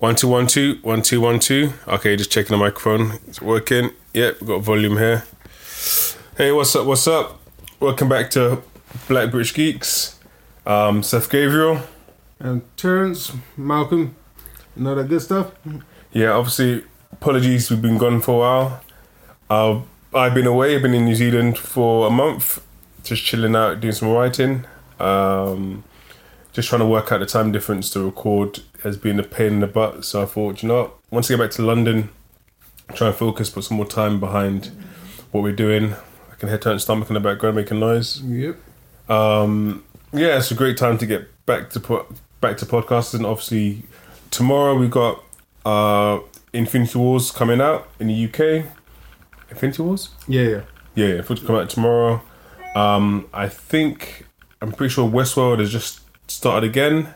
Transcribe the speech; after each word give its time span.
One 0.00 0.14
two 0.14 0.28
one 0.28 0.46
two 0.46 0.78
one 0.80 1.02
two 1.02 1.20
one 1.20 1.38
two. 1.38 1.74
Okay, 1.86 2.16
just 2.16 2.32
checking 2.32 2.52
the 2.52 2.56
microphone. 2.56 3.18
It's 3.28 3.42
working. 3.42 3.90
Yep, 4.14 4.38
got 4.46 4.62
volume 4.62 4.96
here. 4.96 5.24
Hey, 6.38 6.52
what's 6.52 6.74
up? 6.74 6.86
What's 6.86 7.06
up? 7.06 7.38
Welcome 7.80 8.08
back 8.08 8.30
to 8.30 8.62
Black 9.08 9.30
British 9.30 9.52
Geeks. 9.52 10.18
Um, 10.64 11.02
Seth 11.02 11.28
Gabriel. 11.28 11.82
And 12.38 12.62
Terrence, 12.78 13.32
Malcolm, 13.58 14.16
and 14.74 14.88
all 14.88 14.94
that 14.94 15.06
good 15.06 15.20
stuff. 15.20 15.52
Yeah, 16.14 16.30
obviously, 16.30 16.82
apologies. 17.12 17.70
We've 17.70 17.82
been 17.82 17.98
gone 17.98 18.22
for 18.22 18.36
a 18.36 18.38
while. 18.38 18.80
Uh, 19.50 19.82
I've 20.18 20.32
been 20.32 20.46
away. 20.46 20.76
I've 20.76 20.80
been 20.80 20.94
in 20.94 21.04
New 21.04 21.14
Zealand 21.14 21.58
for 21.58 22.06
a 22.06 22.10
month, 22.10 22.64
just 23.04 23.22
chilling 23.22 23.54
out, 23.54 23.80
doing 23.80 23.92
some 23.92 24.08
writing. 24.08 24.64
Um, 24.98 25.84
just 26.54 26.70
trying 26.70 26.80
to 26.80 26.86
work 26.86 27.12
out 27.12 27.20
the 27.20 27.26
time 27.26 27.52
difference 27.52 27.90
to 27.90 28.02
record 28.02 28.60
has 28.82 28.96
been 28.96 29.18
a 29.18 29.22
pain 29.22 29.54
in 29.54 29.60
the 29.60 29.66
butt. 29.66 30.04
So 30.04 30.22
I 30.22 30.26
thought, 30.26 30.62
you 30.62 30.68
know, 30.68 30.82
what? 30.82 30.98
once 31.10 31.30
I 31.30 31.34
get 31.34 31.42
back 31.44 31.50
to 31.52 31.62
London, 31.62 32.10
try 32.94 33.08
and 33.08 33.16
focus, 33.16 33.50
put 33.50 33.64
some 33.64 33.76
more 33.76 33.86
time 33.86 34.20
behind 34.20 34.70
what 35.30 35.42
we're 35.42 35.52
doing. 35.52 35.94
I 36.30 36.34
can 36.38 36.48
hear 36.48 36.58
Terrence 36.58 36.82
stomach 36.82 37.08
in 37.08 37.14
the 37.14 37.20
background 37.20 37.56
making 37.56 37.80
noise. 37.80 38.22
Yep. 38.22 38.56
Um, 39.08 39.84
yeah, 40.12 40.38
it's 40.38 40.50
a 40.50 40.54
great 40.54 40.76
time 40.76 40.98
to 40.98 41.06
get 41.06 41.28
back 41.46 41.70
to 41.70 41.80
put 41.80 42.06
back 42.40 42.56
to 42.58 42.66
podcasting. 42.66 43.24
Obviously, 43.24 43.82
tomorrow 44.30 44.76
we've 44.76 44.90
got 44.90 45.22
uh, 45.64 46.20
Infinity 46.52 46.98
Wars 46.98 47.30
coming 47.30 47.60
out 47.60 47.88
in 47.98 48.08
the 48.08 48.24
UK. 48.26 48.66
Infinity 49.50 49.82
Wars. 49.82 50.10
Yeah, 50.26 50.42
yeah. 50.42 50.60
Yeah, 50.94 51.06
yeah, 51.06 51.22
it's 51.28 51.42
come 51.42 51.56
out 51.56 51.70
tomorrow. 51.70 52.20
Um, 52.74 53.28
I 53.32 53.48
think 53.48 54.26
I'm 54.60 54.72
pretty 54.72 54.92
sure 54.92 55.08
Westworld 55.08 55.60
has 55.60 55.70
just 55.70 56.00
started 56.28 56.68
again. 56.68 57.14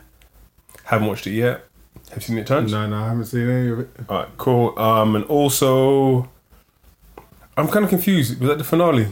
Haven't 0.85 1.07
watched 1.07 1.27
it 1.27 1.31
yet. 1.31 1.65
Have 2.09 2.17
you 2.17 2.21
seen 2.21 2.37
it, 2.37 2.47
Chance? 2.47 2.71
No, 2.71 2.85
no, 2.87 2.97
I 2.97 3.07
haven't 3.09 3.25
seen 3.25 3.49
any 3.49 3.69
of 3.69 3.79
it. 3.79 3.89
All 4.09 4.17
right, 4.19 4.27
cool. 4.37 4.77
Um, 4.79 5.15
and 5.15 5.25
also, 5.25 6.29
I'm 7.57 7.67
kind 7.67 7.83
of 7.83 7.89
confused. 7.89 8.39
Was 8.39 8.49
that 8.49 8.57
the 8.57 8.63
finale? 8.63 9.07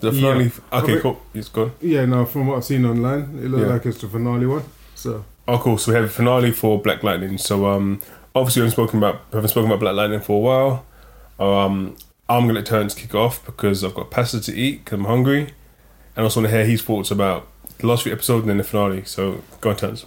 The 0.00 0.12
finale. 0.12 0.46
Okay, 0.72 0.92
Okay. 0.92 1.00
cool. 1.00 1.20
It's 1.34 1.48
gone. 1.48 1.72
Yeah, 1.80 2.04
no, 2.04 2.24
from 2.24 2.46
what 2.46 2.56
I've 2.58 2.64
seen 2.64 2.84
online, 2.84 3.38
it 3.42 3.48
looks 3.48 3.62
Yeah. 3.66 3.72
like 3.74 3.86
it's 3.86 4.00
the 4.00 4.08
finale 4.08 4.46
one. 4.46 4.64
So, 4.94 5.24
Oh, 5.48 5.58
cool. 5.58 5.78
So 5.78 5.90
we 5.92 5.96
have 5.96 6.04
a 6.04 6.08
finale 6.08 6.52
for 6.52 6.80
Black 6.80 7.02
Lightning. 7.02 7.38
So 7.38 7.66
um, 7.66 8.00
obviously 8.34 8.60
we 8.60 8.64
haven't 8.66 8.72
spoken 8.72 8.98
about 8.98 9.22
haven't 9.32 9.48
spoken 9.48 9.70
about 9.70 9.80
Black 9.80 9.94
Lightning 9.94 10.20
for 10.20 10.36
a 10.36 10.40
while. 10.40 10.84
Um, 11.40 11.96
I'm 12.28 12.42
gonna 12.42 12.52
let 12.52 12.66
Terrence 12.66 12.94
kick 12.94 13.14
off 13.14 13.44
because 13.46 13.82
I've 13.82 13.94
got 13.94 14.10
pasta 14.10 14.40
to 14.42 14.54
eat. 14.54 14.84
Cause 14.84 14.98
I'm 14.98 15.06
hungry, 15.06 15.40
and 15.40 16.18
I 16.18 16.22
also 16.22 16.40
want 16.40 16.50
to 16.52 16.56
hear 16.56 16.66
his 16.66 16.82
thoughts 16.82 17.10
about 17.10 17.48
the 17.78 17.86
last 17.86 18.02
few 18.02 18.12
episodes 18.12 18.42
and 18.42 18.50
then 18.50 18.58
the 18.58 18.64
finale. 18.64 19.04
So 19.06 19.42
go 19.62 19.70
on, 19.70 19.76
Terrence. 19.76 20.04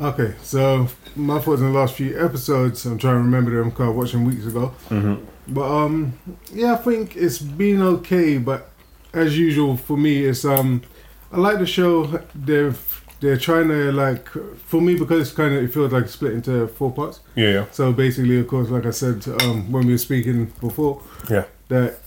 Okay, 0.00 0.34
so 0.42 0.88
my 1.16 1.38
thoughts 1.40 1.60
in 1.60 1.72
the 1.72 1.78
last 1.78 1.94
few 1.94 2.18
episodes, 2.22 2.84
I'm 2.86 2.98
trying 2.98 3.16
to 3.16 3.20
remember 3.20 3.50
them 3.56 3.70
because 3.70 3.86
I 3.86 3.90
watched 3.90 4.12
them 4.12 4.24
weeks 4.24 4.46
ago. 4.46 4.72
Mm-hmm. 4.88 5.24
But, 5.54 5.70
um, 5.70 6.18
yeah, 6.52 6.74
I 6.74 6.76
think 6.76 7.16
it's 7.16 7.38
been 7.38 7.82
okay, 7.82 8.38
but 8.38 8.70
as 9.12 9.38
usual 9.38 9.76
for 9.76 9.96
me, 9.96 10.24
it's, 10.24 10.44
um, 10.44 10.82
I 11.32 11.38
like 11.38 11.58
the 11.58 11.66
show. 11.66 12.06
They've, 12.34 13.04
they're 13.20 13.38
trying 13.38 13.68
to, 13.68 13.90
like, 13.92 14.28
for 14.66 14.80
me, 14.80 14.94
because 14.96 15.28
it's 15.28 15.36
kind 15.36 15.54
of, 15.54 15.62
it 15.62 15.72
feels 15.72 15.92
like 15.92 16.08
split 16.08 16.34
into 16.34 16.68
four 16.68 16.92
parts. 16.92 17.20
Yeah, 17.34 17.50
yeah, 17.50 17.64
So 17.72 17.92
basically, 17.92 18.38
of 18.38 18.46
course, 18.46 18.68
like 18.68 18.86
I 18.86 18.90
said 18.90 19.26
um, 19.42 19.72
when 19.72 19.86
we 19.86 19.92
were 19.92 19.98
speaking 19.98 20.52
before, 20.60 21.02
yeah, 21.28 21.44
that 21.68 21.98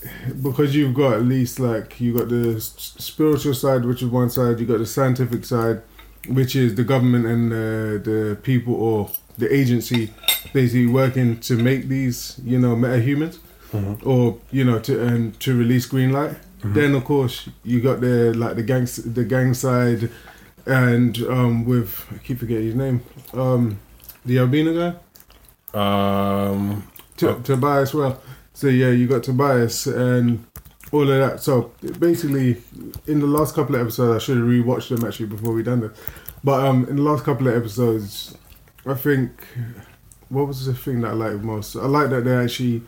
because 0.42 0.74
you've 0.74 0.94
got 0.94 1.14
at 1.14 1.22
least 1.22 1.60
like 1.60 2.00
you 2.00 2.18
got 2.18 2.28
the 2.28 2.60
spiritual 2.60 3.54
side, 3.54 3.84
which 3.84 4.02
is 4.02 4.08
one 4.08 4.28
side, 4.28 4.58
you 4.58 4.66
got 4.66 4.78
the 4.78 4.86
scientific 4.86 5.44
side, 5.44 5.82
which 6.28 6.54
is 6.56 6.74
the 6.74 6.84
government 6.84 7.26
and 7.26 7.52
uh, 7.52 7.56
the 8.04 8.36
people 8.42 8.74
or 8.74 9.10
the 9.38 9.52
agency 9.54 10.10
basically 10.52 10.86
working 10.86 11.38
to 11.40 11.56
make 11.56 11.88
these, 11.88 12.38
you 12.44 12.58
know, 12.58 12.76
metahumans 12.76 13.38
Mhm. 13.72 13.96
or 14.06 14.36
you 14.50 14.64
know 14.64 14.78
to 14.80 15.00
and 15.02 15.38
to 15.40 15.56
release 15.56 15.86
green 15.86 16.12
light. 16.12 16.36
Mhm. 16.62 16.74
Then 16.74 16.94
of 16.94 17.04
course 17.04 17.48
you 17.64 17.80
got 17.80 18.00
the 18.02 18.34
like 18.36 18.54
the 18.56 18.62
gang 18.62 18.86
the 19.14 19.24
gang 19.24 19.54
side, 19.54 20.10
and 20.66 21.16
um, 21.28 21.64
with 21.64 22.04
I 22.14 22.18
keep 22.18 22.38
forgetting 22.38 22.66
his 22.66 22.74
name, 22.74 23.00
um, 23.32 23.78
the 24.26 24.38
albino 24.38 24.72
guy. 24.74 24.92
Um, 25.74 26.82
T- 27.16 27.26
Oh. 27.26 27.40
Tobias, 27.44 27.94
well, 27.94 28.20
so 28.52 28.66
yeah, 28.68 28.90
you 28.90 29.06
got 29.06 29.22
Tobias 29.22 29.86
and 29.86 30.44
all 30.92 31.02
of 31.02 31.08
that. 31.08 31.40
So 31.42 31.72
basically, 31.98 32.62
in 33.06 33.20
the 33.20 33.26
last 33.26 33.54
couple 33.54 33.74
of 33.74 33.80
episodes, 33.80 34.22
I 34.22 34.24
should 34.24 34.36
have 34.38 34.46
rewatched 34.46 34.88
them 34.94 35.06
actually 35.06 35.26
before 35.26 35.52
we 35.52 35.62
done 35.62 35.80
this. 35.80 35.98
But 36.44 36.64
um, 36.66 36.86
in 36.88 36.96
the 36.96 37.02
last 37.02 37.24
couple 37.24 37.48
of 37.48 37.56
episodes, 37.56 38.36
I 38.84 38.94
think 38.94 39.30
what 40.28 40.46
was 40.48 40.66
the 40.66 40.74
thing 40.74 41.00
that 41.02 41.08
I 41.08 41.14
liked 41.14 41.42
most? 41.42 41.76
I 41.76 41.86
like 41.86 42.10
that 42.10 42.24
they're 42.24 42.42
actually 42.42 42.82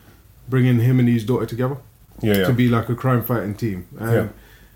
bringing 0.47 0.79
him 0.79 0.99
and 0.99 1.09
his 1.09 1.23
daughter 1.23 1.45
together 1.45 1.77
yeah, 2.21 2.37
yeah, 2.37 2.47
to 2.47 2.53
be 2.53 2.67
like 2.69 2.89
a 2.89 2.95
crime 2.95 3.23
fighting 3.23 3.55
team. 3.55 3.87
And 3.99 4.11
Yeah. 4.13 4.27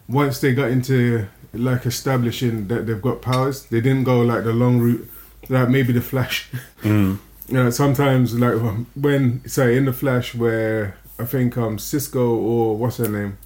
once 0.07 0.40
they 0.41 0.53
got 0.53 0.69
into 0.72 1.28
like 1.53 1.85
establishing 1.85 2.67
that 2.67 2.85
they've 2.88 3.01
got 3.01 3.22
powers, 3.22 3.63
they 3.66 3.81
didn't 3.81 4.03
go 4.06 4.22
like 4.22 4.44
the 4.44 4.53
long 4.53 4.79
route, 4.79 5.07
like 5.50 5.69
maybe 5.69 5.94
the 5.94 6.01
Flash. 6.01 6.50
mm. 6.81 7.17
You 7.50 7.56
know, 7.56 7.69
sometimes 7.72 8.38
like 8.38 8.53
when 8.94 9.41
say 9.47 9.75
in 9.75 9.85
the 9.85 9.94
Flash 9.94 10.35
where 10.35 10.96
I 11.19 11.25
think 11.25 11.57
um 11.57 11.78
Cisco 11.80 12.35
or 12.35 12.78
what's 12.78 12.97
her 12.97 13.07
name, 13.09 13.38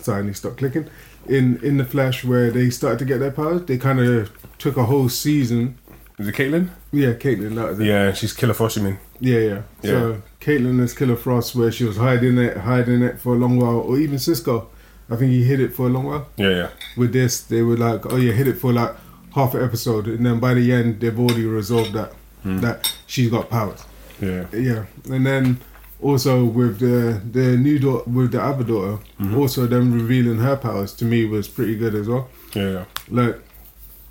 sorry, 0.00 0.20
I 0.20 0.22
need 0.22 0.32
to 0.32 0.38
stop 0.38 0.56
clicking. 0.56 0.88
In 1.28 1.58
in 1.62 1.76
the 1.76 1.84
Flash 1.84 2.24
where 2.24 2.50
they 2.50 2.70
started 2.70 2.98
to 3.00 3.04
get 3.04 3.18
their 3.18 3.30
powers, 3.32 3.62
they 3.66 3.78
kind 3.78 3.98
of 4.00 4.30
took 4.58 4.76
a 4.76 4.84
whole 4.84 5.08
season. 5.08 5.78
Is 6.18 6.28
it 6.28 6.34
Caitlin? 6.34 6.68
Yeah, 6.92 7.12
Caitlin, 7.12 7.54
that 7.56 7.68
was 7.68 7.80
it. 7.80 7.86
Yeah, 7.86 8.12
she's 8.12 8.32
Killer 8.32 8.54
Frost. 8.54 8.76
You 8.78 8.82
mean? 8.84 8.98
yeah, 9.20 9.38
yeah. 9.38 9.62
So 9.82 10.22
Caitlin 10.40 10.80
is 10.80 10.94
Killer 10.94 11.16
Frost, 11.16 11.54
where 11.54 11.70
she 11.70 11.84
was 11.84 11.96
hiding 11.98 12.38
it, 12.38 12.56
hiding 12.58 13.02
it 13.02 13.20
for 13.20 13.34
a 13.34 13.38
long 13.38 13.58
while, 13.58 13.80
or 13.80 13.98
even 13.98 14.18
Cisco. 14.18 14.68
I 15.10 15.16
think 15.16 15.30
he 15.30 15.44
hid 15.44 15.60
it 15.60 15.74
for 15.74 15.86
a 15.86 15.88
long 15.90 16.04
while. 16.04 16.26
Yeah, 16.36 16.48
yeah, 16.50 16.68
With 16.96 17.12
this, 17.12 17.40
they 17.40 17.62
were 17.62 17.76
like, 17.76 18.06
oh 18.12 18.16
yeah, 18.16 18.32
hid 18.32 18.48
it 18.48 18.58
for 18.58 18.72
like 18.72 18.92
half 19.34 19.54
an 19.54 19.62
episode, 19.62 20.06
and 20.08 20.24
then 20.26 20.40
by 20.40 20.54
the 20.54 20.72
end, 20.72 21.00
they've 21.00 21.18
already 21.18 21.44
resolved 21.44 21.92
that 21.92 22.12
Mm. 22.44 22.60
that 22.60 22.94
she's 23.08 23.28
got 23.30 23.50
powers. 23.50 23.82
yeah. 24.20 24.46
Yeah, 24.52 24.84
and 25.10 25.26
then 25.26 25.58
also 26.02 26.44
with 26.44 26.78
the 26.78 27.20
the 27.32 27.56
new 27.56 27.78
daughter, 27.78 28.08
with 28.10 28.32
the 28.32 28.42
other 28.42 28.64
daughter, 28.64 28.98
Mhm. 29.20 29.36
also 29.36 29.66
them 29.66 29.92
revealing 29.92 30.38
her 30.38 30.56
powers 30.56 30.92
to 30.94 31.04
me 31.04 31.24
was 31.24 31.48
pretty 31.48 31.76
good 31.76 31.94
as 31.94 32.06
well. 32.08 32.28
Yeah. 32.54 32.84
Like 33.10 33.38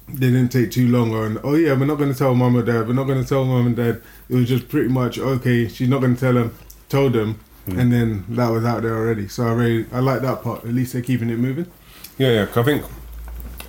they 0.07 0.28
didn't 0.31 0.50
take 0.51 0.72
too 0.72 0.88
long 0.88 1.13
on. 1.16 1.40
Oh 1.44 1.56
yeah, 1.56 1.73
we're 1.73 1.85
not 1.85 1.97
going 1.97 2.12
to 2.12 2.18
tell 2.18 2.35
mom 2.35 2.56
or 2.56 2.62
dad. 2.63 2.88
We're 2.88 2.94
not 2.94 3.06
going 3.07 3.22
to 3.22 3.28
tell 3.28 3.44
mom 3.46 3.66
and 3.68 3.75
dad. 3.75 4.01
It 4.29 4.35
was 4.35 4.47
just 4.47 4.68
pretty 4.69 4.90
much 4.90 5.18
okay. 5.19 5.68
She's 5.68 5.90
not 5.90 6.00
going 6.01 6.16
to 6.16 6.19
tell 6.22 6.34
them. 6.34 6.51
Told 6.90 7.13
them, 7.13 7.40
Mm. 7.68 7.79
and 7.79 7.91
then 7.91 8.23
that 8.29 8.50
was 8.52 8.63
out 8.63 8.84
there 8.84 8.96
already. 8.96 9.28
So 9.28 9.47
I 9.47 9.52
really 9.53 9.85
I 9.91 10.00
like 10.00 10.22
that 10.22 10.44
part. 10.44 10.63
At 10.66 10.73
least 10.73 10.94
they're 10.94 11.02
keeping 11.02 11.29
it 11.31 11.40
moving. 11.40 11.66
Yeah, 12.19 12.31
yeah 12.31 12.46
I 12.56 12.63
think, 12.63 12.84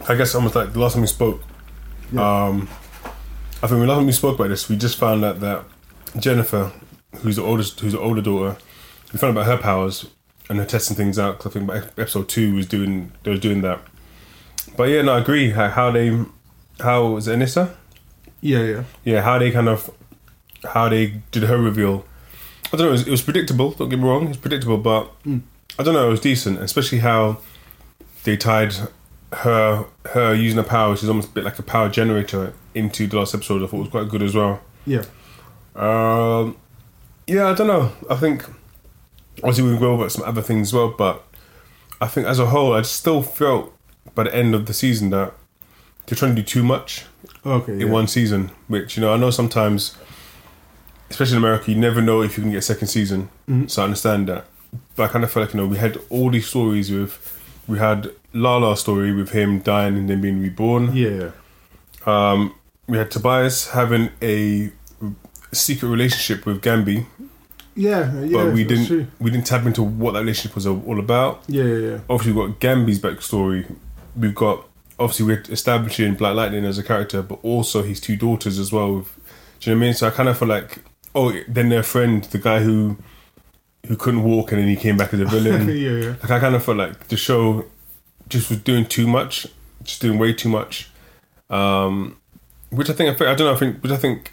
I 0.08 0.14
guess 0.14 0.34
almost 0.34 0.54
like 0.54 0.72
the 0.74 0.78
last 0.78 0.92
time 0.92 1.00
we 1.02 1.06
spoke, 1.08 1.42
Yeah. 2.12 2.20
um, 2.44 2.68
I 3.62 3.66
think 3.66 3.80
the 3.80 3.86
last 3.86 3.96
time 3.98 4.06
we 4.06 4.12
spoke 4.12 4.34
about 4.38 4.48
this, 4.50 4.68
we 4.68 4.76
just 4.76 4.98
found 4.98 5.24
out 5.24 5.40
that 5.40 5.64
Jennifer, 6.18 6.70
who's 7.22 7.36
the 7.36 7.42
oldest, 7.42 7.80
who's 7.80 7.92
the 7.92 8.00
older 8.00 8.22
daughter, 8.22 8.56
we 9.12 9.18
found 9.18 9.36
out 9.36 9.42
about 9.42 9.56
her 9.56 9.62
powers 9.62 10.06
and 10.48 10.58
her 10.58 10.64
testing 10.64 10.96
things 10.96 11.18
out. 11.18 11.38
Cause 11.38 11.56
I 11.56 11.60
think 11.60 11.70
episode 11.98 12.28
two 12.28 12.54
was 12.54 12.66
doing, 12.66 13.12
they 13.22 13.30
was 13.30 13.40
doing 13.40 13.62
that. 13.62 13.80
But 14.76 14.84
yeah, 14.84 15.02
no, 15.02 15.14
I 15.14 15.18
agree. 15.20 15.50
How, 15.50 15.68
how 15.68 15.90
they, 15.90 16.18
how 16.80 17.06
was 17.06 17.28
it 17.28 17.38
Anissa? 17.38 17.74
Yeah, 18.40 18.60
yeah, 18.62 18.84
Yeah, 19.04 19.22
how 19.22 19.38
they 19.38 19.50
kind 19.50 19.68
of, 19.68 19.90
how 20.72 20.88
they 20.88 21.20
did 21.30 21.44
her 21.44 21.58
reveal. 21.58 22.04
I 22.72 22.76
don't 22.76 22.80
know. 22.80 22.88
It 22.88 22.92
was, 22.92 23.06
it 23.08 23.10
was 23.10 23.22
predictable. 23.22 23.70
Don't 23.72 23.88
get 23.88 23.98
me 23.98 24.04
wrong. 24.06 24.28
It's 24.28 24.36
predictable, 24.36 24.78
but 24.78 25.10
Mm. 25.24 25.42
I 25.78 25.82
don't 25.82 25.94
know. 25.94 26.08
It 26.08 26.10
was 26.10 26.20
decent, 26.20 26.60
especially 26.60 26.98
how 26.98 27.38
they 28.24 28.36
tied 28.36 28.74
her 29.32 29.84
her 30.12 30.32
using 30.34 30.56
her 30.56 30.62
power, 30.64 30.92
which 30.92 31.02
is 31.02 31.08
almost 31.08 31.28
a 31.28 31.32
bit 31.32 31.44
like 31.44 31.58
a 31.58 31.62
power 31.62 31.88
generator, 31.88 32.54
into 32.74 33.06
the 33.06 33.18
last 33.18 33.34
episode. 33.34 33.62
I 33.62 33.66
thought 33.66 33.80
was 33.80 33.88
quite 33.88 34.08
good 34.08 34.22
as 34.22 34.34
well. 34.34 34.60
yeah. 34.86 35.04
Um, 35.74 36.56
yeah, 37.26 37.48
I 37.48 37.54
don't 37.54 37.66
know. 37.66 37.92
I 38.10 38.16
think 38.16 38.44
obviously 39.38 39.64
we 39.64 39.70
can 39.70 39.80
go 39.80 39.92
over 39.92 40.08
some 40.08 40.24
other 40.24 40.42
things 40.42 40.68
as 40.68 40.72
well, 40.74 40.88
but 40.96 41.24
I 42.00 42.06
think 42.06 42.26
as 42.26 42.38
a 42.38 42.46
whole, 42.46 42.72
I 42.72 42.82
still 42.82 43.22
felt 43.22 43.72
by 44.14 44.24
the 44.24 44.34
end 44.34 44.54
of 44.54 44.66
the 44.66 44.74
season 44.74 45.10
that 45.10 45.34
they're 46.06 46.16
trying 46.16 46.34
to 46.36 46.42
do 46.42 46.46
too 46.46 46.62
much 46.62 47.04
Okay. 47.44 47.72
in 47.72 47.80
yeah. 47.80 47.86
one 47.86 48.06
season. 48.06 48.50
Which 48.68 48.96
you 48.96 49.00
know, 49.00 49.12
I 49.12 49.16
know 49.16 49.30
sometimes, 49.30 49.96
especially 51.10 51.36
in 51.36 51.42
America, 51.42 51.70
you 51.70 51.76
never 51.78 52.00
know 52.00 52.22
if 52.22 52.36
you 52.36 52.42
can 52.42 52.52
get 52.52 52.58
a 52.58 52.62
second 52.62 52.88
season. 52.88 53.28
Mhm. 53.48 53.70
So 53.70 53.82
I 53.82 53.84
understand 53.84 54.28
that, 54.28 54.44
but 54.94 55.04
I 55.04 55.08
kind 55.08 55.24
of 55.24 55.30
felt 55.32 55.46
like 55.46 55.54
you 55.54 55.60
know 55.60 55.66
we 55.66 55.78
had 55.78 55.98
all 56.10 56.30
these 56.30 56.46
stories 56.46 56.90
with. 56.90 57.32
We 57.68 57.78
had 57.80 58.10
Lala's 58.32 58.78
story 58.80 59.12
with 59.12 59.30
him 59.30 59.58
dying 59.58 59.96
and 59.96 60.08
then 60.08 60.20
being 60.20 60.40
reborn. 60.40 60.94
Yeah, 60.94 61.30
Um, 62.06 62.54
we 62.86 62.96
had 62.98 63.10
Tobias 63.10 63.70
having 63.70 64.10
a 64.22 64.70
secret 65.52 65.88
relationship 65.88 66.46
with 66.46 66.62
Gambi, 66.62 67.06
yeah, 67.74 68.12
yeah. 68.22 68.44
but 68.44 68.52
we 68.54 68.64
didn't 68.64 68.86
True. 68.86 69.06
we 69.20 69.30
didn't 69.30 69.46
tap 69.46 69.66
into 69.66 69.82
what 69.82 70.12
that 70.12 70.20
relationship 70.20 70.54
was 70.54 70.66
all 70.66 70.98
about. 70.98 71.42
Yeah, 71.48 71.64
yeah, 71.64 71.88
yeah. 71.90 71.98
Obviously, 72.08 72.32
we've 72.32 72.50
got 72.50 72.60
Gambi's 72.60 72.98
backstory. 72.98 73.76
We've 74.16 74.34
got 74.34 74.66
obviously 74.98 75.26
we're 75.26 75.42
establishing 75.50 76.14
Black 76.14 76.34
Lightning 76.34 76.64
as 76.64 76.78
a 76.78 76.82
character, 76.82 77.22
but 77.22 77.38
also 77.42 77.82
his 77.82 78.00
two 78.00 78.16
daughters 78.16 78.58
as 78.58 78.72
well, 78.72 78.94
with 78.96 79.14
Do 79.60 79.70
you 79.70 79.74
know 79.76 79.80
what 79.80 79.84
I 79.84 79.86
mean? 79.86 79.94
So 79.94 80.06
I 80.06 80.10
kind 80.10 80.28
of 80.28 80.38
feel 80.38 80.48
like, 80.48 80.78
oh, 81.14 81.32
then 81.48 81.68
their 81.68 81.82
friend, 81.82 82.24
the 82.24 82.38
guy 82.38 82.60
who 82.60 82.96
who 83.86 83.96
couldn't 83.96 84.24
walk 84.24 84.50
and 84.52 84.60
then 84.60 84.68
he 84.68 84.74
came 84.76 84.96
back 84.96 85.14
as 85.14 85.20
a 85.20 85.24
villain. 85.26 85.68
yeah, 85.68 85.74
yeah. 85.74 86.08
Like 86.22 86.30
I 86.30 86.40
kind 86.40 86.54
of 86.54 86.64
felt 86.64 86.78
like 86.78 87.08
the 87.08 87.16
show 87.16 87.66
just 88.28 88.50
was 88.50 88.58
doing 88.60 88.84
too 88.86 89.06
much, 89.06 89.46
just 89.84 90.00
doing 90.00 90.18
way 90.18 90.32
too 90.32 90.48
much. 90.48 90.90
Um, 91.50 92.16
which 92.70 92.90
I 92.90 92.94
think 92.94 93.20
I 93.20 93.34
don't 93.34 93.40
know. 93.46 93.52
I 93.54 93.56
think 93.56 93.82
which 93.82 93.92
I 93.92 93.96
think 93.96 94.32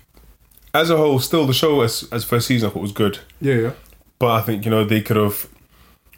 as 0.74 0.90
a 0.90 0.98
whole, 0.98 1.20
still 1.20 1.46
the 1.46 1.54
show 1.54 1.82
as 1.82 2.08
as 2.12 2.24
first 2.24 2.48
season 2.48 2.70
I 2.70 2.74
thought 2.74 2.82
was 2.82 2.92
good, 2.92 3.20
Yeah, 3.40 3.56
yeah. 3.56 3.72
but 4.20 4.32
I 4.32 4.42
think 4.42 4.66
you 4.66 4.72
know 4.72 4.84
they 4.84 5.02
could 5.02 5.18
have 5.18 5.48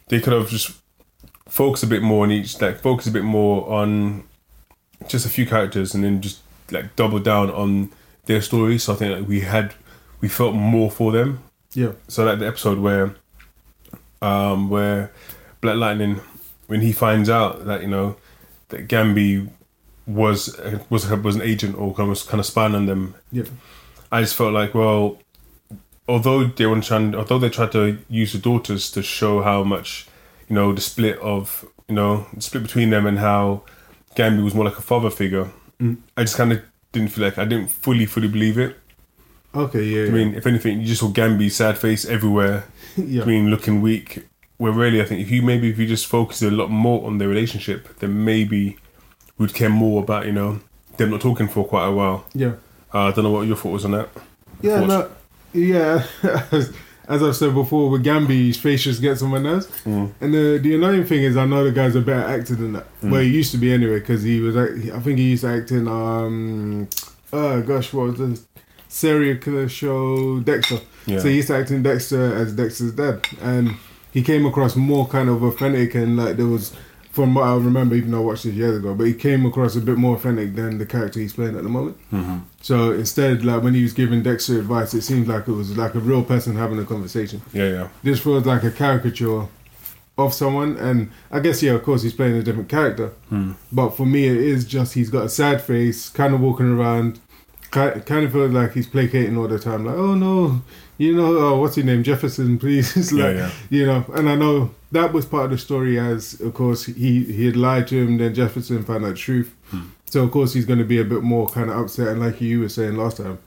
they 0.08 0.20
could 0.20 0.32
have 0.32 0.48
just 0.48 0.72
focused 1.48 1.84
a 1.84 1.86
bit 1.86 2.02
more 2.02 2.24
on 2.24 2.30
each, 2.32 2.60
like 2.60 2.80
focus 2.80 3.06
a 3.06 3.10
bit 3.10 3.24
more 3.24 3.68
on 3.70 4.24
just 5.08 5.26
a 5.26 5.28
few 5.28 5.46
characters, 5.46 5.94
and 5.94 6.02
then 6.04 6.20
just 6.20 6.40
like 6.70 6.96
double 6.96 7.18
down 7.20 7.50
on 7.50 7.90
their 8.26 8.40
story. 8.40 8.78
So 8.78 8.92
I 8.92 8.96
think 8.96 9.18
like, 9.18 9.28
we 9.28 9.40
had 9.40 9.74
we 10.20 10.28
felt 10.28 10.54
more 10.54 10.90
for 10.90 11.12
them 11.12 11.40
Yeah. 11.74 11.92
so 12.08 12.24
like 12.24 12.38
the 12.38 12.46
episode 12.46 12.78
where 12.78 13.14
um 14.22 14.70
where 14.70 15.12
Black 15.60 15.76
Lightning 15.76 16.20
when 16.68 16.80
he 16.80 16.92
finds 16.92 17.28
out 17.28 17.66
that 17.66 17.82
you 17.82 17.88
know 17.88 18.16
that 18.68 18.88
Gambi 18.88 19.48
was 20.06 20.58
was 20.90 21.08
was 21.10 21.36
an 21.36 21.42
agent 21.42 21.76
or 21.76 21.90
kind 21.94 22.04
of 22.06 22.08
was 22.08 22.22
kind 22.22 22.40
of 22.40 22.46
spying 22.46 22.74
on 22.74 22.86
them 22.86 23.14
Yeah. 23.30 23.44
I 24.12 24.20
just 24.22 24.34
felt 24.36 24.52
like 24.52 24.74
well 24.74 25.18
although 26.08 26.44
they 26.44 26.66
were 26.66 26.80
trying 26.80 27.14
although 27.14 27.38
they 27.38 27.48
tried 27.50 27.72
to 27.72 27.98
use 28.08 28.32
the 28.32 28.38
daughters 28.38 28.90
to 28.92 29.02
show 29.02 29.42
how 29.42 29.64
much 29.64 30.06
you 30.48 30.54
know 30.54 30.72
the 30.72 30.80
split 30.80 31.18
of 31.18 31.64
you 31.88 31.94
know 31.94 32.26
the 32.34 32.40
split 32.42 32.62
between 32.62 32.90
them 32.90 33.06
and 33.06 33.18
how 33.18 33.62
Gambi 34.14 34.42
was 34.42 34.54
more 34.54 34.64
like 34.64 34.78
a 34.78 34.82
father 34.82 35.10
figure 35.10 35.50
Mm. 35.78 35.98
I 36.16 36.22
just 36.22 36.38
kind 36.38 36.52
of 36.52 36.62
didn't 36.92 37.10
feel 37.10 37.24
like 37.24 37.36
I 37.36 37.44
didn't 37.44 37.68
fully 37.70 38.06
fully 38.06 38.28
believe 38.28 38.56
it 38.56 38.78
Okay, 39.54 39.82
yeah. 39.84 40.06
I 40.06 40.10
mean 40.10 40.34
if 40.34 40.46
anything 40.46 40.80
you 40.80 40.86
just 40.86 41.00
saw 41.00 41.08
Gambi's 41.10 41.56
sad 41.56 41.76
face 41.76 42.06
everywhere 42.06 42.64
yeah. 42.96 43.22
I 43.22 43.26
mean, 43.26 43.50
looking 43.50 43.82
weak. 43.82 44.26
Where 44.58 44.72
really, 44.72 45.02
I 45.02 45.04
think 45.04 45.20
if 45.20 45.30
you 45.30 45.42
maybe 45.42 45.68
if 45.68 45.78
you 45.78 45.86
just 45.86 46.06
focus 46.06 46.40
a 46.40 46.50
lot 46.50 46.70
more 46.70 47.06
on 47.06 47.18
their 47.18 47.28
relationship, 47.28 47.98
then 47.98 48.24
maybe 48.24 48.78
we'd 49.36 49.52
care 49.52 49.68
more 49.68 50.02
about 50.02 50.24
you 50.24 50.32
know 50.32 50.60
them 50.96 51.10
not 51.10 51.20
talking 51.20 51.46
for 51.48 51.64
quite 51.66 51.86
a 51.86 51.92
while. 51.92 52.24
yeah. 52.34 52.54
Uh, 52.92 53.04
I 53.04 53.12
don't 53.12 53.24
know 53.24 53.30
what 53.30 53.46
your 53.46 53.56
thought 53.56 53.72
was 53.72 53.84
on 53.84 53.92
that. 53.92 54.08
Yeah, 54.62 54.80
no, 54.80 55.10
yeah. 55.52 56.06
As, 56.52 56.72
as 57.08 57.22
I've 57.22 57.36
said 57.36 57.54
before, 57.54 57.90
with 57.90 58.04
Gambi, 58.04 58.46
his 58.46 58.58
face 58.58 58.82
just 58.84 59.00
gets 59.00 59.22
on 59.22 59.30
my 59.30 59.38
nerves. 59.38 59.66
Mm. 59.84 60.12
And 60.20 60.34
the 60.34 60.58
the 60.58 60.74
annoying 60.74 61.04
thing 61.04 61.22
is, 61.22 61.36
I 61.36 61.46
know 61.46 61.64
the 61.64 61.72
guy's 61.72 61.94
a 61.94 62.00
better 62.00 62.26
actor 62.26 62.54
than 62.54 62.74
that. 62.74 62.86
Well, 63.02 63.20
he 63.20 63.28
used 63.28 63.52
to 63.52 63.58
be 63.58 63.72
anyway, 63.72 64.00
because 64.00 64.22
he 64.22 64.40
was. 64.40 64.56
I 64.56 65.00
think 65.00 65.18
he 65.18 65.30
used 65.30 65.42
to 65.42 65.50
act 65.50 65.70
in. 65.70 65.88
Um, 65.88 66.88
oh 67.32 67.62
gosh, 67.62 67.92
what 67.92 68.06
was 68.06 68.18
the 68.18 68.40
serial 68.88 69.38
killer 69.38 69.68
show 69.68 70.40
Dexter? 70.40 70.80
Yeah. 71.06 71.18
So 71.20 71.28
he 71.28 71.36
used 71.36 71.48
to 71.48 71.56
act 71.56 71.70
in 71.70 71.82
Dexter 71.82 72.34
as 72.34 72.52
Dexter's 72.54 72.92
dad, 72.92 73.24
and 73.40 73.76
he 74.12 74.22
came 74.22 74.46
across 74.46 74.76
more 74.76 75.06
kind 75.06 75.28
of 75.28 75.42
authentic 75.42 75.94
and 75.94 76.16
like 76.16 76.36
there 76.36 76.46
was. 76.46 76.72
From 77.16 77.32
what 77.34 77.44
I 77.44 77.54
remember, 77.56 77.94
even 77.94 78.10
though 78.10 78.18
I 78.20 78.24
watched 78.26 78.44
this 78.44 78.52
years 78.52 78.76
ago, 78.76 78.94
but 78.94 79.04
he 79.04 79.14
came 79.14 79.46
across 79.46 79.74
a 79.74 79.80
bit 79.80 79.96
more 79.96 80.16
authentic 80.16 80.54
than 80.54 80.76
the 80.76 80.84
character 80.84 81.18
he's 81.18 81.32
playing 81.32 81.56
at 81.56 81.62
the 81.62 81.68
moment. 81.70 81.96
Mhm. 82.12 82.42
So 82.60 82.92
instead, 82.92 83.42
like 83.42 83.62
when 83.62 83.72
he 83.72 83.82
was 83.82 83.94
giving 83.94 84.22
Dexter 84.22 84.58
advice, 84.58 84.92
it 84.92 85.00
seemed 85.00 85.26
like 85.26 85.48
it 85.48 85.52
was 85.52 85.74
like 85.78 85.94
a 85.94 85.98
real 85.98 86.22
person 86.22 86.56
having 86.56 86.78
a 86.78 86.84
conversation. 86.84 87.40
Yeah, 87.54 87.68
yeah, 87.70 87.88
This 88.02 88.20
feels 88.20 88.44
like 88.44 88.64
a 88.64 88.70
caricature 88.70 89.46
of 90.18 90.34
someone, 90.34 90.76
and 90.76 91.08
I 91.32 91.40
guess 91.40 91.62
yeah, 91.62 91.72
of 91.72 91.84
course 91.84 92.02
he's 92.02 92.12
playing 92.12 92.36
a 92.36 92.42
different 92.42 92.68
character. 92.68 93.12
Hmm. 93.30 93.52
But 93.72 93.96
for 93.96 94.04
me, 94.04 94.26
it 94.26 94.36
is 94.36 94.66
just 94.66 94.92
he's 94.92 95.08
got 95.08 95.24
a 95.24 95.30
sad 95.30 95.62
face, 95.62 96.10
kind 96.10 96.34
of 96.34 96.40
walking 96.42 96.66
around, 96.70 97.18
kind 97.70 98.24
of 98.24 98.32
feels 98.32 98.52
like 98.52 98.72
he's 98.72 98.86
placating 98.86 99.36
all 99.36 99.48
the 99.48 99.58
time. 99.58 99.84
Like, 99.84 99.96
oh 99.96 100.14
no, 100.14 100.62
you 100.98 101.14
know, 101.14 101.36
oh, 101.38 101.60
what's 101.60 101.76
his 101.76 101.84
name, 101.84 102.02
Jefferson, 102.02 102.58
please. 102.60 102.96
It's 102.96 103.12
yeah, 103.12 103.24
like, 103.24 103.36
yeah. 103.36 103.50
you 103.70 103.86
know, 103.86 104.04
and 104.14 104.28
I 104.28 104.34
know 104.34 104.74
that 104.92 105.12
was 105.12 105.26
part 105.26 105.46
of 105.46 105.50
the 105.52 105.58
story. 105.58 105.98
As 105.98 106.40
of 106.40 106.54
course 106.54 106.86
he 106.86 107.24
he 107.24 107.46
had 107.46 107.56
lied 107.56 107.88
to 107.88 107.96
him, 107.96 108.18
then 108.18 108.34
Jefferson 108.34 108.84
found 108.84 109.04
out 109.04 109.10
the 109.10 109.14
truth. 109.14 109.54
Hmm. 109.68 109.88
So 110.06 110.22
of 110.22 110.30
course 110.30 110.52
he's 110.52 110.64
going 110.64 110.78
to 110.78 110.84
be 110.84 111.00
a 111.00 111.04
bit 111.04 111.22
more 111.22 111.48
kind 111.48 111.70
of 111.70 111.76
upset, 111.76 112.08
and 112.08 112.20
like 112.20 112.40
you 112.40 112.60
were 112.60 112.68
saying 112.68 112.96
last 112.96 113.18
time, 113.18 113.38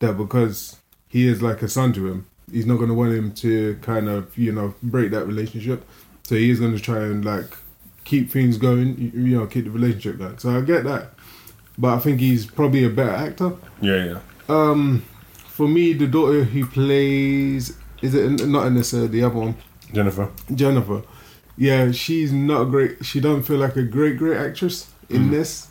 that 0.00 0.16
because 0.16 0.76
he 1.08 1.26
is 1.26 1.42
like 1.42 1.62
a 1.62 1.68
son 1.68 1.92
to 1.94 2.08
him, 2.08 2.26
he's 2.50 2.66
not 2.66 2.76
going 2.76 2.88
to 2.88 2.94
want 2.94 3.12
him 3.12 3.32
to 3.32 3.76
kind 3.82 4.08
of 4.08 4.36
you 4.36 4.52
know 4.52 4.74
break 4.82 5.10
that 5.12 5.26
relationship. 5.26 5.84
So 6.24 6.34
he 6.34 6.50
is 6.50 6.60
going 6.60 6.74
to 6.74 6.82
try 6.82 6.98
and 6.98 7.24
like 7.24 7.56
keep 8.08 8.30
things 8.30 8.56
going, 8.56 8.96
you, 8.98 9.22
you 9.22 9.38
know, 9.38 9.46
keep 9.46 9.64
the 9.64 9.70
relationship 9.70 10.16
going. 10.18 10.38
So 10.38 10.56
I 10.56 10.62
get 10.62 10.84
that, 10.84 11.10
but 11.78 11.94
I 11.94 11.98
think 12.00 12.20
he's 12.20 12.44
probably 12.46 12.84
a 12.84 12.90
better 12.90 13.10
actor. 13.14 13.52
Yeah, 13.80 14.04
yeah. 14.04 14.18
Um, 14.48 15.04
for 15.48 15.68
me, 15.68 15.92
the 15.92 16.06
daughter 16.06 16.44
who 16.44 16.66
plays 16.66 17.76
is 18.02 18.14
it 18.14 18.46
not 18.46 18.70
necessarily 18.72 19.08
the 19.08 19.22
other 19.24 19.36
one. 19.38 19.54
Jennifer. 19.92 20.30
Jennifer. 20.54 21.02
Yeah, 21.56 21.90
she's 21.92 22.32
not 22.32 22.64
great. 22.64 23.04
She 23.04 23.20
doesn't 23.20 23.42
feel 23.44 23.56
like 23.58 23.76
a 23.76 23.82
great, 23.82 24.16
great 24.18 24.36
actress 24.36 24.90
in 25.08 25.24
Mm. 25.26 25.30
this. 25.30 25.68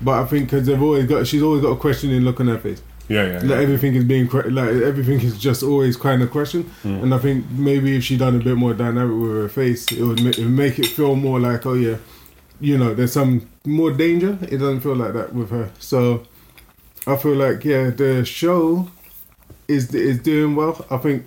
But 0.00 0.20
I 0.22 0.24
think 0.26 0.46
because 0.50 0.66
they've 0.66 0.82
always 0.82 1.06
got, 1.06 1.26
she's 1.28 1.42
always 1.42 1.62
got 1.62 1.70
a 1.70 1.76
questioning 1.76 2.22
look 2.22 2.40
on 2.40 2.48
her 2.48 2.58
face. 2.58 2.82
Yeah, 3.08 3.26
yeah. 3.26 3.32
Like 3.38 3.44
yeah. 3.50 3.56
everything 3.56 3.94
is 3.94 4.04
being, 4.04 4.28
like 4.28 4.70
everything 4.70 5.20
is 5.20 5.38
just 5.38 5.62
always 5.62 5.96
kind 5.96 6.22
of 6.22 6.30
question, 6.30 6.64
Mm. 6.84 7.02
And 7.04 7.14
I 7.14 7.18
think 7.18 7.44
maybe 7.52 7.96
if 7.96 8.02
she 8.04 8.16
done 8.16 8.34
a 8.34 8.42
bit 8.42 8.56
more 8.56 8.74
dynamic 8.74 9.16
with 9.20 9.30
her 9.42 9.48
face, 9.48 9.92
it 9.92 10.02
would, 10.02 10.20
ma- 10.22 10.30
it 10.30 10.38
would 10.38 10.50
make 10.50 10.78
it 10.80 10.86
feel 10.86 11.14
more 11.14 11.38
like, 11.38 11.64
oh 11.66 11.74
yeah, 11.74 11.98
you 12.62 12.78
know, 12.78 12.94
there's 12.94 13.12
some 13.12 13.48
more 13.66 13.90
danger. 13.90 14.38
It 14.42 14.58
doesn't 14.58 14.80
feel 14.80 14.96
like 14.96 15.12
that 15.14 15.34
with 15.34 15.50
her. 15.50 15.70
So 15.78 16.22
I 17.06 17.16
feel 17.16 17.34
like 17.34 17.64
yeah, 17.64 17.90
the 17.90 18.24
show 18.24 18.88
is 19.68 19.92
is 19.94 20.18
doing 20.22 20.54
well. 20.56 20.74
I 20.90 20.96
think 20.98 21.26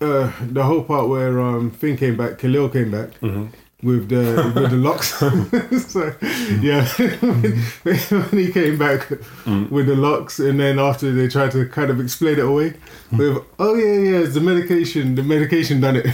uh, 0.00 0.30
the 0.56 0.62
whole 0.62 0.84
part 0.84 1.08
where 1.08 1.40
um 1.40 1.70
Finn 1.70 1.96
came 1.96 2.16
back, 2.16 2.38
Khalil 2.38 2.68
came 2.68 2.90
back 2.90 3.10
Mhm. 3.20 3.48
With 3.84 4.08
the 4.08 4.52
with 4.54 4.70
the 4.70 4.76
locks. 4.76 5.14
so 5.92 6.12
yeah, 6.60 6.86
when, 6.96 7.96
when 8.30 8.38
he 8.44 8.50
came 8.52 8.78
back 8.78 9.08
Mm. 9.44 9.70
with 9.70 9.86
the 9.86 9.94
locks, 9.94 10.38
and 10.40 10.58
then 10.58 10.78
after 10.78 11.12
they 11.12 11.28
tried 11.28 11.50
to 11.52 11.66
kind 11.68 11.90
of 11.90 12.00
explain 12.00 12.38
it 12.38 12.44
away 12.44 12.74
Mm. 13.12 13.18
with, 13.18 13.44
oh 13.58 13.74
yeah, 13.74 13.98
yeah, 14.10 14.18
it's 14.24 14.34
the 14.34 14.40
medication. 14.40 15.14
The 15.14 15.22
medication 15.22 15.80
done 15.80 15.96
it. 15.96 16.06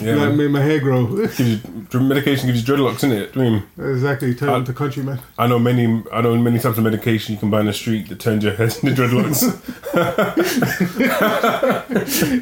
Yeah, 0.00 0.16
like 0.16 0.34
made 0.34 0.50
my 0.50 0.60
hair 0.60 0.80
grow. 0.80 1.06
Gives 1.16 1.40
you, 1.40 2.00
medication 2.00 2.46
gives 2.48 2.60
you 2.60 2.74
dreadlocks, 2.74 2.96
isn't 2.96 3.12
it? 3.12 3.30
I 3.34 3.38
mean, 3.40 3.62
exactly, 3.78 4.34
turn 4.34 4.50
into 4.60 4.72
countryman. 4.74 5.18
I 5.38 5.46
know 5.46 5.58
many, 5.58 6.02
I 6.12 6.20
know 6.20 6.36
many 6.36 6.58
types 6.58 6.76
of 6.78 6.84
medication 6.84 7.32
you 7.34 7.40
can 7.40 7.48
buy 7.50 7.60
in 7.60 7.66
the 7.66 7.72
street 7.72 8.08
that 8.10 8.20
turns 8.20 8.44
your 8.44 8.52
head 8.54 8.76
into 8.82 8.94
dreadlocks. 9.02 9.42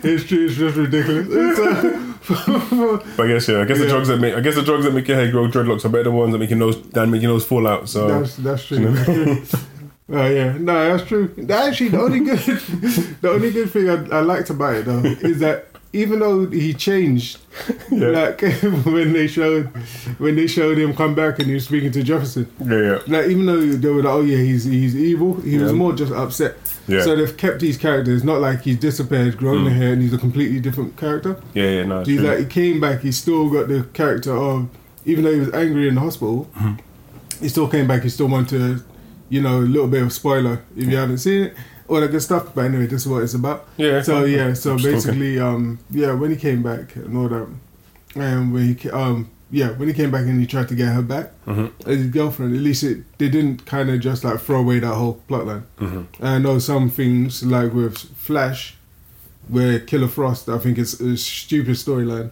it's 0.04 0.25
true. 0.25 0.47
It's 0.47 0.56
just 0.56 0.76
ridiculous. 0.76 1.26
It's, 1.30 1.59
uh, 1.59 2.12
but 2.29 3.21
I 3.21 3.26
guess 3.26 3.49
yeah, 3.49 3.61
I 3.61 3.64
guess 3.64 3.79
the 3.79 3.87
drugs 3.88 4.09
that 4.09 4.19
make, 4.19 4.35
I 4.35 4.41
guess 4.41 4.55
the 4.55 4.62
drugs 4.62 4.85
that 4.85 4.95
make 4.95 5.09
your 5.09 5.17
hair 5.17 5.31
grow 5.31 5.49
dreadlocks 5.49 5.85
are 5.85 5.88
better 5.88 6.05
than 6.05 6.14
ones 6.14 6.33
that 6.33 6.38
make 6.38 6.50
your 6.50 6.59
nose, 6.59 6.81
that 6.91 7.07
make 7.09 7.23
your 7.23 7.33
nose 7.33 7.45
fall 7.45 7.67
out. 7.67 7.88
So 7.88 8.07
that's 8.21 8.37
that's 8.37 8.64
true. 8.67 8.79
That's 8.93 9.50
true. 9.50 9.61
Oh 10.11 10.26
yeah, 10.29 10.52
no, 10.59 10.97
that's 10.97 11.09
true. 11.09 11.35
Actually, 11.50 11.88
the 11.91 12.00
only 12.00 12.21
good, 12.21 12.38
the 13.21 13.31
only 13.31 13.50
good 13.50 13.71
thing 13.71 13.88
I, 13.88 14.19
I 14.19 14.21
liked 14.21 14.50
about 14.50 14.75
it 14.76 14.85
though 14.85 14.99
is 15.02 15.38
that 15.41 15.67
even 15.95 16.21
though 16.21 16.47
he 16.47 16.73
changed, 16.75 17.38
Yeah. 17.91 18.09
like 18.09 18.41
when 18.85 19.12
they 19.12 19.26
showed 19.26 19.67
when 20.19 20.37
they 20.37 20.47
showed 20.47 20.79
him 20.79 20.95
come 20.95 21.14
back 21.14 21.38
and 21.38 21.49
he 21.49 21.55
was 21.55 21.64
speaking 21.64 21.93
to 21.93 22.02
Jefferson, 22.02 22.50
yeah, 22.61 22.79
yeah, 22.79 22.99
like 23.07 23.29
even 23.31 23.47
though 23.47 23.61
they 23.61 23.88
were 23.88 24.02
like, 24.02 24.12
oh 24.14 24.21
yeah, 24.23 24.38
he's 24.38 24.64
he's 24.64 24.95
evil, 24.97 25.41
he 25.41 25.59
was 25.59 25.73
more 25.73 25.93
just 25.93 26.12
upset. 26.12 26.57
Yeah, 26.88 27.02
So 27.02 27.14
they've 27.16 27.36
kept 27.36 27.60
these 27.60 27.76
characters, 27.76 28.24
not 28.24 28.40
like 28.40 28.62
he's 28.62 28.78
disappeared, 28.78 29.36
grown 29.36 29.64
the 29.64 29.70
Mm. 29.70 29.76
hair, 29.76 29.92
and 29.92 30.02
he's 30.02 30.12
a 30.12 30.18
completely 30.18 30.60
different 30.60 30.96
character. 30.96 31.36
yeah, 31.54 31.68
yeah. 31.70 31.84
No, 31.84 32.00
it's 32.00 32.08
He's 32.08 32.18
true. 32.20 32.28
like 32.28 32.38
he 32.38 32.44
came 32.46 32.80
back, 32.80 33.00
he 33.00 33.12
still 33.12 33.48
got 33.50 33.68
the 33.68 33.84
character 33.92 34.34
of 34.36 34.68
even 35.04 35.24
though 35.24 35.32
he 35.32 35.40
was 35.40 35.52
angry 35.52 35.88
in 35.88 35.94
the 35.96 36.00
hospital, 36.00 36.48
Mhm. 36.56 36.78
he 37.40 37.48
still 37.48 37.66
came 37.68 37.86
back. 37.88 38.02
He 38.04 38.08
still 38.08 38.28
wanted, 38.28 38.58
to, 38.78 38.84
you 39.28 39.40
know, 39.42 39.58
a 39.58 39.66
little 39.74 39.88
bit 39.88 40.02
of 40.02 40.12
spoiler 40.12 40.60
if 40.76 40.86
you 40.88 40.96
haven't 40.96 41.18
seen 41.18 41.42
it, 41.44 41.54
all 41.88 42.00
that 42.00 42.10
good 42.12 42.22
stuff. 42.22 42.54
But 42.54 42.66
anyway, 42.66 42.86
this 42.86 43.02
is 43.02 43.08
what 43.08 43.22
it's 43.22 43.34
about. 43.34 43.66
yeah. 43.76 44.00
So 44.02 44.24
yeah, 44.24 44.52
so 44.54 44.76
Just 44.76 44.84
talking. 44.84 44.92
basically, 44.92 45.40
um, 45.40 45.78
yeah, 45.90 46.12
when 46.12 46.30
he 46.30 46.36
came 46.36 46.62
back 46.62 46.94
and 46.96 47.16
all 47.16 47.28
that, 47.28 47.46
and 48.14 48.52
when 48.52 48.76
he, 48.76 48.90
um, 48.90 49.26
yeah, 49.52 49.71
when 49.78 49.87
he 49.88 49.94
came 49.94 50.11
back 50.11 50.23
and 50.23 50.40
he 50.40 50.47
tried 50.47 50.68
to 50.68 50.75
get 50.75 50.88
her 50.94 51.02
back 51.02 51.30
Mhm, 51.47 51.71
as 51.87 51.99
his 51.99 52.06
girlfriend, 52.09 52.54
at 52.56 52.62
least 52.62 52.82
it 52.82 52.99
they 53.18 53.28
didn't 53.28 53.66
kind 53.66 53.88
of 53.90 54.00
just 54.00 54.25
like 54.25 54.40
throw 54.40 54.61
away 54.61 54.78
that 54.80 54.94
whole 54.94 55.21
plotline. 55.28 55.62
mhm. 55.78 56.06
And 56.21 56.28
I 56.28 56.38
know 56.38 56.59
some 56.59 56.88
things 56.90 57.42
like 57.44 57.73
with 57.75 57.97
Flash, 58.16 58.76
where 59.49 59.78
Killer 59.80 60.09
Frost, 60.09 60.49
I 60.49 60.59
think 60.59 60.78
it's 60.78 61.00
a 61.00 61.16
stupid 61.16 61.75
storyline. 61.76 62.30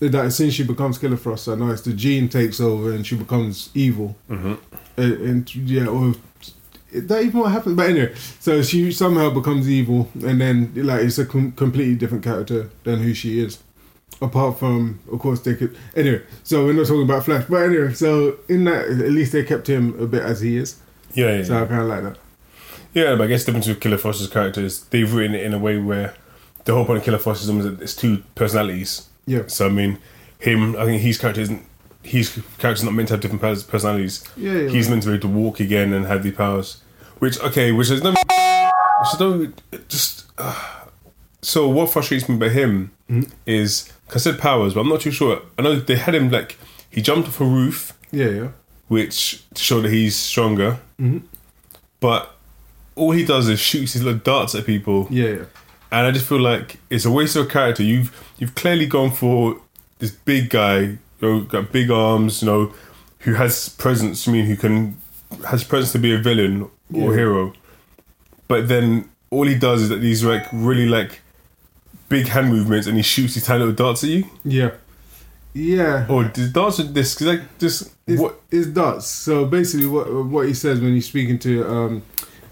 That 0.00 0.32
since 0.32 0.54
she 0.54 0.64
becomes 0.64 0.98
Killer 0.98 1.16
Frost, 1.16 1.48
I 1.48 1.54
know 1.54 1.70
it's 1.70 1.82
the 1.82 1.92
gene 1.92 2.28
takes 2.28 2.60
over 2.60 2.90
and 2.92 3.06
she 3.06 3.14
becomes 3.16 3.70
evil. 3.74 4.16
Mhm. 4.30 4.58
And, 4.96 5.12
and 5.28 5.54
yeah, 5.54 5.86
or 5.86 6.14
that 6.92 7.22
even 7.22 7.40
what 7.40 7.52
happens? 7.52 7.76
But 7.76 7.90
anyway, 7.90 8.12
so 8.40 8.62
she 8.62 8.92
somehow 8.92 9.30
becomes 9.30 9.68
evil, 9.68 10.10
and 10.24 10.40
then 10.40 10.72
like 10.76 11.02
it's 11.02 11.18
a 11.18 11.24
com- 11.24 11.52
completely 11.52 11.94
different 11.94 12.24
character 12.24 12.68
than 12.84 13.00
who 13.00 13.14
she 13.14 13.38
is. 13.40 13.58
Apart 14.22 14.58
from, 14.58 15.00
of 15.10 15.18
course, 15.18 15.40
they 15.40 15.54
could. 15.54 15.76
Anyway, 15.96 16.22
so 16.44 16.64
we're 16.64 16.72
not 16.74 16.86
talking 16.86 17.02
about 17.02 17.24
Flash, 17.24 17.44
but 17.48 17.64
anyway, 17.64 17.92
so 17.92 18.38
in 18.48 18.64
that, 18.64 18.84
at 18.84 19.10
least 19.10 19.32
they 19.32 19.42
kept 19.42 19.66
him 19.68 20.00
a 20.00 20.06
bit 20.06 20.22
as 20.22 20.40
he 20.40 20.56
is. 20.56 20.76
Yeah, 21.12 21.38
yeah, 21.38 21.42
So 21.44 21.54
yeah. 21.54 21.62
I 21.62 21.66
kind 21.66 21.82
of 21.82 21.88
like 21.88 22.02
that. 22.04 22.18
Yeah, 22.94 23.14
but 23.16 23.24
I 23.24 23.26
guess 23.26 23.42
the 23.44 23.46
difference 23.52 23.66
with 23.68 23.80
Killer 23.80 23.98
frost's 23.98 24.26
character 24.28 24.60
is 24.60 24.84
they've 24.84 25.12
written 25.12 25.34
it 25.34 25.42
in 25.44 25.52
a 25.54 25.58
way 25.58 25.76
where 25.78 26.14
the 26.64 26.74
whole 26.74 26.84
point 26.84 26.98
of 26.98 27.04
Killer 27.04 27.18
Frost's 27.18 27.48
is 27.48 27.64
that 27.64 27.82
it's 27.82 27.96
two 27.96 28.22
personalities. 28.34 29.08
Yeah. 29.26 29.42
So 29.46 29.66
I 29.66 29.70
mean, 29.70 29.98
him. 30.38 30.76
I 30.76 30.84
think 30.84 31.02
his 31.02 31.18
character 31.18 31.40
isn't. 31.40 31.64
His 32.02 32.40
character's 32.58 32.84
not 32.84 32.94
meant 32.94 33.08
to 33.08 33.14
have 33.14 33.20
different 33.20 33.42
personalities. 33.68 34.24
Yeah, 34.36 34.52
yeah, 34.52 34.68
He's 34.68 34.86
right. 34.86 34.92
meant 34.92 35.02
to 35.04 35.08
be 35.10 35.14
able 35.14 35.28
to 35.28 35.34
walk 35.34 35.60
again 35.60 35.92
and 35.92 36.06
have 36.06 36.22
the 36.22 36.32
powers. 36.32 36.82
Which 37.18 37.40
okay, 37.40 37.72
which 37.72 37.90
is 37.90 38.02
no, 38.02 38.10
which 38.10 39.14
is 39.14 39.20
no, 39.20 39.52
just. 39.88 40.26
Uh, 40.38 40.86
so 41.40 41.68
what 41.68 41.90
frustrates 41.90 42.28
me 42.28 42.36
about 42.36 42.52
him. 42.52 42.92
Is 43.46 43.92
said 44.16 44.38
powers, 44.38 44.74
but 44.74 44.80
I'm 44.80 44.88
not 44.88 45.00
too 45.00 45.10
sure. 45.10 45.40
I 45.58 45.62
know 45.62 45.76
they 45.80 45.96
had 45.96 46.14
him 46.14 46.30
like 46.30 46.58
he 46.90 47.00
jumped 47.00 47.28
off 47.28 47.40
a 47.40 47.44
roof, 47.44 47.92
Yeah, 48.10 48.28
yeah. 48.28 48.48
which 48.88 49.42
to 49.54 49.62
show 49.62 49.80
that 49.80 49.90
he's 49.90 50.14
stronger. 50.16 50.78
Mm-hmm. 51.00 51.26
But 52.00 52.34
all 52.94 53.12
he 53.12 53.24
does 53.24 53.48
is 53.48 53.58
shoots 53.60 53.94
his 53.94 54.02
little 54.02 54.20
darts 54.20 54.54
at 54.54 54.66
people, 54.66 55.06
Yeah, 55.10 55.28
yeah. 55.28 55.44
and 55.90 56.06
I 56.06 56.10
just 56.10 56.26
feel 56.26 56.40
like 56.40 56.76
it's 56.90 57.04
a 57.06 57.10
waste 57.10 57.36
of 57.36 57.46
a 57.46 57.48
character. 57.48 57.82
You've 57.82 58.10
you've 58.38 58.54
clearly 58.54 58.86
gone 58.86 59.10
for 59.12 59.56
this 59.98 60.10
big 60.10 60.50
guy, 60.50 60.78
you 60.80 60.98
know, 61.22 61.40
got 61.40 61.72
big 61.72 61.90
arms, 61.90 62.42
you 62.42 62.46
know, 62.48 62.74
who 63.20 63.34
has 63.34 63.68
presence. 63.70 64.28
I 64.28 64.32
mean, 64.32 64.44
who 64.46 64.56
can 64.56 64.96
has 65.48 65.64
presence 65.64 65.92
to 65.92 65.98
be 65.98 66.12
a 66.14 66.18
villain 66.18 66.62
or 66.92 67.10
Yeah. 67.12 67.16
hero. 67.16 67.52
But 68.48 68.68
then 68.68 69.08
all 69.30 69.46
he 69.46 69.54
does 69.54 69.82
is 69.82 69.88
that 69.88 70.00
these 70.02 70.22
like 70.24 70.46
really 70.52 70.86
like 70.86 71.20
big 72.16 72.28
hand 72.28 72.48
movements, 72.56 72.86
and 72.86 72.96
he 72.96 73.02
shoots 73.02 73.34
his 73.34 73.44
tiny 73.44 73.60
little 73.60 73.74
darts 73.74 74.04
at 74.04 74.10
you. 74.10 74.24
Yeah. 74.44 74.70
Yeah. 75.54 76.06
Or 76.08 76.24
the 76.24 76.48
darts 76.48 76.80
are 76.80 76.84
this 76.84 77.14
'cause, 77.14 77.26
like 77.26 77.42
just 77.58 77.90
It's, 78.06 78.20
what? 78.20 78.40
it's 78.50 78.66
dots. 78.68 79.06
So 79.06 79.44
basically, 79.46 79.86
what 79.86 80.06
what 80.34 80.46
he 80.48 80.54
says 80.54 80.80
when 80.80 80.94
he's 80.94 81.06
speaking 81.06 81.38
to 81.40 81.52
um, 81.76 82.02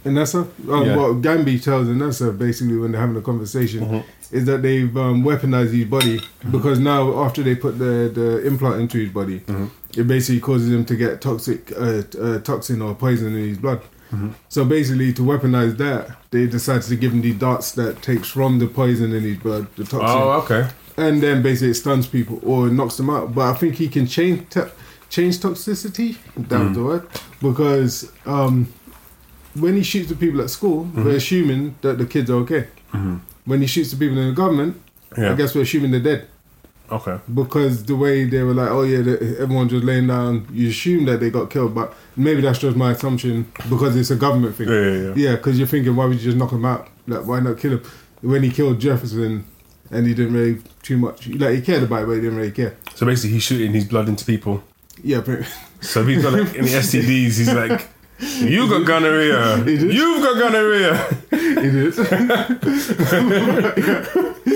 Anissa, 0.05 0.41
um, 0.69 0.85
Yeah. 0.87 0.97
what 0.97 1.21
Gambi 1.23 1.63
tells 1.63 1.87
Anissa 1.89 2.37
basically 2.37 2.77
when 2.77 2.93
they're 2.93 3.01
having 3.01 3.17
a 3.17 3.21
conversation 3.23 3.81
Mhm. 3.87 4.03
is 4.33 4.45
that 4.47 4.63
they've 4.63 4.95
um, 4.97 5.23
weaponized 5.25 5.73
his 5.73 5.87
body 5.87 6.17
Mm-hmm. 6.19 6.51
because 6.53 6.79
now 6.79 7.03
after 7.25 7.43
they 7.43 7.55
put 7.55 7.79
the 7.79 8.11
the 8.19 8.47
implant 8.47 8.81
into 8.83 8.99
his 8.99 9.11
body, 9.11 9.39
Mm-hmm. 9.47 10.01
it 10.01 10.07
basically 10.07 10.41
causes 10.41 10.69
him 10.77 10.85
to 10.85 10.95
get 10.97 11.21
toxic 11.21 11.61
uh, 11.77 12.03
uh, 12.27 12.39
toxin 12.41 12.83
or 12.83 12.95
poison 12.95 13.29
in 13.35 13.49
his 13.49 13.59
blood. 13.59 13.81
Mm-hmm. 14.11 14.31
So 14.49 14.65
basically, 14.65 15.13
to 15.13 15.23
weaponize 15.23 15.77
that, 15.79 16.17
they 16.31 16.47
decided 16.47 16.83
to 16.85 16.97
give 16.97 17.13
him 17.13 17.21
the 17.23 17.33
darts 17.33 17.73
that 17.73 18.03
takes 18.03 18.29
from 18.29 18.59
the 18.59 18.67
poison 18.67 19.13
in 19.13 19.23
his 19.23 19.39
blood, 19.39 19.67
the 19.77 19.85
toxin 19.85 20.01
Oh, 20.09 20.31
okay. 20.43 20.69
and 20.97 21.23
then 21.23 21.43
basically 21.43 21.71
it 21.71 21.75
stuns 21.75 22.07
people 22.07 22.41
or 22.43 22.69
knocks 22.69 22.97
them 22.97 23.09
out. 23.11 23.35
But 23.35 23.51
I 23.51 23.55
think 23.55 23.77
he 23.77 23.89
can 23.89 24.07
change 24.07 24.49
to- 24.51 24.71
change 25.09 25.39
toxicity. 25.39 26.17
That 26.37 26.61
was 26.67 26.77
the 26.77 26.83
word 26.85 27.07
because 27.41 28.11
um, 28.27 28.73
when 29.55 29.75
he 29.77 29.83
shoots 29.83 30.09
the 30.09 30.17
people 30.17 30.41
at 30.41 30.51
school, 30.51 30.89
we're 30.95 31.17
assuming 31.17 31.75
that 31.83 31.99
the 31.99 32.07
kids 32.07 32.31
are 32.31 32.37
okay. 32.45 32.67
When 33.45 33.61
he 33.61 33.67
shoots 33.67 33.91
the 33.93 33.97
people 33.97 34.19
in 34.19 34.29
the 34.29 34.35
government, 34.35 34.81
Yeah. 35.19 35.33
I 35.33 35.35
guess 35.35 35.55
we're 35.55 35.63
assuming 35.63 35.91
they're 35.93 36.01
dead 36.01 36.29
Okay. 36.91 37.19
because 37.33 37.85
the 37.85 37.95
way 37.97 38.25
they 38.25 38.43
were 38.43 38.55
like, 38.55 38.71
oh 38.71 38.83
yeah, 38.83 39.01
the, 39.03 39.37
everyone's 39.41 39.71
just 39.71 39.85
laying 39.85 40.07
down. 40.09 40.47
You 40.53 40.69
assume 40.71 41.05
that 41.07 41.21
they 41.21 41.31
got 41.31 41.51
killed, 41.51 41.75
but 41.75 41.95
maybe 42.17 42.41
that's 42.41 42.59
just 42.59 42.77
my 42.77 42.93
assumption 42.93 43.51
because 43.69 43.95
it's 43.97 44.11
a 44.11 44.17
government 44.17 44.57
thing. 44.57 44.69
Yeah, 44.69 44.81
yeah, 44.81 45.03
yeah. 45.03 45.13
Yeah, 45.17 45.37
because 45.37 45.59
you're 45.59 45.69
thinking, 45.69 45.95
why 45.97 46.07
would 46.07 46.17
you 46.19 46.25
just 46.25 46.37
knock 46.37 46.53
him 46.53 46.65
out? 46.65 46.89
Like, 47.07 47.27
why 47.27 47.41
not 47.41 47.59
kill 47.59 47.73
him? 47.79 47.83
When 48.23 48.43
he 48.43 48.51
killed 48.51 48.81
Jefferson, 48.81 49.45
and 49.91 50.07
he 50.07 50.15
didn't 50.15 50.35
really 50.35 50.61
too 50.83 50.97
much. 50.99 51.27
Like, 51.29 51.55
he 51.57 51.61
cared 51.63 51.83
about 51.83 52.03
it, 52.03 52.07
but 52.07 52.13
he 52.15 52.21
didn't 52.21 52.37
really 52.37 52.53
care. 52.53 52.77
So 52.95 53.07
basically, 53.07 53.33
he's 53.35 53.43
shooting 53.43 53.73
his 53.73 53.85
blood 53.85 54.09
into 54.09 54.25
people. 54.25 54.63
Yeah, 55.03 55.21
but 55.21 55.45
So 55.81 56.03
if 56.03 56.09
he's 56.09 56.23
got 56.23 56.33
like 56.35 56.55
any 56.57 56.69
STDs, 56.85 57.39
he's 57.39 57.53
like, 57.53 57.89
"You 58.39 58.69
got 58.69 58.85
gonorrhea. 58.87 59.65
You've 59.67 60.23
got 60.23 60.39
gonorrhea." 60.39 61.07
it 61.33 61.75
is. 61.75 61.99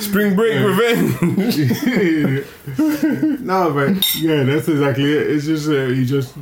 Spring 0.00 0.36
break 0.36 0.60
revenge. 0.64 1.56
no, 3.40 3.72
but 3.72 4.14
yeah, 4.16 4.44
that's 4.44 4.68
exactly 4.68 5.12
it. 5.12 5.30
It's 5.30 5.46
just 5.46 5.68
uh, 5.68 5.86
he 5.86 6.04
just 6.06 6.34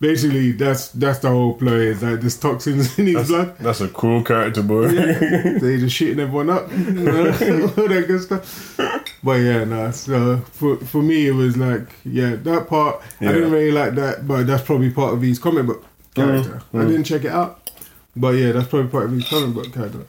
basically 0.00 0.52
that's 0.52 0.88
that's 0.90 1.20
the 1.20 1.28
whole 1.28 1.54
play. 1.54 1.88
Is 1.88 2.02
like 2.02 2.20
there's 2.20 2.38
toxins 2.38 2.98
in 2.98 3.06
his 3.06 3.14
That's, 3.14 3.28
blood. 3.28 3.58
that's 3.58 3.80
a 3.80 3.88
cool 3.88 4.22
character, 4.22 4.62
boy. 4.62 4.88
they 4.88 5.78
just 5.78 5.96
shitting 5.98 6.18
everyone 6.18 6.50
up, 6.50 6.70
you 6.70 6.90
know, 6.92 7.26
all 7.76 7.88
that 7.88 8.04
good 8.06 8.22
stuff. 8.22 8.76
But 9.22 9.40
yeah, 9.40 9.64
no. 9.64 9.90
So 9.90 10.38
for 10.52 10.76
for 10.78 11.02
me, 11.02 11.26
it 11.28 11.32
was 11.32 11.56
like 11.56 11.88
yeah, 12.04 12.36
that 12.36 12.68
part 12.68 13.00
Yeah. 13.20 13.30
I 13.30 13.32
didn't 13.32 13.52
really 13.52 13.72
like 13.72 13.94
that, 13.94 14.26
but 14.26 14.46
that's 14.46 14.62
probably 14.62 14.90
part 14.90 15.14
of 15.14 15.22
his 15.22 15.38
comic 15.38 15.66
book 15.66 15.84
character. 16.14 16.62
I 16.74 16.80
didn't 16.84 17.04
check 17.04 17.24
it 17.24 17.30
out, 17.32 17.70
but 18.14 18.30
yeah, 18.30 18.52
that's 18.52 18.68
probably 18.68 18.88
part 18.90 19.06
of 19.06 19.12
his 19.12 19.28
comic 19.28 19.54
book 19.54 19.72
character. 19.72 20.04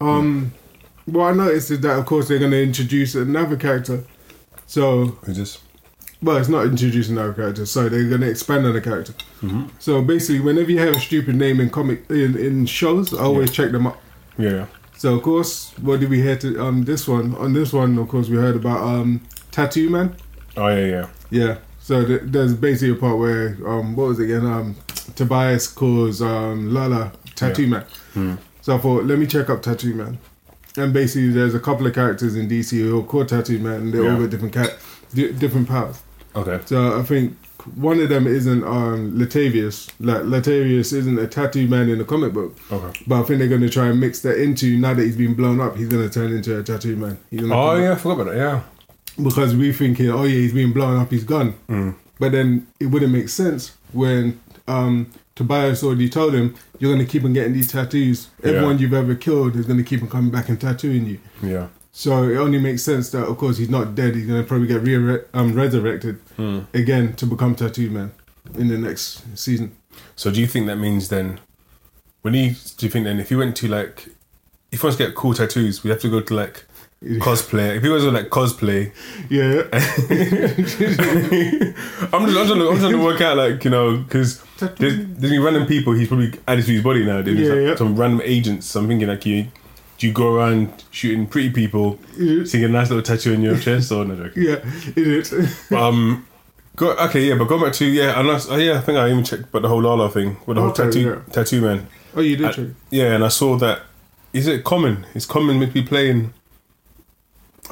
Um, 0.00 0.52
what 1.06 1.32
I 1.32 1.32
noticed 1.32 1.70
is 1.70 1.80
that 1.80 1.98
of 1.98 2.06
course 2.06 2.28
they're 2.28 2.38
going 2.38 2.50
to 2.52 2.62
introduce 2.62 3.14
another 3.14 3.56
character. 3.56 4.04
So 4.66 5.06
Who's 5.24 5.36
this? 5.36 5.58
well, 6.22 6.36
it's 6.36 6.48
not 6.48 6.64
introducing 6.66 7.16
another 7.18 7.32
character, 7.34 7.66
so 7.66 7.88
they're 7.88 8.08
going 8.08 8.20
to 8.22 8.30
expand 8.30 8.64
on 8.66 8.72
the 8.74 8.80
character. 8.80 9.12
So 9.80 10.02
basically, 10.02 10.40
whenever 10.40 10.70
you 10.70 10.78
have 10.78 10.94
a 10.96 11.00
stupid 11.00 11.34
name 11.34 11.60
in 11.60 11.68
comic 11.68 12.08
in, 12.08 12.36
in 12.38 12.66
shows, 12.66 13.12
I 13.12 13.22
always 13.24 13.50
check 13.50 13.72
them 13.72 13.86
up. 13.88 14.00
Yeah. 14.38 14.66
So 14.96 15.16
of 15.16 15.22
course, 15.22 15.72
what 15.80 15.98
did 15.98 16.10
we 16.10 16.22
hear 16.22 16.36
to 16.36 16.62
um 16.62 16.84
this 16.84 17.08
one? 17.08 17.34
On 17.36 17.52
this 17.52 17.72
one, 17.72 17.98
of 17.98 18.08
course, 18.08 18.28
we 18.28 18.36
heard 18.36 18.54
about 18.54 18.82
um 18.82 19.20
Tattoo 19.50 19.90
Man. 19.90 20.14
Oh 20.56 20.68
yeah, 20.68 20.86
yeah. 20.86 21.06
Yeah. 21.30 21.58
So 21.80 22.06
th- 22.06 22.20
there's 22.24 22.54
basically 22.54 22.96
a 22.96 23.00
part 23.00 23.18
where 23.18 23.56
um 23.66 23.96
what 23.96 24.08
was 24.08 24.20
it 24.20 24.24
again? 24.26 24.46
Um 24.46 24.76
Tobias 25.16 25.66
calls 25.66 26.22
um 26.22 26.72
Lala 26.72 27.12
Tattoo 27.34 27.64
Yeah. 27.64 27.82
Man. 28.14 28.38
So 28.60 28.76
I 28.76 28.78
thought, 28.78 29.04
let 29.04 29.18
me 29.18 29.26
check 29.26 29.50
up 29.50 29.60
Tattoo 29.62 29.92
Man. 29.94 30.18
And 30.76 30.92
basically, 30.92 31.30
there's 31.30 31.54
a 31.54 31.60
couple 31.60 31.86
of 31.86 31.94
characters 31.94 32.34
in 32.36 32.48
DC 32.48 32.70
who 32.78 32.98
are 33.00 33.02
called 33.02 33.28
Tattoo 33.28 33.58
Man, 33.58 33.74
and 33.82 33.92
they 33.92 33.98
all 33.98 34.04
Yeah. 34.14 34.18
got 34.20 34.30
different 34.30 34.54
cat, 34.54 34.78
di- 35.14 35.32
different 35.32 35.68
powers. 35.68 36.00
Okay. 36.34 36.60
So 36.64 36.98
I 36.98 37.02
think 37.02 37.36
one 37.74 38.00
of 38.00 38.08
them 38.08 38.26
isn't 38.26 38.64
um 38.64 39.12
Latavius. 39.18 39.90
Like 40.00 40.22
Latavius 40.22 40.92
isn't 40.94 41.18
a 41.18 41.26
tattoo 41.26 41.68
man 41.68 41.88
in 41.90 41.98
the 41.98 42.04
comic 42.04 42.32
book. 42.32 42.56
Okay. 42.72 43.00
But 43.06 43.20
I 43.20 43.22
think 43.24 43.38
they're 43.38 43.48
going 43.48 43.60
to 43.60 43.68
try 43.68 43.86
and 43.88 44.00
mix 44.00 44.20
that 44.20 44.40
into 44.40 44.78
now 44.78 44.94
that 44.94 45.02
he's 45.04 45.16
been 45.16 45.34
blown 45.34 45.60
up. 45.60 45.76
He's 45.76 45.88
going 45.88 46.08
to 46.08 46.12
turn 46.12 46.32
into 46.32 46.58
a 46.58 46.62
tattoo 46.62 46.96
man. 46.96 47.18
Oh 47.52 47.76
yeah, 47.76 47.92
I 47.92 47.94
forgot 47.96 48.22
about 48.22 48.32
that. 48.32 48.36
Yeah. 48.38 48.60
because 49.22 49.54
we 49.54 49.72
thinking, 49.72 50.08
oh 50.10 50.24
yeah, 50.24 50.36
he's 50.38 50.54
been 50.54 50.72
blown 50.72 50.98
up. 50.98 51.10
He's 51.10 51.24
gone. 51.24 51.54
Mm. 51.68 51.94
But 52.18 52.32
then 52.32 52.66
it 52.80 52.86
wouldn't 52.86 53.12
make 53.12 53.28
sense 53.28 53.72
when 53.92 54.40
um, 54.66 55.10
Tobias 55.34 55.82
already 55.82 56.08
told 56.08 56.34
him 56.34 56.54
you're 56.78 56.92
going 56.94 57.04
to 57.04 57.10
keep 57.10 57.24
on 57.24 57.32
getting 57.32 57.52
these 57.54 57.70
tattoos. 57.72 58.28
Everyone 58.44 58.78
you've 58.78 58.92
ever 58.92 59.14
killed 59.14 59.56
is 59.56 59.66
going 59.66 59.78
to 59.78 59.84
keep 59.84 60.02
on 60.02 60.08
coming 60.10 60.30
back 60.30 60.48
and 60.48 60.60
tattooing 60.60 61.06
you. 61.06 61.18
Yeah. 61.42 61.68
So 61.92 62.24
it 62.24 62.36
only 62.36 62.58
makes 62.58 62.82
sense 62.82 63.10
that, 63.10 63.24
of 63.24 63.36
course, 63.38 63.58
he's 63.58 63.68
not 63.70 63.94
dead. 63.94 64.14
He's 64.14 64.26
going 64.26 64.40
to 64.42 64.46
probably 64.46 64.66
get 64.66 64.82
re- 64.82 65.20
um, 65.34 65.52
resurrected 65.54 66.18
Mm. 66.38 66.66
again 66.74 67.12
to 67.14 67.26
become 67.26 67.54
tattoo 67.54 67.90
man 67.90 68.12
in 68.58 68.68
the 68.68 68.78
next 68.78 69.22
season. 69.38 69.76
So 70.16 70.30
do 70.30 70.40
you 70.40 70.46
think 70.46 70.66
that 70.66 70.76
means 70.76 71.08
then, 71.08 71.40
when 72.22 72.32
he 72.34 72.56
do 72.78 72.86
you 72.86 72.90
think 72.90 73.04
then 73.04 73.20
if 73.20 73.28
he 73.28 73.36
went 73.36 73.54
to 73.56 73.68
like, 73.68 74.08
if 74.70 74.80
he 74.80 74.86
wants 74.86 74.96
to 74.96 75.06
get 75.06 75.14
cool 75.14 75.34
tattoos, 75.34 75.84
we 75.84 75.90
have 75.90 76.00
to 76.00 76.08
go 76.10 76.20
to 76.20 76.34
like 76.34 76.64
cosplay. 77.20 77.76
If 77.76 77.82
he 77.82 77.88
was 77.88 78.04
like 78.04 78.28
cosplay, 78.28 78.92
Yeah. 79.28 79.62
I'm 82.12 82.26
just, 82.26 82.38
I'm 82.38 82.46
trying 82.46 82.58
to, 82.60 82.68
I'm 82.70 82.78
trying 82.78 82.92
to 82.92 83.02
work 83.02 83.20
out 83.20 83.36
like 83.36 83.64
you 83.64 83.70
know 83.70 83.98
because 83.98 84.42
there's, 84.78 85.06
there's 85.16 85.38
random 85.38 85.66
people 85.66 85.92
he's 85.92 86.08
probably 86.08 86.32
added 86.46 86.64
to 86.66 86.72
his 86.72 86.82
body 86.82 87.04
now. 87.04 87.22
There's 87.22 87.38
Yeah, 87.38 87.48
like 87.54 87.66
yeah. 87.68 87.74
some 87.76 87.96
random 87.96 88.20
agents. 88.24 88.66
So 88.68 88.80
I'm 88.80 88.88
thinking 88.88 89.08
like 89.08 89.26
you, 89.26 89.48
do 89.98 90.06
you 90.06 90.12
go 90.12 90.34
around 90.34 90.84
shooting 90.90 91.26
pretty 91.26 91.50
people, 91.50 91.98
Yeah. 92.16 92.44
seeing 92.44 92.64
a 92.64 92.68
nice 92.68 92.88
little 92.90 93.02
tattoo 93.02 93.34
on 93.34 93.42
your 93.42 93.58
chest 93.58 93.90
or 93.92 94.04
no 94.04 94.14
joking? 94.16 94.42
yeah, 94.44 94.56
it 94.96 94.98
is. 95.32 95.32
Um, 95.72 96.26
go 96.76 96.92
okay, 96.92 97.22
yeah, 97.28 97.34
but 97.36 97.44
go 97.48 97.60
back 97.60 97.72
to 97.74 97.84
yeah, 97.86 98.18
and 98.18 98.30
I, 98.30 98.40
oh, 98.48 98.56
yeah, 98.56 98.78
I 98.78 98.80
think 98.80 98.98
I 98.98 99.10
even 99.10 99.24
checked 99.24 99.44
about 99.44 99.62
the 99.62 99.68
whole 99.68 99.82
Lala 99.82 100.08
thing 100.10 100.36
with 100.46 100.54
the 100.56 100.60
whole 100.62 100.70
Okay, 100.70 100.84
tattoo 100.84 101.00
yeah. 101.00 101.32
tattoo 101.32 101.60
man. 101.60 101.86
oh, 102.14 102.20
you 102.20 102.36
did 102.36 102.46
I- 102.46 102.52
check. 102.52 102.66
Yeah, 102.90 103.14
and 103.14 103.24
I 103.24 103.28
saw 103.28 103.56
that. 103.58 103.82
Is 104.32 104.46
it 104.46 104.64
common? 104.64 105.04
Is 105.14 105.26
common 105.26 105.60
to 105.60 105.66
be 105.66 105.82
playing? 105.82 106.32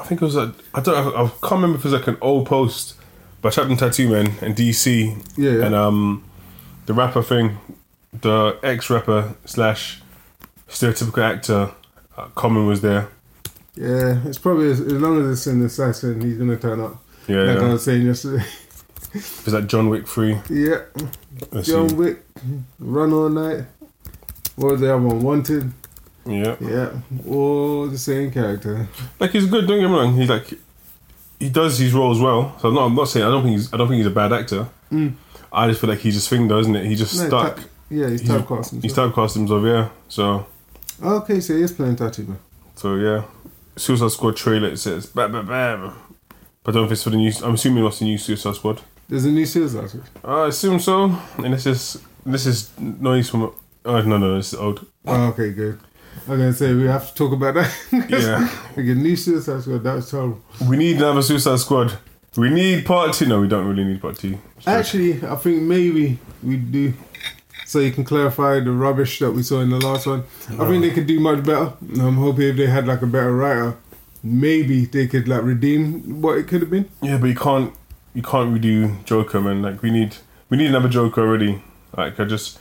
I 0.01 0.05
think 0.05 0.21
it 0.21 0.25
was 0.25 0.35
a. 0.35 0.53
I 0.73 0.81
don't. 0.81 1.15
I 1.15 1.27
can't 1.27 1.51
remember 1.51 1.77
if 1.77 1.85
it 1.85 1.91
was 1.91 1.93
like 1.93 2.07
an 2.07 2.17
old 2.21 2.47
post 2.47 2.95
by 3.41 3.49
Chaplin 3.49 3.77
Tattoo 3.77 4.09
Man 4.09 4.33
and 4.41 4.55
DC. 4.55 5.15
Yeah, 5.37 5.51
yeah. 5.51 5.65
And 5.65 5.75
um, 5.75 6.23
the 6.85 6.93
rapper 6.93 7.21
thing, 7.23 7.57
the 8.13 8.57
ex 8.63 8.89
rapper 8.89 9.35
slash 9.45 10.01
stereotypical 10.67 11.23
actor, 11.23 11.71
uh, 12.17 12.25
Common 12.35 12.65
was 12.67 12.81
there. 12.81 13.09
Yeah, 13.75 14.19
it's 14.25 14.37
probably 14.37 14.69
as, 14.71 14.81
as 14.81 14.93
long 14.93 15.21
as 15.21 15.37
it's 15.39 15.47
in 15.47 15.59
an 15.59 15.65
assassin, 15.65 16.21
he's 16.21 16.37
gonna 16.37 16.57
turn 16.57 16.79
up. 16.81 17.01
Yeah, 17.27 17.43
like 17.43 17.57
I 17.59 17.73
was 17.73 17.83
saying 17.83 18.05
yesterday. 18.05 18.43
Was 19.13 19.49
like 19.53 19.67
John 19.67 19.89
Wick 19.89 20.07
three. 20.07 20.37
yeah, 20.49 20.83
Let's 21.51 21.67
John 21.67 21.89
see. 21.89 21.95
Wick, 21.95 22.23
Run 22.79 23.11
All 23.11 23.27
Night. 23.27 23.65
What 24.55 24.71
was 24.73 24.79
the 24.81 24.93
other 24.93 25.03
one? 25.05 25.21
Wanted. 25.21 25.73
Yeah, 26.25 26.55
Yeah, 26.61 26.91
all 27.27 27.87
the 27.87 27.97
same 27.97 28.31
character. 28.31 28.87
like 29.19 29.31
he's 29.31 29.45
good. 29.47 29.67
Don't 29.67 29.79
get 29.79 29.87
me 29.89 29.93
wrong. 29.95 30.15
He's 30.15 30.29
like 30.29 30.53
he 31.39 31.49
does 31.49 31.77
his 31.79 31.93
roles 31.93 32.19
well. 32.21 32.55
So 32.59 32.69
I'm 32.69 32.75
not. 32.75 32.85
I'm 32.85 32.95
not 32.95 33.07
saying. 33.07 33.25
I 33.25 33.29
don't 33.29 33.43
think 33.43 33.57
he's. 33.57 33.73
I 33.73 33.77
don't 33.77 33.87
think 33.87 33.97
he's 33.97 34.05
a 34.05 34.11
bad 34.11 34.31
actor. 34.31 34.67
Mm. 34.91 35.15
I 35.51 35.67
just 35.67 35.81
feel 35.81 35.89
like 35.89 35.99
he 35.99 36.11
just 36.11 36.29
thing, 36.29 36.47
doesn't 36.47 36.75
it? 36.75 36.85
He 36.85 36.95
just 36.95 37.17
No, 37.19 37.27
stuck. 37.27 37.59
Yeah, 37.89 38.07
he's 38.09 38.21
He's- 38.21 38.31
typecast. 38.41 38.81
He's 38.81 38.93
typecast 38.93 39.33
himself, 39.33 39.63
yeah. 39.65 39.89
So 40.07 40.45
Okay, 41.03 41.39
so 41.41 41.55
he 41.55 41.63
is 41.63 41.71
playing 41.73 41.95
Tatiba. 41.95 42.37
so 42.75 42.95
yeah. 42.95 43.23
Suicide 43.75 44.11
Squad 44.11 44.35
trailer 44.37 44.69
it 44.69 44.77
says 44.77 45.07
bam 45.07 45.31
bam 45.31 45.47
bam. 45.47 45.93
But 46.63 46.71
I 46.71 46.73
don't 46.73 46.81
know 46.83 46.85
if 46.85 46.91
it's 46.91 47.03
for 47.03 47.09
the 47.09 47.17
new. 47.17 47.31
I'm 47.43 47.55
assuming 47.55 47.83
it's 47.85 47.99
the 47.99 48.05
new 48.05 48.17
Suicide 48.19 48.55
Squad. 48.55 48.81
There's 49.09 49.25
a 49.25 49.31
new 49.31 49.45
Suicide 49.47 49.89
Squad. 49.89 50.09
I 50.23 50.47
assume 50.47 50.79
so. 50.79 51.17
And 51.39 51.53
this 51.53 51.65
is 51.65 51.97
this 52.25 52.45
is 52.45 52.69
noise 52.79 53.29
from. 53.29 53.51
Oh 53.83 54.01
no 54.03 54.17
no 54.19 54.35
this 54.35 54.53
is 54.53 54.59
old. 54.59 54.85
Oh, 55.07 55.23
okay, 55.29 55.51
good. 55.51 55.79
I'm 56.27 56.37
gonna 56.37 56.53
say 56.53 56.73
we 56.73 56.85
have 56.85 57.09
to 57.09 57.15
talk 57.15 57.33
about 57.33 57.55
that. 57.55 58.07
Yeah. 58.09 58.49
Again, 58.77 59.01
new 59.01 59.15
Suicide 59.15 59.61
Squad. 59.61 59.83
That 59.83 59.95
was 59.95 60.09
terrible. 60.09 60.41
we 60.67 60.77
need 60.77 60.97
another 60.97 61.21
Suicide 61.21 61.59
Squad. 61.59 61.97
We 62.37 62.49
need 62.49 62.85
part 62.85 63.13
two. 63.13 63.25
No, 63.25 63.41
we 63.41 63.47
don't 63.47 63.67
really 63.67 63.83
need 63.83 64.01
part 64.01 64.17
two. 64.17 64.37
Actually, 64.65 65.23
I 65.25 65.35
think 65.35 65.63
maybe 65.63 66.19
we 66.43 66.55
do. 66.57 66.93
So 67.65 67.79
you 67.79 67.91
can 67.91 68.03
clarify 68.03 68.59
the 68.59 68.71
rubbish 68.71 69.19
that 69.19 69.31
we 69.31 69.43
saw 69.43 69.61
in 69.61 69.69
the 69.69 69.79
last 69.79 70.05
one. 70.07 70.23
I 70.49 70.49
think 70.49 70.61
oh. 70.61 70.79
they 70.81 70.91
could 70.91 71.07
do 71.07 71.19
much 71.19 71.43
better. 71.43 71.73
I'm 71.99 72.15
hoping 72.15 72.49
if 72.49 72.57
they 72.57 72.67
had 72.67 72.87
like 72.87 73.01
a 73.01 73.07
better 73.07 73.33
writer, 73.33 73.77
maybe 74.23 74.85
they 74.85 75.07
could 75.07 75.27
like 75.27 75.43
redeem 75.43 76.21
what 76.21 76.37
it 76.37 76.47
could 76.47 76.61
have 76.61 76.69
been. 76.69 76.89
Yeah, 77.01 77.17
but 77.17 77.27
you 77.27 77.35
can't 77.35 77.73
you 78.13 78.21
can't 78.21 78.53
redo 78.53 79.03
Joker, 79.05 79.41
man. 79.41 79.61
Like 79.61 79.81
we 79.81 79.91
need 79.91 80.17
we 80.49 80.57
need 80.57 80.67
another 80.67 80.89
Joker 80.89 81.21
already. 81.21 81.63
Like 81.95 82.19
I 82.19 82.25
just 82.25 82.59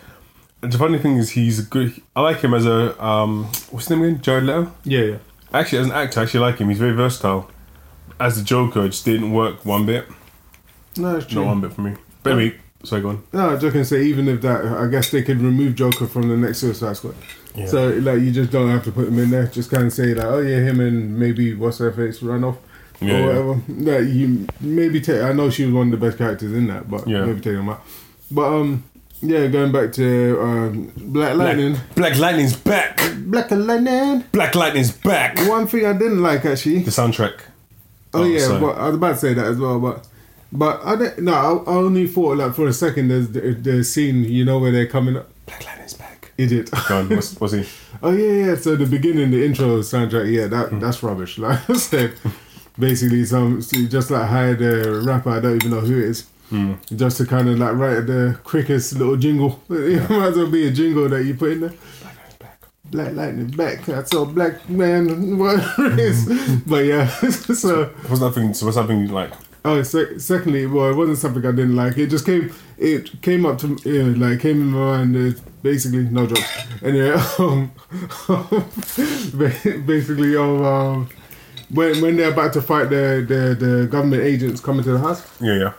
the 0.62 0.78
funny 0.78 0.98
thing 0.98 1.16
is 1.16 1.30
he's 1.30 1.58
a 1.58 1.62
good. 1.62 2.00
I 2.14 2.20
like 2.22 2.38
him 2.40 2.54
as 2.54 2.66
a 2.66 3.02
um 3.02 3.44
what's 3.70 3.86
his 3.86 3.90
name 3.90 4.02
again? 4.02 4.22
Jared 4.22 4.44
Leto. 4.44 4.72
Yeah, 4.84 5.00
yeah. 5.00 5.16
Actually, 5.52 5.78
as 5.80 5.86
an 5.86 5.92
actor, 5.92 6.20
I 6.20 6.22
actually 6.24 6.40
like 6.40 6.58
him. 6.58 6.68
He's 6.68 6.78
very 6.78 6.92
versatile. 6.92 7.50
As 8.18 8.36
the 8.36 8.44
Joker, 8.44 8.84
it 8.84 8.90
just 8.90 9.04
didn't 9.04 9.32
work 9.32 9.64
one 9.64 9.86
bit. 9.86 10.06
No, 10.96 11.16
it's 11.16 11.26
true. 11.26 11.42
Not 11.42 11.48
one 11.48 11.60
bit 11.62 11.72
for 11.72 11.80
me. 11.80 11.94
But 12.22 12.34
anyway, 12.34 12.56
sorry, 12.84 13.02
go 13.02 13.08
on. 13.10 13.22
No, 13.32 13.48
I 13.48 13.52
was 13.54 13.62
just 13.62 13.72
gonna 13.72 13.84
say 13.84 14.02
even 14.04 14.28
if 14.28 14.42
that, 14.42 14.64
I 14.64 14.86
guess 14.88 15.10
they 15.10 15.22
could 15.22 15.40
remove 15.40 15.74
Joker 15.74 16.06
from 16.06 16.28
the 16.28 16.36
next 16.36 16.58
Suicide 16.58 16.96
Squad. 16.96 17.14
Yeah. 17.54 17.66
So 17.66 17.88
like 17.88 18.20
you 18.20 18.30
just 18.30 18.50
don't 18.52 18.68
have 18.70 18.84
to 18.84 18.92
put 18.92 19.08
him 19.08 19.18
in 19.18 19.30
there. 19.30 19.46
Just 19.46 19.70
kind 19.70 19.86
of 19.86 19.92
say 19.92 20.14
like, 20.14 20.26
oh 20.26 20.40
yeah, 20.40 20.58
him 20.58 20.80
and 20.80 21.18
maybe 21.18 21.54
what's 21.54 21.78
her 21.78 21.90
face 21.92 22.22
run 22.22 22.44
off 22.44 22.58
Yeah, 23.00 23.14
or 23.14 23.18
yeah. 23.18 23.26
whatever. 23.26 23.54
That 23.84 24.04
you 24.12 24.46
maybe 24.60 25.00
take. 25.00 25.22
I 25.22 25.32
know 25.32 25.48
she 25.50 25.64
was 25.64 25.74
one 25.74 25.92
of 25.92 25.98
the 25.98 26.06
best 26.06 26.18
characters 26.18 26.52
in 26.52 26.66
that, 26.68 26.88
but 26.90 27.08
Yeah. 27.08 27.24
maybe 27.24 27.40
take 27.40 27.54
him 27.54 27.68
out. 27.70 27.82
But 28.30 28.52
um, 28.52 28.84
yeah, 29.22 29.46
going 29.48 29.72
back 29.72 29.92
to 29.94 30.40
um, 30.40 30.92
Black 30.96 31.36
Lightning. 31.36 31.76
Black 31.94 32.18
Lightning's 32.18 32.56
back. 32.56 33.00
Black 33.26 33.50
Lightning. 33.50 34.24
Black 34.32 34.54
Lightning's 34.54 34.92
back. 34.92 35.38
One 35.48 35.66
thing 35.66 35.86
I 35.86 35.92
didn't 35.92 36.22
like 36.22 36.44
actually. 36.44 36.80
The 36.82 36.90
soundtrack. 36.90 37.40
Oh, 38.12 38.22
Oh, 38.22 38.24
yeah, 38.24 38.40
sorry. 38.46 38.60
but 38.60 38.76
I 38.78 38.86
was 38.88 38.96
about 38.96 39.12
to 39.12 39.18
say 39.18 39.34
that 39.34 39.46
as 39.46 39.58
well, 39.58 39.78
but. 39.80 40.06
But 40.52 40.80
I 40.84 40.96
didn't, 40.96 41.24
no, 41.26 41.32
I, 41.32 41.70
I 41.70 41.76
only 41.76 42.08
thought 42.08 42.36
like 42.38 42.54
for 42.56 42.66
a 42.66 42.72
second 42.72 43.06
there's 43.06 43.28
the, 43.28 43.52
the 43.52 43.84
scene 43.84 44.24
you 44.24 44.44
know 44.44 44.58
where 44.58 44.72
they're 44.72 44.88
coming 44.88 45.16
up. 45.16 45.30
Black 45.46 45.64
Lightning's 45.64 45.94
back. 45.94 46.32
Idiot. 46.36 46.70
Go 46.88 46.98
on. 46.98 47.08
What's, 47.08 47.38
what's 47.40 47.52
he? 47.54 47.64
Oh 48.02 48.10
yeah, 48.12 48.46
yeah. 48.46 48.54
So 48.56 48.74
the 48.76 48.86
beginning, 48.86 49.30
the 49.30 49.44
intro 49.44 49.78
soundtrack, 49.80 50.32
yeah, 50.32 50.46
that 50.48 50.80
that's 50.80 51.02
rubbish. 51.02 51.38
Like 51.38 51.68
I 51.70 51.74
said, 51.74 52.14
basically, 52.78 53.24
some 53.26 53.60
just 53.60 54.10
like 54.10 54.26
hired 54.28 54.60
a 54.62 55.02
rapper. 55.02 55.30
I 55.30 55.38
don't 55.40 55.56
even 55.56 55.70
know 55.70 55.80
who 55.80 55.98
it 55.98 56.04
is, 56.04 56.26
just 56.96 57.16
to 57.18 57.26
kind 57.26 57.48
of 57.48 57.58
like 57.58 57.74
write 57.74 58.06
the 58.06 58.38
quickest 58.44 58.94
little 58.94 59.16
jingle. 59.16 59.60
It 59.70 60.08
might 60.10 60.28
as 60.28 60.36
well 60.36 60.50
be 60.50 60.66
a 60.66 60.70
jingle 60.70 61.08
that 61.08 61.24
you 61.24 61.34
put 61.34 61.52
in 61.52 61.60
there. 61.60 61.74
Black 62.90 63.14
lightning 63.14 63.46
back. 63.50 63.84
That's 63.86 64.12
all 64.14 64.26
black 64.26 64.68
man. 64.68 65.06
It 65.78 65.98
is. 65.98 66.26
but 66.66 66.84
yeah, 66.84 67.06
so 67.30 67.84
What's 68.08 68.20
that 68.20 68.32
thing? 68.34 68.52
So 68.54 68.66
what's 68.66 68.76
that 68.76 68.88
thing 68.88 69.08
like? 69.08 69.32
Oh, 69.64 69.82
sec- 69.82 70.18
secondly, 70.18 70.66
well, 70.66 70.90
it 70.90 70.94
wasn't 70.96 71.18
something 71.18 71.44
I 71.46 71.52
didn't 71.52 71.76
like. 71.76 71.98
It 71.98 72.06
just 72.08 72.24
came, 72.24 72.50
it 72.78 73.20
came 73.20 73.44
up 73.44 73.58
to, 73.58 73.76
yeah, 73.84 74.04
like 74.16 74.40
came 74.40 74.60
in 74.62 74.68
my 74.70 75.04
mind. 75.04 75.14
Uh, 75.16 75.38
basically, 75.62 76.04
no 76.04 76.26
jokes. 76.26 76.50
Anyway, 76.82 77.10
um, 77.38 77.70
basically, 79.86 80.36
um, 80.36 80.64
um, 80.64 81.08
when 81.70 82.00
when 82.00 82.16
they're 82.16 82.32
about 82.32 82.52
to 82.54 82.62
fight 82.62 82.88
the, 82.90 83.24
the 83.28 83.54
the 83.66 83.86
government 83.86 84.22
agents 84.22 84.60
coming 84.60 84.82
to 84.84 84.92
the 84.92 84.98
house, 84.98 85.22
Yeah, 85.40 85.54
yeah. 85.58 85.72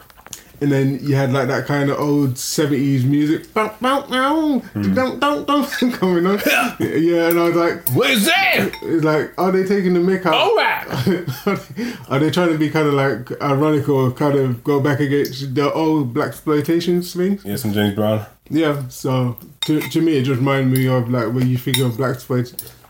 And 0.62 0.71
then 0.71 1.00
you 1.02 1.15
had 1.15 1.34
like 1.34 1.47
that 1.47 1.65
kind 1.65 1.89
of 1.89 2.00
old 2.00 2.38
seventies 2.38 3.04
music, 3.04 3.52
bow, 3.54 3.76
bow, 3.82 4.02
bow, 4.08 4.60
hmm. 4.60 4.93
dum, 4.93 5.19
dum, 5.19 5.43
dum, 5.45 5.65
coming 5.93 6.26
on. 6.28 6.39
Yeah, 6.80 7.30
and 7.30 7.39
I 7.39 7.50
was 7.50 7.56
like, 7.56 7.89
What 7.89 8.12
is 8.12 8.26
that? 8.26 8.69
it's 8.84 9.04
like, 9.04 9.34
are 9.39 9.52
they 9.52 9.65
taking 9.65 9.95
the 9.95 10.00
mick 10.00 10.26
out? 10.26 10.36
All 10.36 10.56
right. 10.56 10.71
Are 12.10 12.19
they 12.19 12.30
trying 12.30 12.50
to 12.50 12.58
be 12.58 12.69
kind 12.69 12.88
of 12.88 12.93
like 12.93 13.41
ironic 13.41 13.88
or 13.88 14.12
kind 14.12 14.38
of 14.38 14.63
go 14.63 14.80
back 14.80 15.00
against 15.00 15.56
the 15.56 15.71
old 15.71 16.13
black 16.13 16.30
exploitation 16.30 17.02
things? 17.02 17.43
Yeah, 17.43 17.56
some 17.56 17.74
James 17.74 17.95
Brown. 17.95 18.26
Yeah. 18.50 18.88
So 18.89 19.38
to, 19.62 19.80
to 19.80 20.02
me, 20.02 20.17
it 20.17 20.24
just 20.24 20.39
reminded 20.39 20.78
me 20.78 20.88
of 20.88 21.10
like 21.10 21.34
when 21.34 21.47
you 21.47 21.58
think 21.58 21.80
of 21.80 21.97
black 21.97 22.17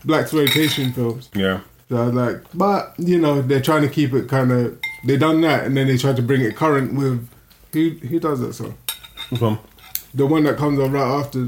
black 0.04 0.22
exploitation 0.22 0.92
films. 0.92 1.30
Yeah. 1.34 1.60
So 1.88 1.96
I 1.96 2.06
was 2.06 2.14
like, 2.14 2.42
but 2.54 2.94
you 2.98 3.18
know, 3.18 3.40
they're 3.40 3.60
trying 3.60 3.82
to 3.82 3.88
keep 3.88 4.12
it 4.12 4.28
kind 4.28 4.52
of. 4.52 4.78
They 5.04 5.16
done 5.16 5.40
that, 5.42 5.64
and 5.64 5.76
then 5.76 5.86
they 5.86 5.96
try 5.96 6.12
to 6.12 6.22
bring 6.22 6.42
it 6.42 6.56
current 6.56 6.94
with 6.94 7.28
who 7.72 7.90
who 7.90 8.20
does 8.20 8.40
that 8.40 8.52
song? 8.54 8.76
Which 9.30 9.40
one? 9.40 9.58
The 10.14 10.26
one 10.26 10.44
that 10.44 10.58
comes 10.58 10.78
on 10.78 10.92
right 10.92 11.20
after 11.20 11.38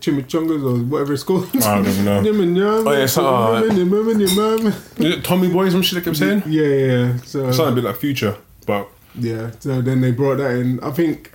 Chimichangas 0.00 0.64
or 0.64 0.84
whatever 0.84 1.12
it's 1.12 1.22
called. 1.22 1.48
I 1.56 1.76
don't 1.76 1.86
even 1.86 2.54
know. 2.54 2.84
Oh, 2.86 2.92
yeah, 2.92 3.06
so, 3.06 3.24
uh, 3.26 3.62
Is 3.62 3.78
it 4.98 5.24
Tommy 5.24 5.48
Boy? 5.48 5.68
Some 5.68 5.82
shit 5.82 5.98
I 5.98 6.00
kept 6.02 6.16
saying. 6.16 6.42
yeah, 6.46 6.66
yeah. 6.66 7.16
So 7.18 7.52
Sounded 7.52 7.72
a 7.72 7.74
bit 7.76 7.84
like 7.84 7.96
Future, 7.96 8.36
but 8.66 8.88
Yeah, 9.14 9.52
so 9.60 9.80
then 9.80 10.00
they 10.00 10.10
brought 10.10 10.38
that 10.38 10.56
in. 10.56 10.80
I 10.80 10.90
think 10.90 11.30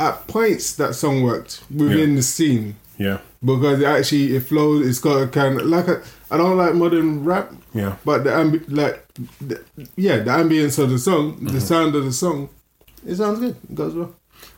at 0.00 0.26
points 0.28 0.74
that 0.76 0.94
song 0.94 1.22
worked 1.22 1.62
within 1.70 2.10
Yeah. 2.10 2.16
the 2.16 2.22
scene 2.22 2.76
yeah, 2.98 3.18
because 3.44 3.80
it 3.80 3.86
actually 3.86 4.36
it 4.36 4.40
flows. 4.40 4.86
It's 4.86 4.98
got 4.98 5.22
a 5.22 5.26
kind 5.28 5.60
of 5.60 5.66
like 5.66 5.88
a. 5.88 6.02
I 6.30 6.36
don't 6.36 6.56
like 6.56 6.74
modern 6.74 7.24
rap, 7.24 7.52
yeah. 7.72 7.96
but 8.04 8.24
the 8.24 8.30
ambi- 8.30 8.64
like, 8.68 9.06
the, 9.40 9.62
yeah, 9.96 10.18
the 10.18 10.30
ambience 10.30 10.78
of 10.82 10.90
the 10.90 10.98
song, 10.98 11.34
Mm-hmm. 11.34 11.46
the 11.48 11.60
sound 11.60 11.94
of 11.94 12.04
the 12.04 12.12
song, 12.12 12.48
it 13.06 13.14
sounds 13.16 13.38
good. 13.38 13.54
It 13.70 13.74
goes 13.74 13.94
well. 13.94 14.12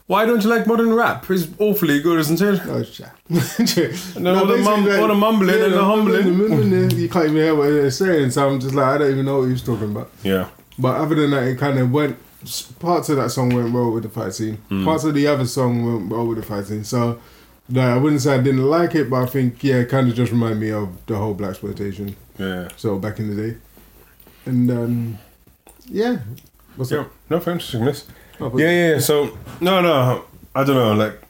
Why 0.06 0.24
don't 0.24 0.42
you 0.42 0.48
like 0.48 0.66
modern 0.66 0.94
rap? 0.94 1.28
It's 1.30 1.46
awfully 1.58 2.00
good, 2.00 2.18
isn't 2.20 2.40
it? 2.40 2.62
Oh, 2.66 2.82
shit. 2.82 3.08
No, 4.18 4.38
all 4.38 4.46
the 4.46 4.56
mum- 4.56 4.88
all 5.00 5.08
the 5.08 5.14
mumbling 5.14 5.62
and 5.62 5.72
the 5.74 5.84
humbling. 5.84 6.90
You 6.98 7.08
can't 7.10 7.26
even 7.26 7.36
hear 7.36 7.54
what 7.54 7.68
they're 7.68 7.90
saying, 7.90 8.30
so 8.30 8.48
I'm 8.48 8.58
just 8.58 8.74
like, 8.74 8.86
I 8.86 8.98
don't 8.98 9.10
even 9.10 9.26
know 9.26 9.40
what 9.40 9.50
he's 9.50 9.62
talking 9.62 9.90
about. 9.90 10.10
Yeah, 10.22 10.48
But 10.78 10.96
other 10.96 11.14
than 11.14 11.30
that, 11.32 11.42
it 11.44 11.58
kind 11.58 11.78
of 11.78 11.90
went. 11.92 12.16
Parts 12.78 13.08
of 13.10 13.16
that 13.16 13.30
song 13.30 13.50
went 13.50 13.72
well 13.74 13.90
with 13.90 14.04
the 14.04 14.08
fight 14.08 14.32
scene. 14.32 14.56
Parts 14.84 15.04
of 15.04 15.12
the 15.12 15.26
other 15.26 15.44
song 15.44 15.84
went 15.84 16.08
well 16.10 16.26
with 16.26 16.38
the 16.38 16.44
fight 16.44 16.64
scene. 16.66 16.84
So, 16.84 17.20
like, 17.70 17.84
I 17.84 17.96
wouldn't 17.96 18.22
say 18.22 18.34
I 18.34 18.38
didn't 18.38 18.64
like 18.64 18.94
it, 18.94 19.10
but 19.10 19.22
I 19.22 19.26
think 19.26 19.62
yeah, 19.62 19.76
it 19.76 19.88
kind 19.88 20.08
of 20.08 20.14
just 20.14 20.32
reminded 20.32 20.58
me 20.60 20.70
of 20.70 20.88
the 21.06 21.16
whole 21.16 21.34
black 21.34 21.50
exploitation. 21.50 22.16
yeah. 22.38 22.68
So 22.76 22.98
back 22.98 23.18
in 23.18 23.34
the 23.34 23.42
day, 23.50 23.56
and 24.46 24.70
um, 24.70 25.18
yeah, 25.86 26.18
what's 26.76 26.90
Yeah, 26.90 27.00
up? 27.00 27.10
no, 27.30 27.40
for 27.40 27.50
interestingness. 27.52 28.06
Oh, 28.40 28.56
Yeah, 28.58 28.70
yeah. 28.70 28.90
yeah. 28.94 28.98
So 29.00 29.36
no, 29.60 29.80
no, 29.80 30.24
I 30.54 30.64
don't 30.64 30.76
know. 30.76 30.94
Like 30.94 31.20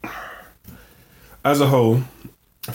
as 1.44 1.60
a 1.60 1.66
whole, 1.66 2.02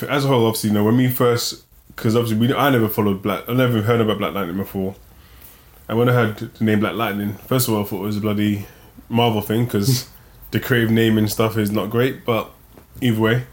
as 0.10 0.26
a 0.26 0.28
whole, 0.28 0.46
obviously, 0.48 0.70
you 0.70 0.74
know, 0.74 0.84
when 0.84 0.98
we 0.98 1.10
first, 1.10 1.64
because 1.96 2.16
obviously 2.16 2.48
we, 2.48 2.54
I 2.54 2.70
never 2.70 2.90
followed 2.90 3.22
Black, 3.22 3.48
I 3.48 3.54
never 3.54 3.82
heard 3.82 4.02
about 4.02 4.18
Black 4.18 4.34
Lightning 4.34 4.58
before, 4.58 4.96
and 5.88 5.98
when 5.98 6.10
I 6.10 6.14
heard 6.14 6.38
the 6.38 6.64
name 6.64 6.80
Black 6.80 6.96
Lightning, 6.96 7.36
first 7.48 7.68
of 7.68 7.74
all, 7.76 7.84
I 7.84 7.86
thought 7.86 8.02
it 8.04 8.08
was 8.08 8.18
a 8.18 8.22
bloody 8.22 8.66
Marvel 9.10 9.42
thing 9.42 9.66
because 9.66 10.10
the 10.52 10.60
creative 10.60 10.92
name 10.92 11.18
and 11.18 11.32
stuff 11.32 11.58
is 11.58 11.72
not 11.72 11.90
great, 11.90 12.26
but 12.26 12.50
either 13.02 13.20
way, 13.22 13.44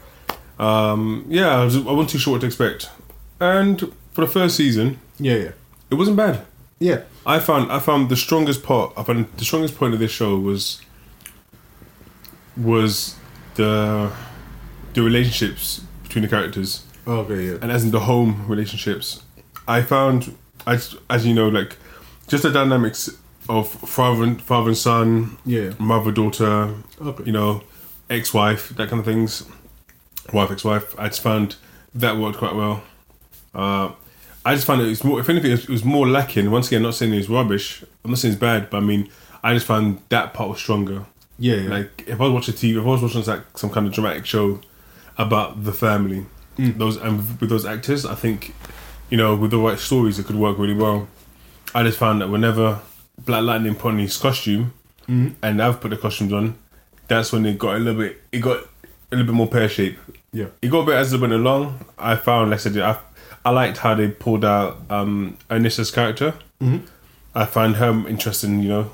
um, 0.61 1.25
yeah, 1.27 1.59
I, 1.59 1.65
was, 1.65 1.75
I 1.75 1.79
wasn't 1.91 2.09
too 2.11 2.17
sure 2.19 2.33
what 2.33 2.41
to 2.41 2.47
expect, 2.47 2.89
and 3.39 3.79
for 4.13 4.21
the 4.25 4.31
first 4.31 4.55
season, 4.55 4.99
yeah, 5.19 5.35
yeah, 5.35 5.51
it 5.89 5.95
wasn't 5.95 6.17
bad. 6.17 6.45
yeah. 6.79 7.01
I 7.25 7.39
found 7.39 7.71
I 7.71 7.77
found 7.79 8.09
the 8.09 8.15
strongest 8.15 8.63
part. 8.63 8.93
I 8.97 9.03
found 9.03 9.27
the 9.37 9.45
strongest 9.45 9.75
point 9.75 9.93
of 9.93 9.99
this 9.99 10.11
show 10.11 10.39
was 10.39 10.81
was 12.57 13.15
the 13.55 14.11
the 14.93 15.01
relationships 15.01 15.81
between 16.03 16.23
the 16.23 16.27
characters, 16.27 16.83
Okay, 17.07 17.45
yeah, 17.47 17.57
and 17.61 17.71
as 17.71 17.83
in 17.83 17.91
the 17.91 18.01
home 18.01 18.45
relationships. 18.47 19.21
I 19.67 19.81
found, 19.83 20.35
as 20.67 20.95
as 21.09 21.25
you 21.25 21.33
know, 21.33 21.47
like 21.47 21.77
just 22.27 22.43
the 22.43 22.51
dynamics 22.51 23.09
of 23.47 23.67
father 23.69 24.23
and 24.23 24.41
father 24.41 24.69
and 24.69 24.77
son, 24.77 25.37
yeah. 25.45 25.73
mother 25.79 26.11
daughter, 26.11 26.73
Okay, 27.01 27.23
you 27.25 27.31
know, 27.31 27.61
ex 28.09 28.33
wife, 28.33 28.69
that 28.69 28.89
kind 28.89 28.99
of 28.99 29.05
things, 29.05 29.45
wife 30.33 30.51
ex 30.51 30.63
wife. 30.63 30.97
I 30.99 31.07
just 31.07 31.21
found 31.21 31.55
that 31.95 32.17
worked 32.17 32.37
quite 32.37 32.55
well. 32.55 32.83
Uh, 33.53 33.91
I 34.45 34.55
just 34.55 34.65
found 34.65 34.81
it 34.81 34.85
was 34.87 35.03
more, 35.03 35.19
if 35.19 35.29
anything, 35.29 35.51
it 35.51 35.69
was 35.69 35.83
more 35.83 36.07
lacking. 36.07 36.49
Once 36.49 36.67
again, 36.67 36.81
not 36.81 36.95
saying 36.95 37.13
it's 37.13 37.29
rubbish. 37.29 37.83
I'm 38.03 38.11
not 38.11 38.17
saying 38.19 38.33
it's 38.33 38.39
bad, 38.41 38.69
but 38.69 38.77
I 38.77 38.79
mean, 38.79 39.09
I 39.43 39.53
just 39.53 39.65
found 39.67 40.01
that 40.09 40.33
part 40.33 40.49
was 40.49 40.59
stronger. 40.59 41.05
yeah, 41.37 41.55
yeah. 41.55 41.69
Like 41.69 42.03
if 42.07 42.19
I 42.19 42.23
was 42.23 42.31
watching 42.33 42.55
TV, 42.55 42.79
if 42.79 42.85
I 42.85 42.89
was 42.89 43.01
watching 43.01 43.23
like 43.23 43.57
some 43.57 43.69
kind 43.69 43.85
of 43.87 43.93
dramatic 43.93 44.25
show 44.25 44.59
about 45.17 45.63
the 45.63 45.73
family, 45.73 46.25
those 46.57 46.97
and 46.97 47.17
with 47.39 47.49
those 47.49 47.65
actors, 47.65 48.05
I 48.05 48.15
think, 48.15 48.53
you 49.09 49.17
know, 49.17 49.35
with 49.35 49.51
the 49.51 49.57
right 49.57 49.77
stories, 49.79 50.17
it 50.19 50.25
could 50.25 50.35
work 50.35 50.57
really 50.57 50.73
well. 50.75 51.07
I 51.75 51.83
just 51.83 51.97
found 51.97 52.21
that 52.21 52.29
whenever 52.29 52.79
Black 53.25 53.43
Lightning 53.43 53.75
put 53.75 53.89
on 53.89 53.99
his 53.99 54.17
costume, 54.17 54.73
and 55.07 55.61
I've 55.61 55.81
put 55.81 55.89
the 55.89 55.97
costumes 55.97 56.31
on, 56.33 56.55
that's 57.07 57.31
when 57.33 57.45
it 57.45 57.57
got 57.59 57.75
a 57.75 57.79
little 57.79 58.01
bit. 58.01 58.21
It 58.31 58.39
got 58.39 58.57
a 59.11 59.15
little 59.15 59.25
bit 59.25 59.35
more 59.35 59.47
pear 59.47 59.67
shape. 59.67 59.97
Yeah. 60.33 60.47
It 60.61 60.69
got 60.69 60.79
a 60.81 60.85
bit 60.85 60.95
as 60.95 61.11
it 61.13 61.19
went 61.19 61.33
along. 61.33 61.85
I 61.97 62.15
found, 62.15 62.51
like 62.51 62.59
I 62.59 62.63
said, 62.63 62.77
I, 62.77 62.97
I 63.43 63.49
liked 63.51 63.79
how 63.79 63.95
they 63.95 64.07
pulled 64.09 64.45
out 64.45 64.77
um, 64.89 65.37
Anissa's 65.49 65.91
character. 65.91 66.35
Mhm. 66.61 66.81
I 67.35 67.45
find 67.45 67.75
her 67.77 68.07
interesting. 68.07 68.61
You 68.61 68.69
know, 68.69 68.91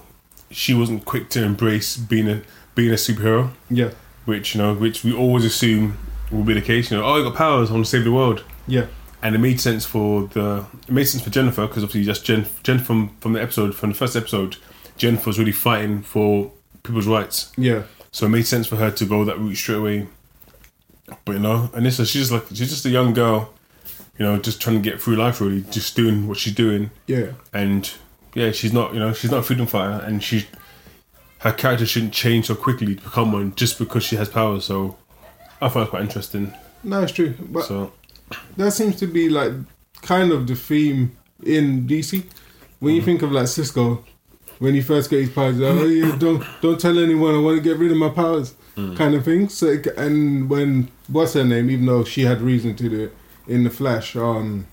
she 0.51 0.73
wasn't 0.73 1.05
quick 1.05 1.29
to 1.31 1.43
embrace 1.43 1.97
being 1.97 2.27
a 2.29 2.41
being 2.75 2.91
a 2.91 2.95
superhero, 2.95 3.51
Yeah. 3.69 3.89
which 4.25 4.53
you 4.55 4.61
know, 4.61 4.73
which 4.73 5.03
we 5.03 5.11
always 5.13 5.43
assume 5.45 5.97
will 6.31 6.43
be 6.43 6.53
the 6.53 6.61
case. 6.61 6.91
You 6.91 6.97
know, 6.97 7.03
oh, 7.03 7.19
I 7.19 7.23
got 7.23 7.35
powers, 7.35 7.69
I 7.69 7.73
want 7.73 7.85
to 7.85 7.89
save 7.89 8.03
the 8.03 8.11
world, 8.11 8.43
Yeah. 8.67 8.85
and 9.23 9.33
it 9.35 9.39
made 9.39 9.59
sense 9.59 9.85
for 9.85 10.27
the 10.33 10.65
it 10.87 10.91
made 10.93 11.05
sense 11.05 11.23
for 11.23 11.29
Jennifer 11.31 11.65
because 11.67 11.83
obviously 11.83 12.03
just 12.05 12.25
Jen, 12.25 12.45
Jen 12.63 12.79
from 12.79 13.09
from 13.19 13.33
the 13.33 13.41
episode 13.41 13.75
from 13.75 13.89
the 13.89 13.95
first 13.95 14.15
episode, 14.15 14.57
Jennifer 14.97 15.27
was 15.29 15.39
really 15.39 15.51
fighting 15.51 16.01
for 16.03 16.51
people's 16.83 17.07
rights. 17.07 17.51
Yeah. 17.57 17.83
So 18.11 18.25
it 18.27 18.29
made 18.29 18.45
sense 18.47 18.67
for 18.67 18.77
her 18.77 18.89
to 18.91 19.05
go 19.05 19.25
that 19.25 19.37
route 19.39 19.55
straight 19.57 19.75
away. 19.79 20.07
But 21.25 21.33
you 21.33 21.39
know, 21.39 21.69
and 21.73 21.85
Anissa, 21.85 22.05
she's 22.05 22.29
just 22.29 22.31
like 22.31 22.47
she's 22.49 22.69
just 22.69 22.85
a 22.85 22.89
young 22.89 23.13
girl, 23.13 23.53
you 24.17 24.25
know, 24.25 24.37
just 24.37 24.61
trying 24.61 24.81
to 24.81 24.89
get 24.89 25.01
through 25.01 25.15
life 25.15 25.39
really, 25.41 25.61
just 25.63 25.95
doing 25.95 26.27
what 26.27 26.37
she's 26.37 26.53
doing. 26.53 26.91
Yeah. 27.07 27.31
And 27.53 27.91
yeah, 28.33 28.51
she's 28.51 28.73
not 28.73 28.93
you 28.93 28.99
know, 28.99 29.13
she's 29.13 29.31
not 29.31 29.39
a 29.39 29.43
freedom 29.43 29.67
fighter 29.67 30.03
and 30.03 30.23
she 30.23 30.47
her 31.39 31.51
character 31.51 31.85
shouldn't 31.85 32.13
change 32.13 32.47
so 32.47 32.55
quickly 32.55 32.95
to 32.95 33.01
become 33.01 33.31
one 33.31 33.53
just 33.55 33.77
because 33.77 34.03
she 34.03 34.15
has 34.15 34.27
power. 34.27 34.59
so 34.59 34.97
I 35.61 35.69
find 35.69 35.87
it 35.87 35.89
quite 35.89 36.03
interesting. 36.03 36.53
No, 36.83 37.01
it's 37.01 37.11
true. 37.11 37.35
But 37.39 37.65
So 37.65 37.93
that 38.57 38.71
seems 38.71 38.97
to 38.97 39.07
be 39.07 39.29
like 39.29 39.53
kind 40.01 40.31
of 40.31 40.47
the 40.47 40.55
theme 40.55 41.15
in 41.43 41.87
DC. 41.87 42.23
When 42.79 42.93
you 42.93 43.01
mm-hmm. 43.01 43.05
think 43.05 43.21
of 43.23 43.31
like 43.31 43.47
Cisco, 43.47 44.03
when 44.59 44.73
he 44.73 44.81
first 44.81 45.09
get 45.09 45.21
his 45.21 45.29
powers, 45.29 45.59
oh 45.61 45.85
yeah, 45.85 46.15
don't 46.17 46.43
don't 46.61 46.79
tell 46.79 46.97
anyone. 46.97 47.35
I 47.35 47.39
want 47.39 47.57
to 47.57 47.63
get 47.63 47.77
rid 47.77 47.91
of 47.91 47.97
my 47.97 48.09
powers, 48.09 48.53
kind 48.95 49.15
of 49.15 49.25
thing. 49.25 49.49
So 49.49 49.65
it- 49.67 49.87
and 49.97 50.49
when 50.49 50.89
what's 51.07 51.33
her 51.33 51.43
name? 51.43 51.69
Even 51.69 51.85
though 51.87 52.03
she 52.03 52.21
had 52.23 52.41
reason 52.41 52.75
to 52.75 52.89
do 52.89 53.03
it 53.05 53.15
in 53.47 53.63
the 53.63 53.69
Flash, 53.69 54.15
um, 54.15 54.67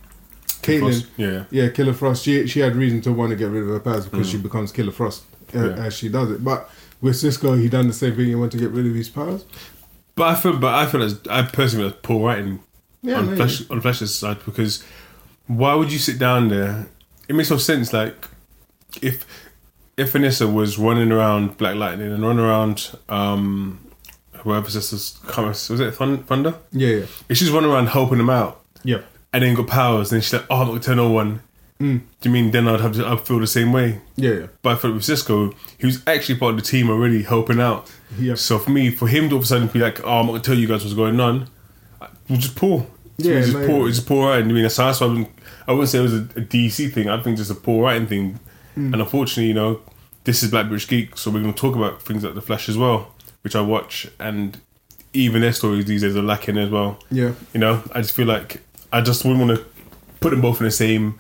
Caitlin, 0.62 1.06
Yeah. 1.16 1.44
yeah, 1.50 1.68
Killer 1.68 1.92
Frost. 1.92 2.24
She 2.24 2.46
she 2.46 2.60
had 2.60 2.76
reason 2.76 3.00
to 3.02 3.12
want 3.12 3.30
to 3.30 3.36
get 3.36 3.50
rid 3.50 3.62
of 3.62 3.68
her 3.68 3.80
powers 3.80 4.06
because 4.06 4.28
she 4.28 4.36
becomes 4.38 4.72
Killer 4.72 4.92
Frost 4.92 5.22
uh, 5.54 5.58
Yeah. 5.70 5.84
as 5.84 5.94
she 5.94 6.08
does 6.08 6.30
it. 6.30 6.42
But 6.44 6.70
with 7.00 7.16
Cisco, 7.16 7.54
he 7.54 7.68
done 7.68 7.86
the 7.88 7.92
same 7.94 8.14
thing. 8.16 8.26
He 8.26 8.34
wanted 8.34 8.52
to 8.52 8.58
get 8.58 8.70
rid 8.70 8.86
of 8.86 8.94
his 8.94 9.08
powers. 9.08 9.44
But 10.16 10.28
I 10.28 10.34
feel 10.36 10.56
but 10.58 10.74
I 10.74 10.86
feel 10.86 11.02
as 11.02 11.18
I 11.28 11.42
personally 11.42 11.84
feel 11.84 11.90
that's 11.90 12.00
poor 12.02 12.26
writing 12.26 12.60
Yeah, 13.02 13.18
on 13.18 13.24
maybe. 13.26 13.36
Flash 13.36 13.68
on 13.70 13.80
Flash's 13.80 14.14
side 14.14 14.38
because 14.44 14.82
why 15.46 15.74
would 15.74 15.92
you 15.92 15.98
sit 15.98 16.18
down 16.18 16.48
there? 16.48 16.86
It 17.28 17.34
makes 17.34 17.50
no 17.50 17.56
sense. 17.58 17.92
Like 17.92 18.28
if 19.02 19.26
if 19.96 20.12
Vanessa 20.12 20.46
was 20.48 20.78
running 20.78 21.12
around 21.12 21.56
Black 21.56 21.74
Lightning 21.76 22.10
and 22.12 22.22
running 22.22 22.44
around 22.44 22.90
um 23.08 23.80
whoever 24.44 24.70
sisters 24.70 25.18
was 25.36 25.70
it 25.80 25.94
Thun- 25.94 26.22
Thunder? 26.24 26.54
Yeah, 26.72 26.88
yeah, 26.88 27.06
If 27.28 27.36
she's 27.38 27.50
running 27.50 27.70
around 27.70 27.88
helping 27.88 28.20
him 28.20 28.30
out 28.30 28.62
yeah. 28.84 29.00
and 29.32 29.42
then 29.42 29.54
got 29.54 29.66
powers, 29.66 30.10
then 30.10 30.20
she's 30.20 30.32
like, 30.34 30.46
oh, 30.48 30.56
I'm 30.60 30.66
not 30.66 30.72
gonna 30.72 30.80
tell 30.80 30.96
no 30.96 31.10
one. 31.10 31.40
Mm. 31.80 32.02
Do 32.20 32.28
you 32.28 32.30
mean 32.32 32.50
then 32.52 32.68
I'd 32.68 32.80
have 32.80 32.92
to 32.94 33.04
I'd 33.06 33.20
feel 33.22 33.40
the 33.40 33.46
same 33.48 33.72
way? 33.72 34.00
Yeah, 34.16 34.30
yeah. 34.32 34.46
But 34.62 34.72
I 34.74 34.76
felt 34.76 34.94
with 34.94 35.04
Cisco, 35.04 35.52
he 35.76 35.86
was 35.86 36.00
actually 36.06 36.38
part 36.38 36.50
of 36.54 36.56
the 36.60 36.62
team 36.66 36.88
already 36.88 37.24
helping 37.24 37.60
out. 37.60 37.90
Yeah. 38.16 38.36
So 38.36 38.60
for 38.60 38.70
me, 38.70 38.90
for 38.90 39.08
him 39.08 39.28
to 39.28 39.34
all 39.34 39.38
of 39.38 39.44
a 39.44 39.46
sudden 39.48 39.66
be 39.66 39.80
like, 39.80 39.98
"Oh, 40.04 40.20
I'm 40.20 40.26
not 40.26 40.32
gonna 40.32 40.44
tell 40.44 40.54
you 40.56 40.68
guys 40.68 40.84
what's 40.84 40.94
going 40.94 41.18
on," 41.18 41.48
was 42.28 42.38
just 42.38 42.54
poor. 42.54 42.86
To 43.18 43.28
Yeah, 43.28 43.34
it's 43.38 43.48
just 43.48 43.58
no, 43.58 43.66
poor. 43.66 43.80
yeah. 43.80 43.88
It's 43.88 43.96
just 43.98 44.08
poor 44.08 44.28
writing. 44.28 44.50
I 44.50 44.52
mean, 44.52 44.62
that's 44.62 44.76
that's 44.76 45.00
why 45.00 45.06
I 45.06 45.10
wouldn't, 45.10 45.28
I 45.66 45.72
wouldn't 45.72 45.88
say 45.88 45.98
it 45.98 46.02
was 46.02 46.14
a, 46.14 46.18
a 46.18 46.42
DC 46.42 46.92
thing. 46.92 47.08
I 47.08 47.20
think 47.20 47.36
just 47.38 47.50
a 47.50 47.54
poor 47.56 47.82
writing 47.84 48.06
thing. 48.06 48.40
Mm. 48.78 48.92
And 48.92 48.96
unfortunately, 49.02 49.46
you 49.46 49.54
know, 49.54 49.80
this 50.24 50.42
is 50.44 50.50
Black 50.52 50.68
British 50.68 50.88
Geek, 50.88 51.18
so 51.18 51.30
we're 51.30 51.40
going 51.42 51.52
to 51.54 51.60
talk 51.60 51.74
about 51.76 52.02
things 52.02 52.24
like 52.24 52.34
The 52.34 52.40
Flash 52.40 52.68
as 52.68 52.76
well, 52.78 53.13
which 53.44 53.54
I 53.54 53.60
watch, 53.60 54.08
and 54.18 54.58
even 55.12 55.42
their 55.42 55.52
stories 55.52 55.84
these 55.84 56.00
days 56.02 56.16
are 56.16 56.22
lacking 56.22 56.58
as 56.58 56.70
well. 56.70 56.98
Yeah. 57.10 57.32
You 57.52 57.60
know, 57.60 57.82
I 57.92 58.00
just 58.00 58.16
feel 58.16 58.26
like 58.26 58.60
I 58.92 59.00
just 59.00 59.24
wouldn't 59.24 59.46
want 59.46 59.58
to 59.58 59.64
put 60.20 60.30
them 60.30 60.40
both 60.40 60.58
in 60.60 60.64
the 60.64 60.70
same. 60.72 61.18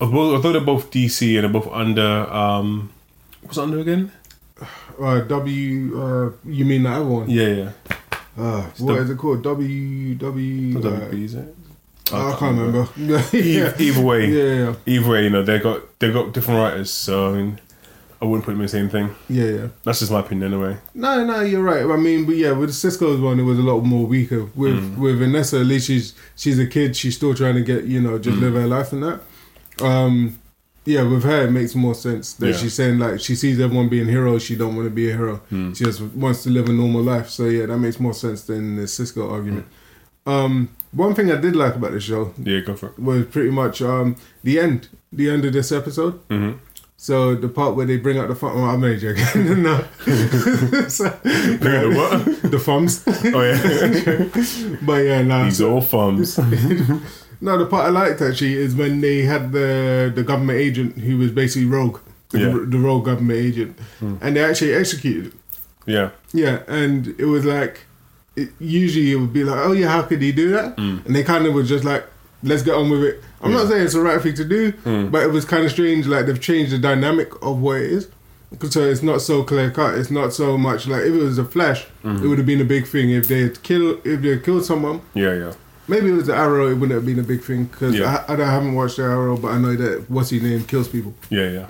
Although 0.00 0.34
although 0.34 0.52
they're 0.52 0.60
both 0.60 0.90
DC 0.90 1.34
and 1.36 1.44
they're 1.44 1.60
both 1.62 1.72
under, 1.72 2.02
um, 2.30 2.92
what's 3.42 3.58
under 3.58 3.78
again? 3.80 4.12
Uh, 4.98 5.20
W. 5.20 6.00
Uh, 6.02 6.30
you 6.46 6.64
mean 6.64 6.84
the 6.84 6.88
other 6.88 7.04
one? 7.04 7.28
Yeah, 7.28 7.48
yeah. 7.48 7.72
Uh, 8.38 8.62
what 8.78 8.96
is 8.96 9.10
it 9.10 9.18
called? 9.18 9.42
W. 9.42 10.14
W. 10.14 10.78
Uh, 10.78 10.80
WB, 10.80 11.24
is 11.24 11.34
it? 11.34 11.54
I 12.10 12.34
can't 12.38 12.58
remember. 12.58 12.88
yeah. 12.96 13.22
Either, 13.34 13.74
either 13.78 14.00
way, 14.00 14.26
Yeah, 14.30 14.64
yeah, 14.64 14.74
either 14.86 15.10
way, 15.10 15.24
you 15.24 15.28
know 15.30 15.42
they 15.42 15.58
got 15.58 15.98
they 15.98 16.10
got 16.10 16.32
different 16.32 16.60
writers, 16.60 16.90
so 16.90 17.28
I 17.30 17.36
mean, 17.36 17.60
I 18.20 18.24
wouldn't 18.24 18.44
put 18.44 18.52
them 18.52 18.60
in 18.60 18.66
the 18.66 18.68
same 18.68 18.88
thing. 18.88 19.14
yeah, 19.28 19.44
yeah. 19.44 19.66
That's 19.84 19.98
just 20.00 20.10
my 20.10 20.20
opinion, 20.20 20.52
anyway. 20.54 20.78
No, 20.94 21.22
no, 21.24 21.40
you're 21.42 21.62
right. 21.62 21.84
I 21.84 21.96
mean, 21.96 22.24
but 22.24 22.36
yeah, 22.36 22.52
with 22.52 22.72
Cisco's 22.74 23.20
one, 23.20 23.38
it 23.38 23.42
was 23.42 23.58
a 23.58 23.62
lot 23.62 23.80
more 23.82 24.06
weaker. 24.06 24.44
With 24.54 24.74
Mm. 24.74 24.96
with 24.96 25.18
Vanessa, 25.18 25.60
at 25.60 25.66
least 25.66 25.86
she's 25.86 26.14
she's 26.34 26.58
a 26.58 26.66
kid. 26.66 26.96
She's 26.96 27.14
still 27.16 27.34
trying 27.34 27.54
to 27.56 27.62
get 27.62 27.84
you 27.84 28.00
know 28.00 28.18
Mm. 28.18 28.22
just 28.22 28.38
live 28.38 28.54
her 28.54 28.66
life 28.66 28.92
and 28.92 29.02
that. 29.02 29.20
Um, 29.82 30.38
yeah, 30.84 31.02
with 31.02 31.24
her, 31.24 31.46
it 31.46 31.50
makes 31.50 31.74
more 31.74 31.94
sense 31.94 32.32
that 32.34 32.48
Yeah. 32.50 32.56
she's 32.56 32.74
saying 32.74 32.98
like 32.98 33.20
she 33.20 33.34
sees 33.34 33.60
everyone 33.60 33.88
being 33.88 34.08
heroes. 34.08 34.42
She 34.42 34.56
don't 34.56 34.76
want 34.76 34.86
to 34.88 34.94
be 34.94 35.10
a 35.10 35.16
hero. 35.16 35.40
Mm. 35.52 35.76
She 35.76 35.84
just 35.84 36.00
wants 36.00 36.42
to 36.44 36.50
live 36.50 36.68
a 36.68 36.72
normal 36.72 37.02
life. 37.02 37.28
So 37.28 37.44
yeah, 37.46 37.66
that 37.66 37.78
makes 37.78 37.98
more 38.00 38.14
sense 38.14 38.42
than 38.42 38.76
the 38.76 38.86
Cisco 38.86 39.28
argument. 39.30 39.66
Mm. 40.26 40.32
Um, 40.32 40.68
one 40.92 41.14
thing 41.14 41.30
I 41.30 41.36
did 41.36 41.54
like 41.54 41.74
about 41.76 41.92
the 41.92 42.00
show 42.00 42.32
Yeah, 42.42 42.60
go 42.60 42.74
for 42.74 42.86
it. 42.86 42.98
was 42.98 43.26
pretty 43.26 43.50
much 43.50 43.82
um 43.82 44.16
the 44.42 44.58
end, 44.58 44.88
the 45.12 45.28
end 45.30 45.44
of 45.44 45.52
this 45.52 45.70
episode. 45.70 46.14
hmm 46.30 46.52
So 46.98 47.34
the 47.34 47.48
part 47.48 47.76
where 47.76 47.84
they 47.86 47.98
bring 47.98 48.18
out 48.18 48.28
the 48.28 48.34
fun, 48.34 48.54
well, 48.54 48.64
oh, 48.64 48.68
I'm 48.68 48.82
only 48.82 48.96
joking. 48.98 49.62
no, 49.62 49.84
so, 50.88 51.10
Bring 51.22 51.74
out 51.76 51.90
the 51.90 51.94
what? 51.94 52.42
the 52.50 52.58
thumbs. 52.58 53.04
Oh 53.06 53.42
yeah, 53.42 54.78
But 54.82 55.04
yeah, 55.04 55.22
no. 55.22 55.44
these 55.44 55.60
are 55.60 55.70
all 55.70 55.82
thumbs. 55.82 56.38
no, 57.40 57.58
the 57.58 57.66
part 57.66 57.86
I 57.86 57.90
liked 57.90 58.22
actually 58.22 58.54
is 58.54 58.74
when 58.74 59.02
they 59.02 59.22
had 59.22 59.52
the 59.52 60.10
the 60.14 60.22
government 60.22 60.58
agent 60.58 60.96
who 60.98 61.18
was 61.18 61.30
basically 61.32 61.68
rogue, 61.68 62.00
the, 62.30 62.40
Yeah. 62.40 62.64
the 62.66 62.78
rogue 62.78 63.04
government 63.04 63.38
agent, 63.38 63.78
hmm. 64.00 64.16
and 64.22 64.34
they 64.36 64.42
actually 64.44 64.72
executed. 64.74 65.32
Yeah, 65.86 66.10
Yeah, 66.32 66.62
and 66.66 67.14
it 67.18 67.26
was 67.26 67.44
like, 67.44 67.86
it, 68.34 68.48
usually 68.58 69.12
it 69.12 69.16
would 69.16 69.32
be 69.32 69.44
like, 69.44 69.58
oh 69.64 69.70
yeah, 69.72 69.88
how 69.88 70.02
could 70.02 70.20
he 70.20 70.32
do 70.32 70.50
that? 70.50 70.74
Hmm. 70.78 70.98
And 71.04 71.14
they 71.14 71.22
kind 71.22 71.46
of 71.46 71.54
were 71.54 71.62
just 71.62 71.84
like, 71.84 72.04
let's 72.46 72.62
get 72.62 72.74
on 72.74 72.90
with 72.90 73.02
it. 73.02 73.22
I'm 73.42 73.52
not 73.52 73.68
saying 73.68 73.82
it's 73.82 73.94
the 73.94 74.00
right 74.00 74.20
thing 74.20 74.34
to 74.34 74.44
do, 74.44 74.70
hmm. 74.72 75.08
but 75.08 75.22
it 75.22 75.30
was 75.30 75.44
kind 75.44 75.64
of 75.64 75.70
strange. 75.70 76.06
Like 76.06 76.26
they've 76.26 76.40
changed 76.40 76.72
the 76.72 76.78
dynamic 76.78 77.30
of 77.42 77.60
what 77.60 77.78
it 77.78 77.90
is. 77.90 78.08
So 78.70 78.82
it's 78.82 79.02
not 79.02 79.20
so 79.20 79.42
clear 79.42 79.70
cut. 79.70 79.94
It's 79.94 80.10
not 80.10 80.32
so 80.32 80.56
much 80.56 80.86
like 80.86 81.02
if 81.02 81.14
it 81.14 81.22
was 81.22 81.36
a 81.38 81.44
flash, 81.44 81.84
mm-hmm. 82.04 82.24
it 82.24 82.28
would 82.28 82.38
have 82.38 82.46
been 82.46 82.60
a 82.60 82.64
big 82.64 82.86
thing. 82.86 83.10
If 83.10 83.28
they 83.28 83.42
had 83.42 83.62
killed, 83.62 84.00
if 84.06 84.22
they 84.22 84.30
had 84.30 84.44
killed 84.44 84.64
someone, 84.64 85.02
yeah, 85.14 85.34
yeah. 85.34 85.52
maybe 85.88 86.08
it 86.10 86.12
was 86.12 86.26
the 86.26 86.36
arrow. 86.36 86.68
It 86.68 86.74
wouldn't 86.74 86.92
have 86.92 87.04
been 87.04 87.18
a 87.18 87.24
big 87.24 87.42
thing 87.42 87.64
because 87.64 87.94
Yeah. 87.94 88.24
I, 88.28 88.34
I, 88.34 88.36
haven't 88.36 88.74
watched 88.74 88.96
the 88.96 89.02
arrow, 89.02 89.36
but 89.36 89.48
I 89.48 89.58
know 89.58 89.74
that 89.74 90.08
what's 90.08 90.30
his 90.30 90.42
name 90.42 90.64
kills 90.64 90.88
people. 90.88 91.14
Yeah, 91.28 91.50
yeah. 91.50 91.66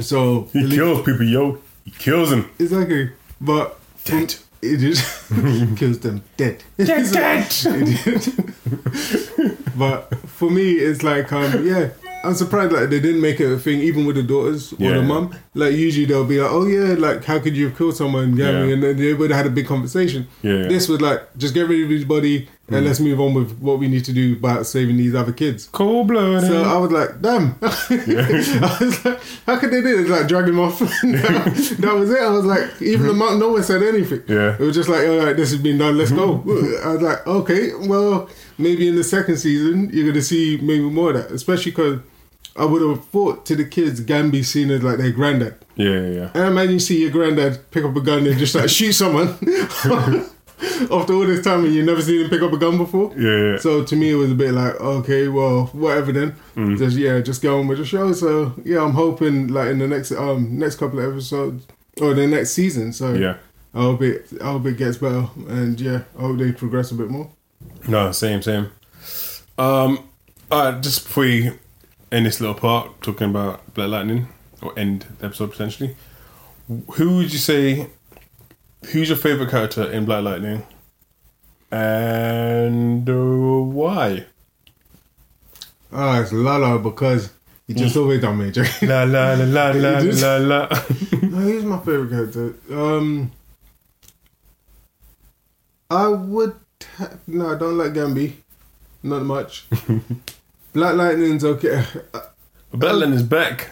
So 0.00 0.48
He 0.52 0.58
at 0.58 0.64
least- 0.64 0.76
kills 0.76 0.98
people, 1.06 1.24
yo. 1.24 1.58
He 1.84 1.92
kills 1.92 2.30
them. 2.30 2.50
exactly, 2.58 3.10
but 3.40 3.80
Dead. 4.04 4.34
It 4.62 4.76
just 4.76 5.28
kills 5.78 6.00
them 6.00 6.22
dead. 6.36 6.62
Dead, 6.76 7.10
dead. 7.10 7.50
But 9.76 10.14
for 10.28 10.50
me, 10.50 10.72
it's 10.72 11.02
like, 11.02 11.32
um, 11.32 11.66
yeah, 11.66 11.90
I'm 12.22 12.34
surprised 12.34 12.72
like 12.72 12.90
they 12.90 13.00
didn't 13.00 13.20
make 13.20 13.40
it 13.40 13.50
a 13.50 13.58
thing, 13.58 13.80
even 13.80 14.04
with 14.04 14.16
the 14.16 14.22
daughters 14.22 14.72
or 14.74 14.76
Yeah. 14.78 14.94
the 14.96 15.02
mum. 15.02 15.34
Like 15.54 15.74
usually 15.74 16.04
they'll 16.06 16.24
be 16.24 16.40
like, 16.40 16.50
oh 16.50 16.66
yeah, 16.66 16.94
like 16.94 17.24
how 17.24 17.38
could 17.38 17.56
you 17.56 17.68
have 17.68 17.78
killed 17.78 17.96
someone? 17.96 18.36
Yeah, 18.36 18.50
Yeah. 18.50 18.74
and 18.74 18.82
then 18.82 18.96
they 18.96 19.14
would 19.14 19.30
have 19.30 19.38
had 19.38 19.46
a 19.46 19.54
big 19.54 19.66
conversation. 19.66 20.28
Yeah, 20.42 20.54
yeah. 20.54 20.68
This 20.68 20.88
was 20.88 21.00
like, 21.00 21.22
just 21.38 21.54
get 21.54 21.68
rid 21.68 21.84
of 21.84 21.90
his 21.90 22.04
body 22.04 22.48
and 22.68 22.84
mm. 22.84 22.86
let's 22.86 23.00
move 23.00 23.20
on 23.20 23.34
with 23.34 23.58
what 23.58 23.78
we 23.78 23.88
need 23.88 24.04
to 24.04 24.12
do 24.12 24.34
about 24.34 24.64
saving 24.66 24.96
these 24.96 25.14
other 25.14 25.32
kids. 25.32 25.68
Cold 25.72 26.08
blood. 26.08 26.42
So 26.42 26.62
I 26.62 26.76
was 26.76 26.92
like, 26.92 27.20
damn. 27.20 27.56
I 27.62 28.76
was 28.80 29.04
like, 29.04 29.20
how 29.46 29.58
could 29.58 29.70
they 29.70 29.80
do 29.80 30.00
it? 30.00 30.08
Like 30.08 30.28
drag 30.28 30.48
him 30.48 30.60
off. 30.60 30.78
that, 30.78 30.88
that 31.80 31.94
was 31.94 32.10
it. 32.10 32.20
I 32.20 32.30
was 32.30 32.44
like, 32.44 32.80
even 32.80 33.06
the 33.06 33.12
mm-hmm. 33.12 33.18
mom, 33.18 33.38
no 33.40 33.48
one 33.52 33.62
said 33.62 33.82
anything. 33.82 34.22
Yeah. 34.28 34.54
It 34.54 34.60
was 34.60 34.76
just 34.76 34.88
like, 34.88 35.06
all 35.06 35.18
right, 35.18 35.36
this 35.36 35.50
has 35.50 35.60
been 35.60 35.78
done. 35.78 35.98
Let's 35.98 36.12
go. 36.12 36.38
Mm-hmm. 36.38 36.88
I 36.88 36.92
was 36.92 37.02
like, 37.02 37.26
okay, 37.26 37.74
well, 37.74 38.28
maybe 38.60 38.88
in 38.88 38.96
the 38.96 39.04
second 39.04 39.36
season 39.38 39.90
you're 39.92 40.06
gonna 40.06 40.22
see 40.22 40.58
maybe 40.62 40.84
more 40.84 41.10
of 41.10 41.16
that, 41.16 41.32
especially 41.32 41.72
because 41.72 42.00
I 42.56 42.64
would 42.64 42.82
have 42.82 43.04
thought 43.06 43.46
to 43.46 43.56
the 43.56 43.64
kids, 43.64 44.00
Gambi 44.00 44.44
seen 44.44 44.70
as 44.70 44.82
like 44.82 44.98
their 44.98 45.12
granddad. 45.12 45.54
yeah, 45.76 45.88
yeah, 45.90 46.08
yeah. 46.08 46.30
And 46.34 46.44
imagine 46.44 46.72
you 46.74 46.80
see 46.80 47.00
your 47.02 47.10
granddad 47.10 47.70
pick 47.70 47.84
up 47.84 47.96
a 47.96 48.00
gun 48.00 48.26
and 48.26 48.38
just 48.38 48.54
like 48.54 48.68
shoot 48.78 48.92
someone 48.92 49.28
after 50.90 51.14
all 51.14 51.26
this 51.26 51.42
time 51.44 51.64
and 51.64 51.74
you 51.74 51.82
never 51.82 52.02
seen 52.02 52.22
him 52.22 52.30
pick 52.30 52.42
up 52.42 52.52
a 52.52 52.56
gun 52.58 52.76
before. 52.76 53.12
Yeah, 53.16 53.52
yeah. 53.52 53.56
So 53.58 53.84
to 53.84 53.96
me, 53.96 54.10
it 54.10 54.16
was 54.16 54.32
a 54.32 54.34
bit 54.34 54.52
like, 54.52 54.74
okay, 54.80 55.28
well, 55.28 55.66
whatever 55.66 56.12
then. 56.12 56.34
Mm. 56.56 56.76
Just 56.76 56.96
yeah, 56.96 57.20
just 57.20 57.40
go 57.42 57.60
on 57.60 57.68
with 57.68 57.78
the 57.78 57.84
show. 57.84 58.12
So 58.12 58.54
yeah, 58.64 58.82
I'm 58.82 58.92
hoping 58.92 59.48
like 59.48 59.68
in 59.68 59.78
the 59.78 59.88
next 59.88 60.12
um 60.12 60.58
next 60.58 60.76
couple 60.76 60.98
of 60.98 61.12
episodes 61.12 61.66
or 62.00 62.14
the 62.14 62.26
next 62.26 62.50
season. 62.50 62.92
So 62.92 63.14
yeah. 63.14 63.36
I 63.72 63.82
hope 63.82 64.02
it 64.02 64.26
I 64.42 64.46
hope 64.52 64.66
it 64.66 64.76
gets 64.76 64.96
better 64.98 65.28
and 65.48 65.80
yeah, 65.80 66.02
I 66.18 66.22
hope 66.22 66.38
they 66.38 66.52
progress 66.52 66.90
a 66.90 66.94
bit 66.94 67.08
more. 67.08 67.30
No, 67.90 68.12
same, 68.12 68.40
same. 68.40 68.70
Um, 69.58 70.08
uh, 70.50 70.80
just 70.80 71.04
before 71.04 71.24
we 71.24 71.50
end 72.12 72.24
this 72.24 72.40
little 72.40 72.54
part, 72.54 73.02
talking 73.02 73.30
about 73.30 73.74
Black 73.74 73.88
Lightning, 73.88 74.28
or 74.62 74.78
end 74.78 75.06
the 75.18 75.26
episode 75.26 75.50
potentially, 75.50 75.96
who 76.92 77.16
would 77.16 77.32
you 77.32 77.38
say 77.38 77.88
who's 78.92 79.08
your 79.08 79.18
favorite 79.18 79.50
character 79.50 79.90
in 79.90 80.04
Black 80.04 80.22
Lightning, 80.22 80.62
and 81.72 83.10
uh, 83.10 83.12
why? 83.12 84.24
Ah, 85.92 86.20
it's 86.20 86.32
Lala 86.32 86.78
because 86.78 87.32
he 87.66 87.74
just 87.74 87.96
always 87.96 88.20
done 88.20 88.38
me. 88.38 88.52
La 88.82 89.02
la 89.02 89.34
la 89.34 89.44
la 89.44 89.70
la 89.72 89.98
la 89.98 90.36
la. 90.36 90.68
no, 91.22 91.38
he's 91.46 91.64
my 91.64 91.78
favorite 91.78 92.10
character. 92.10 92.54
Um, 92.70 93.32
I 95.90 96.06
would. 96.06 96.54
Ha- 96.96 97.10
no, 97.26 97.54
I 97.54 97.58
don't 97.58 97.76
like 97.78 97.92
Gambi. 97.92 98.32
Not 99.02 99.22
much. 99.22 99.66
Black 100.72 100.94
Lightning's 100.94 101.44
okay. 101.44 101.84
Black 102.72 102.94
Lightning's 102.94 103.22
back. 103.22 103.70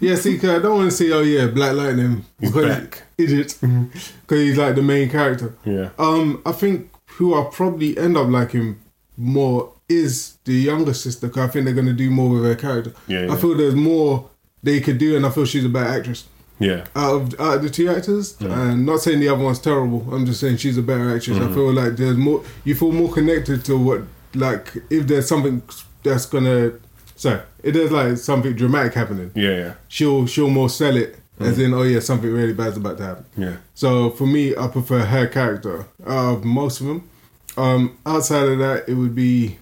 Yeah, 0.00 0.14
see, 0.16 0.38
'cause 0.38 0.50
I 0.50 0.58
don't 0.58 0.76
want 0.78 0.90
to 0.90 0.96
say, 0.96 1.10
oh 1.12 1.20
yeah, 1.20 1.46
Black 1.48 1.74
Lightning 1.74 2.24
He's 2.40 2.50
because 2.50 2.68
back. 2.68 3.02
idiot, 3.18 3.56
because 3.60 4.00
he's 4.40 4.56
like 4.58 4.74
the 4.74 4.82
main 4.82 5.08
character. 5.10 5.54
Yeah. 5.64 5.90
Um, 5.98 6.42
I 6.46 6.52
think 6.52 6.90
who 7.16 7.34
I'll 7.34 7.50
probably 7.50 7.96
end 7.98 8.16
up 8.16 8.28
liking 8.28 8.80
more 9.16 9.72
is 9.88 10.38
the 10.44 10.54
younger 10.54 10.94
sister. 10.94 11.28
Cause 11.28 11.48
I 11.48 11.52
think 11.52 11.66
they're 11.66 11.74
gonna 11.74 11.92
do 11.92 12.10
more 12.10 12.30
with 12.30 12.44
her 12.44 12.54
character. 12.56 12.92
Yeah, 13.06 13.26
yeah. 13.26 13.32
I 13.32 13.36
feel 13.36 13.54
there's 13.54 13.74
more 13.74 14.30
they 14.62 14.80
could 14.80 14.98
do, 14.98 15.16
and 15.16 15.26
I 15.26 15.30
feel 15.30 15.44
she's 15.44 15.64
a 15.64 15.68
better 15.68 15.90
actress 15.98 16.26
Yeah. 16.60 16.84
out 16.94 17.14
of 17.22 17.40
out 17.40 17.56
of 17.56 17.62
the 17.62 17.70
two 17.70 17.88
actors. 17.88 18.40
And 18.40 18.84
not 18.86 19.00
saying 19.00 19.18
the 19.20 19.28
other 19.28 19.42
one's 19.42 19.58
terrible. 19.58 20.06
I'm 20.14 20.24
just 20.26 20.38
saying 20.40 20.58
she's 20.58 20.76
a 20.78 20.82
better 20.82 21.16
actress. 21.16 21.38
Mm-hmm. 21.38 21.52
I 21.52 21.54
feel 21.54 21.72
like 21.72 21.96
there's 21.96 22.16
more. 22.16 22.44
You 22.64 22.74
feel 22.74 22.92
more 22.92 23.10
connected 23.12 23.64
to 23.64 23.76
what 23.78 24.02
like 24.34 24.72
if 24.90 25.06
there's 25.08 25.26
something 25.26 25.62
that's 26.04 26.26
gonna. 26.26 26.72
so 27.16 27.42
if 27.62 27.74
there's 27.74 27.90
like 27.90 28.16
something 28.18 28.54
dramatic 28.54 28.94
happening, 28.94 29.32
Yeah. 29.34 29.50
Yeah. 29.56 29.74
she'll 29.88 30.26
she'll 30.26 30.50
more 30.50 30.68
sell 30.68 30.96
it 30.96 31.16
as 31.38 31.58
in 31.58 31.72
oh 31.72 31.82
yeah 31.82 32.00
something 32.00 32.30
really 32.30 32.52
bad's 32.52 32.76
about 32.76 32.98
to 32.98 33.04
happen. 33.04 33.24
Yeah. 33.36 33.56
So 33.74 34.10
for 34.10 34.26
me, 34.26 34.54
I 34.54 34.68
prefer 34.68 35.00
her 35.00 35.26
character 35.26 35.86
out 36.06 36.34
of 36.36 36.44
most 36.44 36.80
of 36.82 36.86
them. 36.86 37.08
Um, 37.56 37.98
outside 38.06 38.46
of 38.48 38.58
that, 38.58 38.88
it 38.88 38.94
would 38.94 39.14
be 39.14 39.58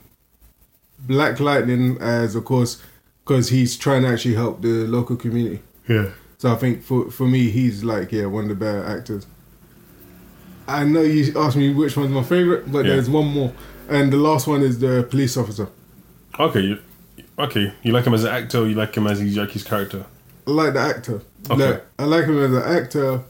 Black 0.99 1.39
Lightning, 1.41 1.97
as 2.01 2.35
of 2.35 2.45
course, 2.45 2.83
because 3.25 3.49
he's 3.51 3.77
trying 3.77 4.03
to 4.03 4.09
actually 4.09 4.35
help 4.35 4.61
the 4.63 4.87
local 4.87 5.17
community. 5.17 5.63
Yeah. 5.89 6.11
So 6.39 6.53
I 6.53 6.57
think 6.57 6.83
for 6.83 7.11
for 7.11 7.27
me, 7.27 7.51
he's 7.51 7.85
like 7.85 8.13
yeah 8.13 8.27
one 8.27 8.45
of 8.45 8.49
the 8.51 8.55
better 8.55 8.85
actors. 8.85 9.27
I 10.67 10.85
know 10.85 11.01
you 11.03 11.33
asked 11.41 11.57
me 11.57 11.73
which 11.73 11.97
one's 11.97 12.11
my 12.11 12.23
favorite, 12.23 12.71
but 12.71 12.85
Yeah. 12.85 12.93
there's 12.93 13.09
one 13.11 13.27
more, 13.29 13.53
and 13.89 14.13
the 14.13 14.19
last 14.19 14.47
one 14.47 14.63
is 14.63 14.79
the 14.79 15.03
police 15.11 15.37
officer. 15.37 15.69
Okay. 16.39 16.61
You, 16.61 16.79
okay. 17.39 17.73
You 17.83 17.93
like 17.93 18.05
him 18.05 18.15
as 18.15 18.25
an 18.25 18.31
actor, 18.35 18.59
or 18.59 18.67
you 18.69 18.75
like 18.75 18.95
him 18.95 19.07
as 19.07 19.19
he's 19.19 19.37
like 19.37 19.51
character? 19.65 20.05
I 20.47 20.51
like 20.51 20.75
the 20.75 20.81
actor. 20.81 21.23
Okay. 21.51 21.71
Like, 21.71 21.85
I 21.99 22.05
like 22.05 22.25
him 22.27 22.39
as 22.39 22.53
an 22.53 22.63
actor 22.79 23.23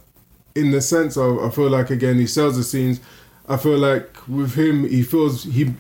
in 0.55 0.71
the 0.73 0.81
sense 0.81 1.17
of 1.17 1.39
I 1.39 1.51
feel 1.51 1.71
like 1.71 1.91
again 1.91 2.17
he 2.19 2.27
sells 2.27 2.57
the 2.57 2.65
scenes. 2.65 3.01
I 3.49 3.57
feel 3.57 3.79
like 3.79 4.11
with 4.29 4.55
him 4.55 4.87
he 4.89 5.03
feels 5.03 5.45
he 5.45 5.73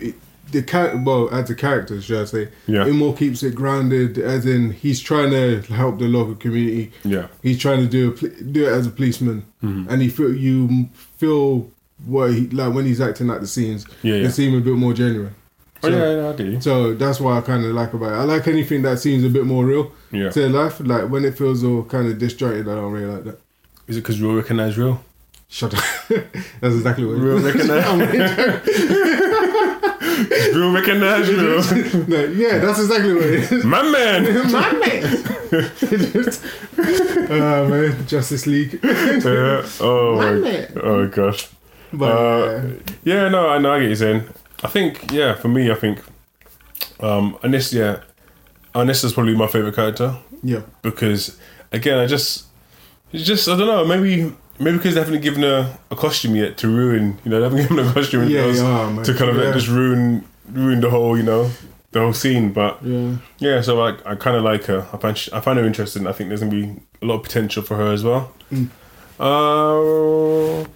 the 0.51 0.63
character 0.63 0.99
well 1.05 1.29
as 1.31 1.51
a 1.51 1.55
character 1.55 2.01
should 2.01 2.21
I 2.21 2.25
say 2.25 2.49
Yeah. 2.67 2.87
it 2.87 2.93
more 2.95 3.15
keeps 3.15 3.43
it 3.43 3.55
grounded 3.55 4.17
as 4.19 4.47
in 4.47 4.71
he's 4.73 5.01
trying 5.01 5.31
to 5.31 5.61
help 5.73 5.99
the 5.99 6.07
local 6.09 6.35
community. 6.35 6.91
Yeah. 7.05 7.27
He's 7.43 7.59
trying 7.59 7.81
to 7.81 7.87
do 7.87 8.13
a, 8.13 8.43
do 8.43 8.65
it 8.67 8.73
as 8.73 8.87
a 8.87 8.91
policeman, 8.91 9.45
Mm-hmm. 9.63 9.91
and 9.91 10.01
he 10.03 10.09
feel 10.09 10.33
you 10.35 10.89
feel 11.17 11.69
what 12.07 12.33
he 12.33 12.47
like 12.49 12.73
when 12.75 12.87
he's 12.87 13.01
acting 13.01 13.29
out 13.31 13.41
the 13.41 13.47
scenes. 13.47 13.85
Yeah, 14.03 14.15
yeah. 14.15 14.27
It 14.29 14.31
seems 14.33 14.57
a 14.57 14.61
bit 14.61 14.75
more 14.75 14.95
genuine. 14.95 15.35
Oh 15.83 15.91
So- 15.91 15.97
yeah, 15.97 16.23
yeah, 16.23 16.29
I 16.31 16.33
do. 16.37 16.61
So 16.61 16.95
that's 16.95 17.21
what 17.21 17.33
I 17.37 17.41
kind 17.41 17.65
of 17.65 17.73
like 17.73 17.93
about 17.93 18.13
it. 18.13 18.17
I 18.17 18.23
like 18.25 18.47
anything 18.49 18.83
that 18.83 18.99
seems 19.01 19.25
a 19.25 19.29
bit 19.29 19.45
more 19.47 19.65
real 19.65 19.93
Yeah. 20.13 20.31
to 20.31 20.49
life. 20.49 20.81
Like 20.81 21.09
when 21.11 21.25
it 21.25 21.37
feels 21.37 21.63
all 21.65 21.83
kind 21.85 22.07
of 22.09 22.19
disjointed, 22.19 22.69
I 22.69 22.75
don't 22.77 22.93
really 22.93 23.13
like 23.13 23.25
that. 23.25 23.39
Is 23.89 23.97
it 23.97 24.01
because 24.03 24.21
real 24.21 24.35
recognize 24.37 24.79
real? 24.79 25.03
Shut 25.51 25.73
up. 25.75 25.83
that's 26.61 26.75
exactly 26.75 27.05
what 27.07 27.17
Real 27.17 27.39
it 27.45 27.57
is. 27.57 29.19
real 30.55 30.73
recognize 30.73 31.29
you. 31.29 31.37
no, 32.07 32.25
yeah, 32.35 32.59
that's 32.59 32.81
exactly 32.81 33.15
what 33.15 33.25
it 33.25 33.53
is. 33.53 33.65
My 33.77 33.83
man. 33.83 34.25
My 34.53 34.73
man. 34.73 35.05
uh, 37.31 37.69
man, 37.69 38.07
Justice 38.07 38.47
League. 38.47 38.79
Yeah. 38.83 39.67
Oh 39.81 40.17
My 40.17 40.33
my. 40.33 40.69
Oh 40.83 41.07
gosh. 41.09 41.49
But 41.93 42.11
Uh, 42.11 42.63
yeah, 43.05 43.29
no, 43.29 43.49
I 43.49 43.59
know. 43.59 43.73
I 43.73 43.81
get 43.81 43.89
you 43.89 43.97
saying. 43.97 44.23
I 44.63 44.69
think, 44.69 45.11
yeah, 45.13 45.35
for 45.35 45.49
me, 45.49 45.71
I 45.71 45.75
think, 45.75 46.01
um, 47.01 47.39
Anis, 47.45 47.73
yeah, 47.73 48.01
Anis 48.75 49.05
is 49.05 49.13
probably 49.13 49.37
my 49.37 49.47
favorite 49.47 49.75
character 49.77 50.17
yeah, 50.43 50.63
because, 50.83 51.39
again, 51.73 51.99
I 51.99 52.07
just, 52.07 52.47
it's 53.13 53.25
just, 53.25 53.49
I 53.49 53.57
don't 53.57 53.69
know, 53.69 53.85
maybe, 53.85 54.35
maybe 54.59 54.77
because 54.77 54.95
they 54.95 55.01
haven't 55.01 55.21
given 55.21 55.43
her 55.43 55.79
a 55.91 55.97
costume 55.97 56.37
yet 56.37 56.57
to 56.59 56.69
ruin, 56.69 57.19
you 57.25 57.31
know, 57.31 57.39
they 57.39 57.45
haven't 57.45 57.63
given 57.69 57.85
her 57.85 57.91
a 57.91 57.95
costume 57.95 58.29
Yeah, 58.29 58.47
yeah, 58.47 59.03
to 59.03 59.15
kind 59.15 59.31
of 59.31 59.37
like, 59.37 59.55
just 59.55 59.69
ruin, 59.69 60.25
ruin 60.51 60.81
the 60.81 60.91
whole, 60.91 61.17
you 61.17 61.23
know, 61.23 61.51
the 61.93 62.01
whole 62.01 62.13
scene. 62.13 62.53
But 62.53 62.85
yeah, 62.85 63.17
yeah, 63.39 63.61
so 63.61 63.81
I, 63.81 63.97
I 64.05 64.15
kind 64.15 64.37
of 64.37 64.43
like 64.43 64.65
her. 64.65 64.87
I 64.93 64.97
find, 64.97 65.17
she, 65.17 65.33
I 65.33 65.41
find 65.41 65.59
her 65.59 65.65
interesting. 65.65 66.07
I 66.07 66.13
think 66.13 66.29
there's 66.29 66.41
gonna 66.41 66.53
be 66.53 66.77
a 67.03 67.07
lot 67.07 67.17
of 67.17 67.23
potential 67.23 67.63
for 67.63 67.77
her 67.77 67.93
as 67.93 68.05
well. 68.05 68.33
Mm. 68.53 68.69
Uh, 69.21 70.67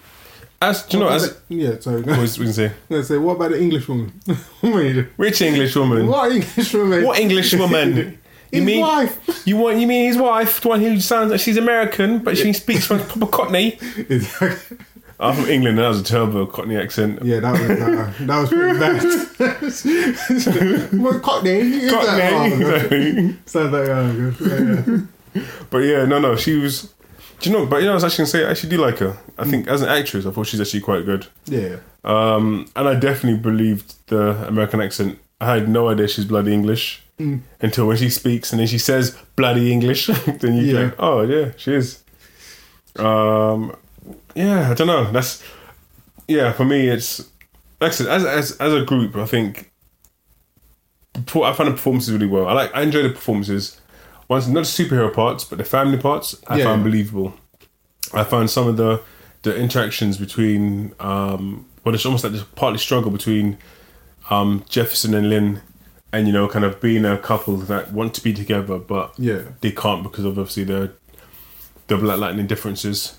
as 0.61 0.83
do 0.85 0.97
you 0.97 1.03
know, 1.03 1.11
as 1.11 1.37
yeah. 1.49 1.79
Sorry, 1.81 2.03
what 2.03 2.19
was 2.19 2.39
we 2.39 2.47
can 2.47 2.55
say? 2.55 2.73
Gonna 2.89 3.03
say, 3.03 3.19
what 3.19 3.35
about 3.35 3.51
the 3.51 3.61
English 3.61 3.89
woman? 3.89 4.13
Which 5.17 5.43
English 5.43 5.75
woman? 5.75 6.07
what 6.07 6.31
English 6.31 6.75
woman? 6.75 7.05
What 7.05 7.19
English 7.19 7.55
woman? 7.55 8.19
You 8.53 8.59
His 8.61 8.67
mean 8.67 8.81
wife. 8.83 9.43
you 9.47 9.57
want? 9.57 9.79
You 9.79 9.87
mean 9.87 10.07
his 10.07 10.17
wife, 10.19 10.61
the 10.61 10.69
one 10.69 10.81
who 10.81 11.01
sounds 11.01 11.31
like 11.31 11.41
she's 11.41 11.57
American, 11.57 12.19
but 12.19 12.37
she 12.37 12.53
speaks 12.53 12.87
from 12.87 12.99
proper 13.01 13.27
Cockney. 13.27 13.79
Exactly. 13.97 14.77
I'm 15.19 15.35
from 15.37 15.47
England. 15.49 15.79
and 15.79 15.85
That 15.85 15.89
was 15.89 16.01
a 16.01 16.05
terrible 16.05 16.47
Cockney 16.47 16.77
accent. 16.77 17.23
Yeah, 17.25 17.41
that 17.41 17.53
was 17.53 17.61
that, 17.69 18.27
that 18.27 19.63
was 19.63 19.83
pretty 19.83 20.93
bad. 20.93 20.93
what 21.01 21.23
Cockney? 21.23 21.79
That- 21.79 21.91
Cockney, 21.93 22.57
exactly. 22.57 23.37
Sounds 23.47 23.73
like 23.73 23.89
oh. 23.89 24.35
Yeah, 24.41 24.83
yeah. 25.35 25.43
But 25.71 25.79
yeah, 25.79 26.05
no, 26.05 26.19
no, 26.19 26.37
she 26.37 26.57
was. 26.57 26.93
Do 27.41 27.51
you 27.51 27.57
know? 27.57 27.67
But 27.67 27.77
you 27.79 27.87
know, 27.87 27.93
I 27.93 27.95
was 27.95 28.05
actually 28.05 28.23
gonna 28.25 28.31
say, 28.31 28.45
I 28.47 28.51
actually 28.51 28.71
do 28.71 28.79
like 28.79 28.99
her. 28.99 29.17
I 29.39 29.45
think 29.45 29.67
as 29.69 29.81
an 29.83 29.89
actress, 29.89 30.27
I 30.27 30.31
thought 30.31 30.47
she's 30.47 30.61
actually 30.61 30.81
quite 30.81 31.05
good. 31.05 31.27
yeah. 31.47 31.77
Um, 32.05 32.67
and 32.75 32.89
I 32.89 32.97
definitely 32.97 33.39
believed 33.41 33.95
the 34.09 34.47
American 34.49 34.81
accent. 34.81 35.19
I 35.41 35.55
had 35.55 35.69
no 35.69 35.89
idea 35.89 36.09
she's 36.09 36.25
bloody 36.25 36.53
English 36.53 37.01
until 37.19 37.87
when 37.87 37.97
she 37.97 38.11
speaks 38.11 38.53
and 38.53 38.59
then 38.61 38.67
she 38.67 38.79
says 38.79 39.17
bloody 39.37 39.71
English. 39.73 40.07
then 40.41 40.57
you 40.57 40.63
Yeah. 40.63 40.81
think, 40.89 40.95
oh 40.99 41.23
yeah, 41.23 41.53
she 41.57 41.75
is. 41.75 42.03
Um, 42.97 43.75
yeah, 44.35 44.71
I 44.71 44.75
don't 44.75 44.87
know. 44.89 45.11
That's 45.13 45.43
yeah. 46.29 46.53
For 46.53 46.65
me, 46.65 46.89
it's 46.89 47.21
like 47.81 47.93
I 47.93 47.95
said, 47.95 48.07
as 48.09 48.25
as 48.25 48.57
as 48.59 48.73
a 48.73 48.85
group, 48.85 49.17
I 49.17 49.27
think 49.27 49.71
I 51.15 51.53
find 51.53 51.69
the 51.69 51.73
performances 51.73 52.13
really 52.13 52.27
well. 52.27 52.49
I 52.49 52.53
like 52.53 52.75
I 52.75 52.83
enjoy 52.83 53.03
the 53.03 53.11
performances. 53.11 53.81
Once 54.29 54.47
not 54.47 54.61
the 54.65 54.85
superhero 54.85 55.13
parts, 55.13 55.45
but 55.45 55.59
the 55.59 55.65
family 55.65 55.99
parts, 55.99 56.35
I 56.47 56.59
Yeah. 56.59 56.65
found 56.65 56.85
believable. 56.85 57.35
I 58.15 58.25
found 58.25 58.51
some 58.51 58.67
of 58.69 58.77
the 58.77 59.01
the 59.43 59.55
interactions 59.57 60.17
between 60.19 60.95
um 61.01 61.67
well 61.85 61.95
it's 61.95 62.07
almost 62.07 62.25
like 62.25 62.33
this 62.33 62.45
partly 62.55 62.79
struggle 62.79 63.11
between 63.11 63.59
um 64.31 64.65
Jefferson 64.69 65.15
and 65.15 65.29
Lynn 65.29 65.61
and 66.13 66.27
you 66.27 66.33
know 66.33 66.47
kind 66.49 66.65
of 66.65 66.81
being 66.81 67.05
a 67.05 67.19
couple 67.19 67.57
that 67.57 67.93
want 67.93 68.15
to 68.15 68.23
be 68.23 68.33
together 68.35 68.79
but 68.79 69.15
Yeah. 69.19 69.43
they 69.61 69.71
can't 69.73 70.03
because 70.03 70.25
of 70.25 70.39
obviously 70.39 70.65
the 70.65 70.93
the 71.89 71.97
black 71.97 72.19
lightning 72.19 72.47
differences. 72.47 73.19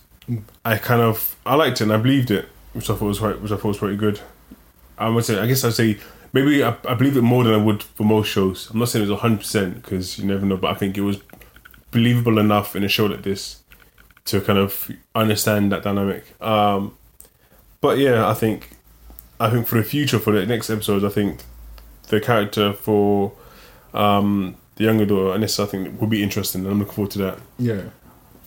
I 0.63 0.77
kind 0.77 1.01
of 1.01 1.35
I 1.45 1.55
liked 1.55 1.81
it 1.81 1.83
and 1.85 1.93
I 1.93 1.97
believed 1.97 2.31
it, 2.31 2.45
which 2.73 2.89
I 2.89 2.95
thought 2.95 3.05
was 3.07 3.19
quite 3.19 3.41
which 3.41 3.51
I 3.51 3.55
thought 3.57 3.65
was 3.69 3.77
pretty 3.77 3.97
good. 3.97 4.19
I 4.97 5.09
would 5.09 5.25
say 5.25 5.37
I 5.39 5.47
guess 5.47 5.63
I'd 5.65 5.73
say 5.73 5.97
maybe 6.31 6.63
I, 6.63 6.75
I 6.87 6.93
believe 6.93 7.17
it 7.17 7.21
more 7.23 7.43
than 7.43 7.53
I 7.53 7.57
would 7.57 7.83
for 7.83 8.03
most 8.03 8.27
shows. 8.29 8.69
I'm 8.71 8.79
not 8.79 8.89
saying 8.89 9.05
it 9.05 9.09
was 9.11 9.19
hundred 9.19 9.39
percent 9.39 9.75
because 9.81 10.17
you 10.17 10.25
never 10.25 10.45
know, 10.45 10.57
but 10.57 10.71
I 10.71 10.75
think 10.75 10.97
it 10.97 11.01
was 11.01 11.17
believable 11.91 12.39
enough 12.39 12.75
in 12.75 12.83
a 12.83 12.87
show 12.87 13.05
like 13.07 13.23
this 13.23 13.61
to 14.25 14.39
kind 14.39 14.57
of 14.57 14.89
understand 15.13 15.71
that 15.73 15.83
dynamic. 15.83 16.23
Um, 16.41 16.95
but 17.81 17.97
yeah, 17.97 18.27
I 18.29 18.33
think 18.33 18.69
I 19.41 19.49
think 19.49 19.67
for 19.67 19.75
the 19.75 19.83
future 19.83 20.19
for 20.19 20.31
the 20.31 20.45
next 20.45 20.69
episodes, 20.69 21.03
I 21.03 21.09
think 21.09 21.41
the 22.09 22.19
character 22.19 22.73
for 22.73 23.31
um, 23.93 24.55
the 24.75 24.83
younger 24.85 25.05
daughter 25.05 25.37
Anissa, 25.39 25.63
I 25.63 25.67
think 25.67 25.99
will 26.01 26.07
be 26.07 26.23
interesting. 26.23 26.61
and 26.63 26.71
I'm 26.71 26.79
looking 26.79 26.93
forward 26.93 27.11
to 27.11 27.19
that. 27.19 27.37
Yeah. 27.59 27.81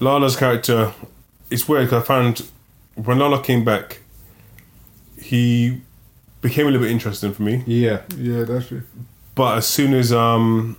Lala's 0.01 0.37
character, 0.37 0.93
it's 1.51 1.69
weird 1.69 1.87
because 1.87 2.03
I 2.03 2.07
found 2.07 2.47
when 2.97 3.19
Lala 3.19 3.43
came 3.43 3.65
back, 3.65 4.01
he 5.19 5.81
became 6.41 6.67
a 6.67 6.71
little 6.71 6.83
bit 6.87 6.91
interesting 6.93 7.33
for 7.33 7.43
me. 7.43 7.63
Yeah. 7.67 8.03
Yeah, 8.17 8.45
that's 8.45 8.69
true. 8.69 8.83
But 9.35 9.59
as 9.59 9.67
soon 9.67 9.95
as 9.95 10.13
um, 10.13 10.77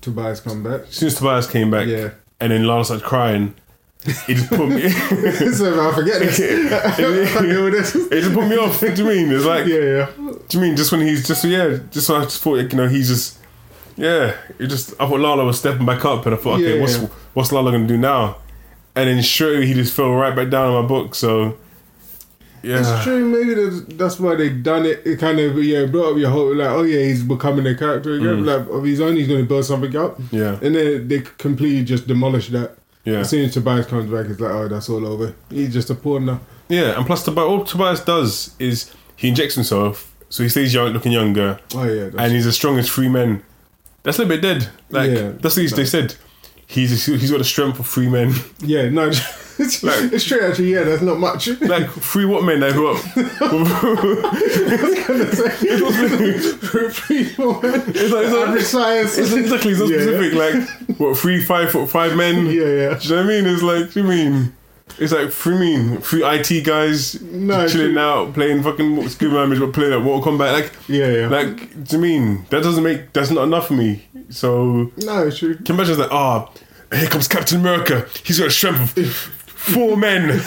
Tobias 0.00 0.40
come 0.40 0.62
back. 0.62 0.82
as 0.82 0.94
soon 0.94 1.06
as 1.08 1.14
Tobias 1.16 1.46
came 1.50 1.70
back, 1.70 1.86
Yeah. 1.88 2.10
and 2.40 2.52
then 2.52 2.64
Lala 2.64 2.84
started 2.84 3.04
crying, 3.04 3.54
it 4.06 4.34
just 4.34 4.48
put 4.50 4.68
me. 4.68 4.88
so 5.52 5.88
I 5.90 5.94
forget 5.94 6.20
this. 6.20 6.40
I 7.36 7.40
knew 7.40 7.70
this. 7.70 7.94
it 7.94 8.10
just 8.22 8.34
put 8.34 8.46
me 8.48 8.56
off. 8.56 8.80
Do 8.80 8.92
you 8.94 9.04
mean? 9.04 9.32
It's 9.32 9.44
like, 9.44 9.66
Yeah, 9.66 9.78
yeah. 9.78 10.10
do 10.16 10.58
you 10.58 10.60
mean 10.60 10.76
just 10.76 10.92
when 10.92 11.00
he's 11.00 11.26
just 11.26 11.44
yeah, 11.44 11.78
just 11.90 12.08
when 12.10 12.20
I 12.20 12.24
just 12.24 12.42
thought 12.42 12.56
you 12.56 12.68
know 12.76 12.88
he's 12.88 13.08
just 13.08 13.38
yeah, 13.96 14.34
it 14.58 14.66
just 14.66 14.92
I 15.00 15.08
thought 15.08 15.20
Lala 15.20 15.44
was 15.44 15.58
stepping 15.58 15.86
back 15.86 16.04
up, 16.04 16.26
and 16.26 16.34
I 16.34 16.38
thought 16.38 16.60
okay, 16.60 16.74
Yeah, 16.76 16.80
what's 16.80 16.98
yeah. 16.98 17.08
what's 17.32 17.52
Lala 17.52 17.72
gonna 17.72 17.86
do 17.86 17.96
now? 17.96 18.36
And 18.96 19.08
then 19.08 19.24
away 19.48 19.66
he 19.66 19.74
just 19.74 19.94
fell 19.94 20.12
right 20.12 20.34
back 20.36 20.50
down 20.50 20.74
in 20.74 20.82
my 20.82 20.86
book. 20.88 21.14
So 21.14 21.56
yeah. 22.62 22.78
It's 22.80 23.04
true. 23.04 23.24
Maybe 23.28 23.54
that's, 23.54 23.84
that's 23.96 24.20
why 24.20 24.36
they 24.36 24.48
done 24.48 24.86
it. 24.86 25.02
It 25.06 25.18
kind 25.18 25.38
of 25.38 25.62
yeah 25.62 25.84
brought 25.86 26.12
up 26.12 26.18
your 26.18 26.30
whole 26.30 26.54
like 26.54 26.70
oh 26.70 26.82
yeah 26.82 27.00
he's 27.04 27.22
becoming 27.22 27.66
a 27.66 27.74
character 27.74 28.14
again. 28.14 28.42
Mm. 28.42 28.46
Like 28.46 28.68
of 28.74 28.84
his 28.84 29.00
own, 29.00 29.16
he's 29.16 29.28
going 29.28 29.40
to 29.40 29.46
build 29.46 29.64
something 29.64 29.94
up, 29.96 30.18
Yeah, 30.30 30.58
and 30.62 30.74
then 30.74 31.08
they 31.08 31.20
completely 31.20 31.84
just 31.84 32.06
demolish 32.06 32.48
that. 32.48 32.76
Yeah, 33.04 33.18
As 33.18 33.30
soon 33.30 33.44
as 33.44 33.54
Tobias 33.54 33.86
comes 33.86 34.10
back, 34.10 34.26
it's 34.26 34.40
like 34.40 34.52
oh 34.52 34.68
that's 34.68 34.88
all 34.88 35.06
over. 35.06 35.34
He's 35.50 35.72
just 35.72 35.90
a 35.90 35.94
pawn 35.94 36.26
now. 36.26 36.40
yeah. 36.68 36.96
And 36.96 37.06
plus, 37.06 37.24
Tobias, 37.24 37.44
all 37.46 37.64
Tobias 37.64 38.00
does 38.04 38.54
is 38.58 38.90
he 39.16 39.28
injects 39.28 39.54
himself, 39.54 40.12
so 40.28 40.42
he 40.42 40.48
stays 40.48 40.72
young, 40.74 40.92
looking 40.92 41.12
younger, 41.12 41.58
Oh 41.74 41.84
yeah, 41.84 42.04
that's, 42.04 42.16
and 42.16 42.32
he's 42.32 42.46
as 42.46 42.54
strong 42.56 42.78
as 42.78 42.88
three 42.90 43.08
men. 43.08 43.42
That's 44.02 44.18
a 44.18 44.22
little 44.24 44.36
bit 44.36 44.42
dead. 44.42 44.68
Like 44.90 45.10
Yeah. 45.10 45.32
that's 45.38 45.56
what 45.56 45.70
they 45.76 45.84
said. 45.84 46.14
He's 46.66 47.04
he's 47.06 47.30
got 47.30 47.38
the 47.38 47.44
strength 47.44 47.78
of 47.78 47.86
three 47.86 48.08
men. 48.08 48.32
yeah 48.60 48.88
no. 48.88 49.10
It's, 49.58 49.82
Like- 49.84 50.12
it's 50.12 50.24
true 50.24 50.40
actually. 50.40 50.72
Yeah, 50.72 50.82
that's 50.82 51.02
not 51.02 51.18
much. 51.18 51.46
Like 51.60 51.88
three 51.90 52.24
what 52.24 52.42
men? 52.44 52.60
Like 52.60 52.74
what? 52.74 53.00
It's 53.16 53.40
like- 55.40 55.62
it's 57.94 58.12
like- 58.12 58.60
size. 58.60 59.18
It's 59.18 59.32
exactly 59.32 59.72
it's 59.72 59.80
not 59.80 59.88
Yeah. 59.90 59.98
specific. 60.02 60.32
Like 60.34 60.98
what? 60.98 61.16
Three 61.18 61.42
five 61.42 61.70
foot 61.70 61.88
five 61.88 62.16
men. 62.16 62.46
Yeah, 62.46 62.52
yeah. 62.52 62.98
Do 62.98 63.08
you 63.08 63.10
know 63.10 63.16
what 63.16 63.24
I 63.24 63.26
mean? 63.26 63.46
It's 63.46 63.62
like, 63.62 63.92
do 63.92 64.00
you 64.00 64.06
mean? 64.08 64.52
It's 64.98 65.12
like 65.12 65.30
three 65.30 65.58
mean 65.58 65.96
three 65.98 66.22
IT 66.24 66.62
guys 66.64 67.20
No, 67.22 67.66
chilling 67.66 67.96
out 67.98 68.34
playing 68.34 68.62
fucking 68.62 68.96
Scooby 69.04 69.32
Damage 69.32 69.58
but 69.58 69.72
playing 69.72 69.92
at 69.94 70.02
Mortal 70.02 70.32
Kombat. 70.32 70.52
Like, 70.52 70.72
Yeah, 70.88 71.10
yeah. 71.10 71.28
like, 71.28 71.84
do 71.84 71.96
you 71.96 72.02
mean 72.02 72.46
that 72.50 72.62
doesn't 72.62 72.84
make 72.84 73.12
that's 73.12 73.30
not 73.30 73.44
enough 73.44 73.68
for 73.68 73.74
me? 73.74 74.06
So 74.30 74.90
no, 74.98 75.26
it's 75.26 75.38
true. 75.38 75.56
can 75.56 75.66
you 75.66 75.74
imagine 75.74 75.98
that? 75.98 76.12
Ah, 76.12 76.48
here 76.94 77.08
comes 77.08 77.26
Captain 77.26 77.58
America. 77.60 78.06
He's 78.24 78.38
got 78.38 78.48
a 78.48 78.52
strength 78.52 78.96
of 78.96 79.32
four 79.72 79.96
men. 79.96 80.40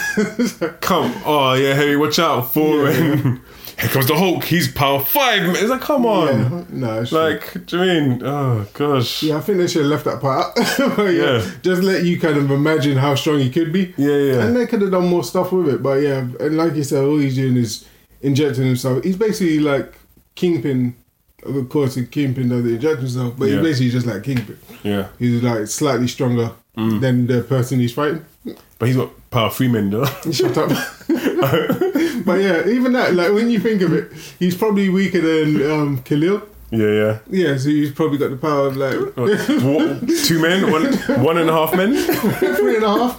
Come, 0.80 1.12
oh 1.24 1.54
yeah, 1.54 1.74
hey, 1.74 1.96
watch 1.96 2.18
out, 2.18 2.52
four 2.52 2.88
Yeah. 2.90 3.00
men. 3.00 3.40
Here 3.80 3.88
comes 3.90 4.06
the 4.08 4.16
Hulk. 4.16 4.42
He's 4.42 4.66
power 4.72 4.98
five. 4.98 5.42
Men. 5.42 5.50
It's 5.54 5.68
like, 5.70 5.80
come 5.80 6.04
on. 6.04 6.26
Yeah, 6.26 6.64
no, 6.70 7.00
it's 7.02 7.10
true. 7.10 7.60
Do 7.64 7.76
you 7.78 7.82
mean? 7.84 8.22
Oh 8.24 8.66
gosh. 8.72 9.22
Yeah, 9.22 9.36
I 9.36 9.40
think 9.40 9.58
they 9.58 9.68
should 9.68 9.82
have 9.82 9.90
left 9.90 10.04
that 10.04 10.20
part 10.20 10.58
out. 10.58 10.98
Yeah, 10.98 11.10
Yeah. 11.38 11.50
just 11.62 11.82
let 11.84 12.02
you 12.04 12.18
kind 12.18 12.36
of 12.38 12.50
imagine 12.50 12.96
how 12.96 13.14
strong 13.14 13.38
he 13.38 13.50
could 13.50 13.72
be. 13.72 13.94
Yeah, 13.96 14.16
yeah. 14.16 14.42
And 14.44 14.56
they 14.56 14.66
could 14.66 14.82
have 14.82 14.90
done 14.90 15.06
more 15.06 15.22
stuff 15.22 15.52
with 15.52 15.68
it. 15.68 15.80
But 15.82 16.02
yeah, 16.02 16.26
and 16.40 16.56
like 16.56 16.74
you 16.74 16.82
said, 16.82 17.04
all 17.04 17.18
he's 17.18 17.36
doing 17.36 17.56
is 17.56 17.84
injecting 18.20 18.64
himself. 18.66 19.04
He's 19.04 19.16
basically 19.16 19.60
like 19.60 19.94
Kingpin. 20.34 20.96
Of 21.44 21.68
course, 21.68 21.94
Kingpin 22.10 22.48
doesn't 22.48 22.68
inject 22.68 22.98
himself, 22.98 23.34
but 23.38 23.44
Yeah. 23.48 23.56
he's 23.58 23.62
basically 23.62 23.90
just 23.90 24.06
like 24.06 24.24
Kingpin. 24.24 24.58
Yeah. 24.82 25.06
He's 25.20 25.40
like 25.40 25.68
slightly 25.68 26.08
stronger 26.08 26.50
Mm. 26.76 27.00
than 27.00 27.26
the 27.28 27.42
person 27.42 27.80
he's 27.80 27.92
fighting. 27.92 28.24
But 28.44 28.86
he's 28.86 28.96
got 28.96 29.10
power 29.30 29.50
three 29.50 29.68
men 29.68 29.90
though. 29.90 30.04
Shut 30.32 30.56
up. 30.56 30.68
but 31.08 32.40
yeah, 32.40 32.66
even 32.66 32.92
that, 32.92 33.12
like 33.14 33.32
when 33.32 33.50
you 33.50 33.60
think 33.60 33.82
of 33.82 33.92
it, 33.92 34.12
he's 34.38 34.56
probably 34.56 34.88
weaker 34.88 35.20
than 35.20 35.70
um, 35.70 35.98
Khalil. 36.02 36.42
yeah, 36.70 36.86
yeah. 36.86 37.18
Yeah, 37.28 37.56
so 37.56 37.68
he's 37.70 37.90
probably 37.92 38.18
got 38.18 38.30
the 38.30 38.36
power 38.36 38.66
of 38.68 38.76
like 38.76 38.94
What, 39.16 40.08
two 40.26 40.40
men, 40.40 40.70
one, 40.70 40.92
one 41.24 41.38
and 41.38 41.50
a 41.50 41.52
half 41.52 41.74
men. 41.74 41.94
three 42.56 42.76
and 42.76 42.84
a 42.84 42.88
half. 42.88 43.18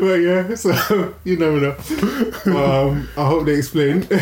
but 0.00 0.16
yeah, 0.20 0.54
so 0.54 1.14
you 1.24 1.36
never 1.36 1.60
know. 1.60 1.76
Um, 2.56 3.08
I 3.16 3.26
hope 3.26 3.46
they 3.46 3.54
explain. 3.56 4.06
Yeah. 4.10 4.16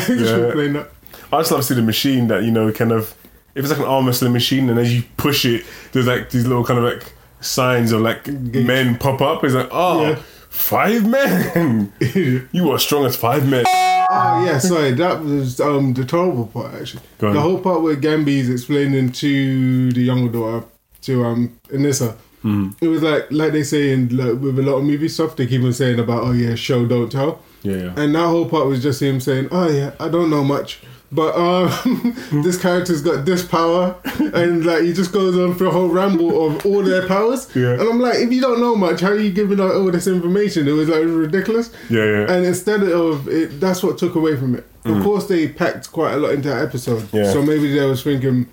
explain 0.47 0.73
that. 0.75 0.91
I 1.33 1.39
just 1.41 1.51
love 1.51 1.61
to 1.61 1.67
see 1.67 1.75
the 1.75 1.83
machine 1.83 2.29
that 2.29 2.43
you 2.45 2.51
know 2.51 2.71
kind 2.73 2.93
of 2.93 3.15
if 3.55 3.65
it's 3.65 3.71
like 3.71 3.79
an 3.81 3.87
arm 3.87 4.07
wrestling 4.07 4.33
machine 4.33 4.69
and 4.71 4.79
as 4.79 4.95
you 4.95 5.03
push 5.17 5.45
it, 5.45 5.65
there's 5.93 6.07
like 6.07 6.31
these 6.31 6.47
little 6.47 6.65
kind 6.65 6.79
of 6.79 6.85
like 6.85 7.13
signs 7.43 7.93
of 7.93 8.01
like 8.01 8.27
men 8.27 8.97
pop 8.99 9.21
up. 9.21 9.45
It's 9.45 9.55
like 9.55 9.69
oh, 9.71 10.03
Yeah. 10.03 10.23
five 10.49 11.07
men. 11.09 11.93
you 12.53 12.71
are 12.71 12.79
strong 12.79 13.05
as 13.07 13.17
five 13.17 13.49
men. 13.49 13.65
Oh 13.67 14.45
yeah, 14.45 14.59
sorry, 14.59 14.93
that 14.93 15.23
was 15.23 15.61
um 15.61 15.95
the 15.95 16.05
terrible 16.05 16.47
part 16.47 16.75
actually. 16.75 17.03
The 17.19 17.41
whole 17.41 17.61
part 17.61 17.83
where 17.83 17.97
Gambi 17.97 18.29
is 18.39 18.51
explaining 18.51 19.13
to 19.13 19.93
the 19.93 20.03
younger 20.03 20.31
daughter, 20.33 20.67
to 21.03 21.25
um 21.25 21.59
Anissa. 21.69 22.17
Hmm. 22.43 22.71
It 22.81 22.89
was 22.89 23.03
like 23.03 23.31
like 23.31 23.53
they 23.53 23.63
say 23.63 23.93
in 23.93 24.09
like, 24.17 24.41
with 24.41 24.59
a 24.59 24.63
lot 24.63 24.77
of 24.79 24.85
movie 24.85 25.09
stuff, 25.09 25.37
they 25.37 25.47
keep 25.47 25.63
on 25.63 25.73
saying 25.73 25.99
about 26.01 26.25
oh 26.25 26.33
yeah, 26.33 26.55
show 26.57 26.85
don't 26.87 27.11
tell. 27.11 27.41
Yeah, 27.63 27.77
yeah. 27.77 27.95
And 27.97 28.15
that 28.15 28.27
whole 28.27 28.49
part 28.49 28.67
was 28.67 28.83
just 28.83 29.01
him 29.01 29.21
saying, 29.21 29.49
"Oh 29.53 29.71
yeah, 29.71 29.93
I 30.01 30.09
don't 30.09 30.29
know 30.31 30.43
much, 30.43 30.81
but 31.13 31.37
um, 31.37 32.17
this 32.43 32.61
character's 32.61 33.03
got 33.03 33.25
this 33.25 33.45
power," 33.45 33.95
and 34.19 34.65
like 34.65 34.83
he 34.83 34.93
just 34.93 35.13
goes 35.13 35.37
on 35.37 35.55
for 35.55 35.67
a 35.67 35.71
whole 35.71 35.89
ramble 35.89 36.47
of 36.47 36.65
all 36.67 36.83
their 36.83 37.07
powers. 37.07 37.49
Yeah. 37.55 37.73
And 37.73 37.83
I'm 37.83 38.01
like, 38.01 38.19
if 38.19 38.33
you 38.33 38.41
don't 38.41 38.61
know 38.61 38.75
much, 38.75 39.01
how 39.01 39.11
are 39.11 39.19
you 39.19 39.31
giving 39.31 39.61
out 39.61 39.75
all 39.75 39.91
this 39.91 40.07
information? 40.07 40.67
It 40.67 40.73
was 40.73 40.89
like 40.89 41.05
ridiculous. 41.05 41.71
Yeah, 41.91 42.05
yeah. 42.05 42.33
And 42.33 42.47
instead 42.47 42.83
of 42.83 43.29
it, 43.29 43.61
that's 43.61 43.83
what 43.83 43.99
took 43.99 44.15
away 44.15 44.37
from 44.37 44.55
it. 44.57 44.67
Of 44.85 45.01
course, 45.05 45.29
they 45.29 45.47
packed 45.49 45.93
quite 45.93 46.15
a 46.15 46.17
lot 46.17 46.33
into 46.33 46.49
that 46.49 46.63
episode. 46.67 47.07
Yeah. 47.13 47.31
So 47.33 47.41
maybe 47.41 47.73
they 47.73 47.87
was 47.87 48.03
thinking, 48.03 48.49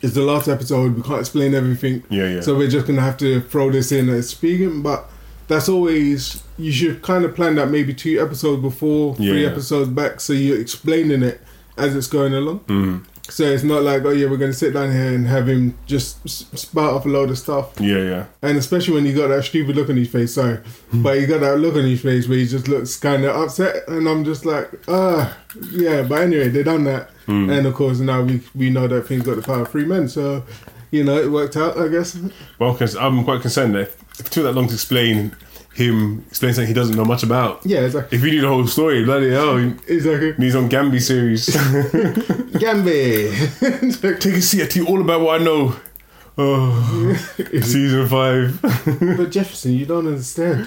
it's 0.00 0.14
the 0.14 0.22
last 0.22 0.48
episode. 0.48 0.96
We 0.96 1.02
can't 1.02 1.20
explain 1.20 1.54
everything. 1.54 2.02
Yeah, 2.08 2.28
yeah. 2.28 2.40
So 2.40 2.56
we're 2.56 2.70
just 2.70 2.86
gonna 2.86 3.02
have 3.02 3.18
to 3.18 3.40
throw 3.42 3.70
this 3.70 3.92
in 3.92 4.08
as 4.08 4.30
speaking, 4.30 4.80
but 4.80 5.10
that's 5.48 5.68
always 5.68 6.42
you 6.56 6.72
should 6.72 7.02
kind 7.02 7.24
of 7.24 7.34
plan 7.34 7.56
that 7.56 7.68
maybe 7.68 7.92
two 7.92 8.18
episodes 8.20 8.62
before, 8.62 9.16
Yeah, 9.18 9.30
three 9.32 9.42
yeah. 9.42 9.50
episodes 9.50 9.90
back, 9.90 10.20
so 10.20 10.32
you're 10.32 10.60
explaining 10.60 11.22
it 11.22 11.40
as 11.76 11.94
it's 11.96 12.06
going 12.06 12.34
along. 12.34 12.60
Mm. 12.60 13.04
So 13.30 13.44
it's 13.44 13.62
not 13.64 13.82
like 13.82 14.04
oh 14.04 14.10
yeah, 14.10 14.28
we're 14.28 14.36
gonna 14.36 14.52
sit 14.52 14.74
down 14.74 14.92
here 14.92 15.14
and 15.14 15.26
have 15.26 15.48
him 15.48 15.76
just 15.86 16.28
spout 16.28 16.92
off 16.92 17.06
a 17.06 17.08
load 17.08 17.30
of 17.30 17.38
stuff, 17.38 17.72
Yeah, 17.80 17.98
yeah. 18.02 18.24
and 18.42 18.58
especially 18.58 18.92
when 18.94 19.06
you 19.06 19.14
got 19.16 19.28
that 19.28 19.44
stupid 19.44 19.74
look 19.76 19.88
on 19.88 19.96
his 19.96 20.10
face. 20.10 20.34
Sorry, 20.34 20.58
but 20.92 21.18
you 21.18 21.26
got 21.26 21.40
that 21.40 21.58
look 21.58 21.74
on 21.74 21.84
his 21.84 22.02
face 22.02 22.28
where 22.28 22.36
he 22.36 22.46
just 22.46 22.68
looks 22.68 22.98
kind 22.98 23.24
of 23.24 23.34
upset, 23.34 23.88
and 23.88 24.06
I'm 24.06 24.24
just 24.24 24.44
like 24.44 24.70
ah 24.88 25.34
yeah. 25.72 26.02
But 26.02 26.20
anyway, 26.22 26.48
they 26.50 26.62
done 26.62 26.84
that, 26.84 27.08
Hmm. 27.24 27.48
and 27.48 27.66
of 27.66 27.72
course 27.74 27.98
now 28.00 28.20
we 28.22 28.42
we 28.54 28.68
know 28.68 28.86
that 28.88 29.06
things 29.06 29.22
got 29.24 29.36
the 29.36 29.42
power 29.42 29.62
of 29.62 29.70
three 29.70 29.86
men, 29.86 30.08
so. 30.08 30.42
You 30.90 31.02
know, 31.02 31.16
it 31.20 31.28
worked 31.28 31.56
out, 31.56 31.76
I 31.76 31.88
guess. 31.88 32.16
Well, 32.60 32.72
cause 32.76 32.94
I'm 32.94 33.24
quite 33.24 33.40
concerned 33.40 33.74
that 33.74 33.88
if 34.12 34.20
it 34.20 34.26
took 34.30 34.44
that 34.44 34.52
long 34.52 34.68
to 34.68 34.74
explain 34.74 35.34
him, 35.74 36.24
explain 36.28 36.52
something 36.54 36.68
he 36.68 36.74
doesn't 36.74 36.96
know 36.96 37.04
much 37.04 37.22
about. 37.22 37.60
Yeah, 37.64 37.80
exactly. 37.80 38.16
If 38.18 38.24
you 38.24 38.30
knew 38.30 38.40
the 38.42 38.48
whole 38.48 38.66
story, 38.66 39.04
bloody 39.04 39.30
hell, 39.30 39.56
he 39.56 39.72
Exactly. 39.88 40.34
needs 40.38 40.54
on 40.54 40.68
Gambi 40.68 41.00
series. 41.00 41.46
Gambi. 42.58 43.30
Take 44.20 44.34
a 44.34 44.40
seat, 44.40 44.62
I 44.62 44.66
tell 44.66 44.82
you 44.84 44.88
all 44.88 45.00
about 45.00 45.20
what 45.20 45.40
I 45.40 45.44
know. 45.44 45.74
Oh, 46.36 47.14
season 47.62 48.08
five. 48.08 48.60
but 48.62 49.30
Jefferson, 49.30 49.72
you 49.72 49.86
don't 49.86 50.06
understand. 50.06 50.66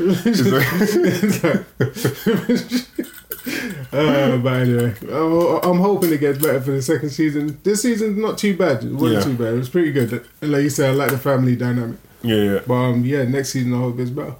Uh, 3.92 4.38
but 4.38 4.54
anyway, 4.62 4.94
I'm, 5.10 5.72
I'm 5.72 5.80
hoping 5.80 6.12
it 6.12 6.20
gets 6.20 6.38
better 6.40 6.60
for 6.62 6.72
the 6.72 6.82
second 6.82 7.10
season. 7.12 7.58
This 7.64 7.82
season's 7.82 8.18
not 8.18 8.38
too 8.38 8.58
bad. 8.58 8.84
It 8.84 8.92
wasn't 8.94 9.14
Yeah. 9.14 9.22
too 9.22 9.34
bad. 9.38 9.54
It 9.54 9.58
was 9.58 9.70
pretty 9.70 9.92
good. 9.92 10.26
And 10.42 10.52
like 10.52 10.64
you 10.64 10.70
said, 10.70 10.90
I 10.92 10.94
like 10.94 11.12
the 11.12 11.18
family 11.18 11.56
dynamic. 11.56 11.98
yeah, 12.24 12.36
yeah. 12.36 12.60
But 12.68 12.74
um, 12.74 13.06
yeah, 13.06 13.24
next 13.24 13.50
season 13.50 13.74
I 13.74 13.78
hope 13.78 14.00
it's 14.00 14.10
better. 14.10 14.36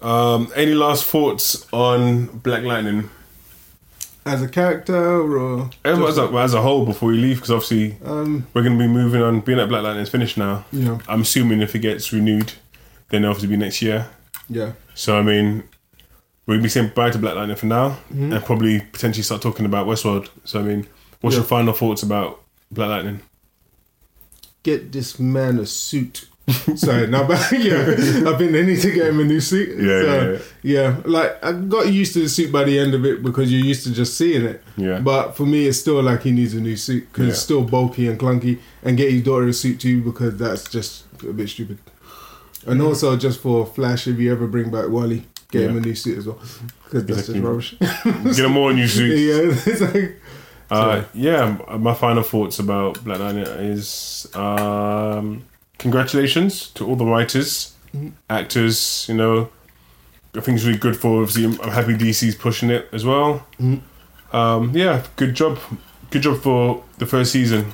Um, 0.00 0.52
any 0.54 0.74
last 0.74 1.04
thoughts 1.04 1.66
on 1.72 2.26
Black 2.26 2.62
Lightning? 2.62 3.10
As 4.24 4.42
a 4.42 4.48
character 4.48 4.94
or 5.22 5.70
As, 5.84 5.98
just- 5.98 6.18
a, 6.18 6.22
as 6.36 6.54
a 6.54 6.60
whole, 6.62 6.84
before 6.84 7.08
we 7.08 7.16
leave, 7.18 7.36
because 7.36 7.50
obviously 7.50 7.96
um, 8.04 8.46
we're 8.52 8.62
going 8.62 8.78
to 8.78 8.84
be 8.84 8.86
moving 8.92 9.22
on. 9.22 9.40
Being 9.40 9.58
that 9.58 9.68
Black 9.68 9.82
Lightning 9.82 10.02
is 10.02 10.10
finished 10.10 10.36
now, 10.36 10.64
know, 10.70 11.00
I'm 11.08 11.22
assuming 11.22 11.62
if 11.62 11.74
it 11.74 11.78
gets 11.80 12.12
renewed, 12.12 12.52
then 13.08 13.22
it'll 13.22 13.30
obviously 13.30 13.48
be 13.48 13.56
next 13.56 13.80
year. 13.82 14.08
yeah. 14.48 14.72
So 14.94 15.18
I 15.18 15.22
mean, 15.22 15.64
we'll 16.46 16.60
be 16.62 16.68
saying 16.68 16.92
bye 16.94 17.10
to 17.10 17.18
Black 17.18 17.36
Lightning 17.36 17.56
for 17.56 17.66
now, 17.66 17.90
Mm-hmm. 18.12 18.32
and 18.34 18.44
probably 18.44 18.80
potentially 18.80 19.22
start 19.22 19.40
talking 19.42 19.64
about 19.64 19.86
Westworld. 19.86 20.28
So 20.44 20.60
I 20.60 20.62
mean, 20.62 20.86
what's 21.22 21.34
Yeah. 21.34 21.40
your 21.40 21.48
final 21.48 21.72
thoughts 21.72 22.02
about 22.02 22.42
Black 22.70 22.88
Lightning? 22.90 23.20
Get 24.62 24.92
this 24.92 25.18
man 25.18 25.58
a 25.58 25.64
suit. 25.66 26.28
Sorry, 26.76 27.06
no, 27.14 27.24
but 27.26 27.50
yeah, 27.52 28.26
I've 28.28 28.38
been 28.38 28.52
needing 28.52 28.78
to 28.80 28.90
get 28.90 29.06
him 29.08 29.20
a 29.20 29.24
new 29.24 29.40
suit. 29.40 29.78
Yeah, 29.78 30.00
So, 30.00 30.32
yeah, 30.62 30.80
Yeah, 30.82 30.96
like 31.04 31.44
I 31.44 31.52
got 31.52 31.92
used 31.92 32.14
to 32.14 32.20
the 32.20 32.28
suit 32.28 32.50
by 32.50 32.64
the 32.64 32.78
end 32.78 32.94
of 32.94 33.04
it 33.04 33.22
because 33.22 33.52
you're 33.52 33.64
used 33.64 33.84
to 33.84 33.92
just 33.92 34.16
seeing 34.16 34.44
it. 34.44 34.62
Yeah. 34.76 35.00
But 35.00 35.32
for 35.32 35.44
me, 35.46 35.66
it's 35.66 35.78
still 35.78 36.02
like 36.02 36.22
he 36.22 36.32
needs 36.32 36.54
a 36.54 36.60
new 36.60 36.76
suit 36.76 37.08
because 37.12 37.28
it's 37.28 37.38
still 37.40 37.62
bulky 37.64 38.08
and 38.08 38.18
clunky. 38.18 38.58
And 38.82 38.96
get 38.96 39.10
his 39.12 39.22
daughter 39.22 39.46
a 39.48 39.52
suit 39.52 39.80
too 39.80 40.02
because 40.02 40.36
that's 40.38 40.68
just 40.70 41.04
a 41.22 41.32
bit 41.32 41.48
stupid. 41.48 41.78
And 42.66 42.80
also 42.82 43.16
just 43.16 43.40
for 43.40 43.66
Flash, 43.66 44.06
if 44.08 44.18
you 44.18 44.32
ever 44.32 44.46
bring 44.46 44.70
back 44.70 44.88
Wally, 44.88 45.24
get 45.50 45.62
him 45.70 45.76
a 45.76 45.80
new 45.80 45.94
suit 45.94 46.18
as 46.18 46.26
well 46.26 46.38
because 46.84 47.04
that's 47.06 47.28
Exactly. 47.28 47.34
just 47.34 47.44
rubbish. 47.44 47.76
Get 48.36 48.44
him 48.46 48.52
more 48.52 48.72
new 48.72 48.86
suits. 48.88 49.20
yeah, 49.20 49.72
it's 49.72 49.80
like 49.80 50.20
Uh, 50.70 51.04
yeah, 51.14 51.56
my 51.78 51.94
final 51.94 52.22
thoughts 52.22 52.58
about 52.58 53.02
Black 53.04 53.18
Lightning 53.20 53.44
is 53.46 54.26
um, 54.34 55.44
congratulations 55.78 56.68
to 56.70 56.86
all 56.86 56.96
the 56.96 57.06
writers, 57.06 57.74
Mm-hmm. 57.94 58.08
actors. 58.28 59.06
You 59.08 59.14
know, 59.14 59.48
I 60.36 60.40
think 60.40 60.56
it's 60.56 60.66
really 60.66 60.78
good 60.78 60.94
for. 60.94 61.22
Obviously, 61.22 61.44
I'm 61.46 61.58
I'm 61.62 61.70
happy 61.70 61.94
DC's 61.94 62.34
pushing 62.34 62.68
it 62.68 62.86
as 62.92 63.02
well. 63.06 63.46
Mhm. 63.58 63.80
Um, 64.30 64.76
yeah, 64.76 65.02
good 65.16 65.34
job, 65.34 65.58
good 66.10 66.20
job 66.20 66.42
for 66.42 66.84
the 66.98 67.06
first 67.06 67.32
season. 67.32 67.64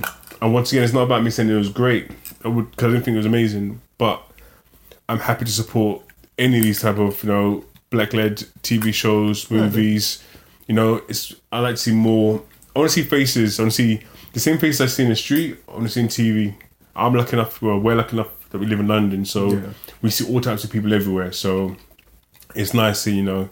And 0.41 0.55
once 0.55 0.71
again, 0.71 0.85
it's 0.85 0.93
not 0.93 1.03
about 1.03 1.25
me 1.25 1.31
saying 1.31 1.49
it 1.49 1.55
was 1.57 1.69
great. 1.69 2.13
I 2.45 2.49
would, 2.49 2.77
cause 2.77 2.91
I 2.91 2.93
didn't 2.93 3.05
think 3.05 3.15
it 3.17 3.19
was 3.19 3.27
amazing, 3.27 3.81
but 3.99 4.23
I'm 5.09 5.19
happy 5.19 5.47
to 5.47 5.51
support 5.51 6.03
any 6.39 6.59
of 6.59 6.63
these 6.63 6.81
type 6.81 6.99
of 6.99 7.21
you 7.25 7.31
know 7.31 7.65
black 7.91 8.13
led 8.15 8.37
TV 8.63 8.95
shows, 8.95 9.51
movies. 9.51 10.23
You 10.69 10.77
know, 10.77 11.03
it's 11.09 11.35
I 11.51 11.59
like 11.59 11.75
to 11.75 11.81
see 11.83 11.93
more. 11.93 12.41
I 12.77 12.79
want 12.79 12.93
to 12.93 12.95
see 13.03 13.09
faces. 13.09 13.59
I 13.59 13.65
want 13.65 13.73
to 13.73 13.77
see 13.83 14.01
the 14.33 14.39
same 14.39 14.59
faces 14.59 14.81
I 14.81 14.87
see 14.87 15.03
in 15.03 15.09
the 15.09 15.17
street. 15.17 15.57
I 15.69 15.73
want 15.73 15.89
to 15.89 15.89
see 15.93 16.01
in 16.01 16.07
TV. 16.09 16.55
I'm 16.97 17.15
lucky 17.15 17.35
enough. 17.37 17.61
Well, 17.63 17.79
we're 17.79 17.95
lucky 17.97 18.17
enough 18.17 18.29
that 18.51 18.59
we 18.59 18.67
live 18.67 18.81
in 18.81 18.89
London, 18.89 19.25
so 19.25 19.53
Yeah. 19.53 19.61
we 20.03 20.11
see 20.11 20.25
all 20.33 20.41
types 20.41 20.65
of 20.65 20.71
people 20.71 20.93
everywhere. 20.95 21.33
So 21.33 21.77
it's 22.55 22.73
nice 22.75 23.05
to 23.05 23.11
you 23.11 23.23
know 23.23 23.49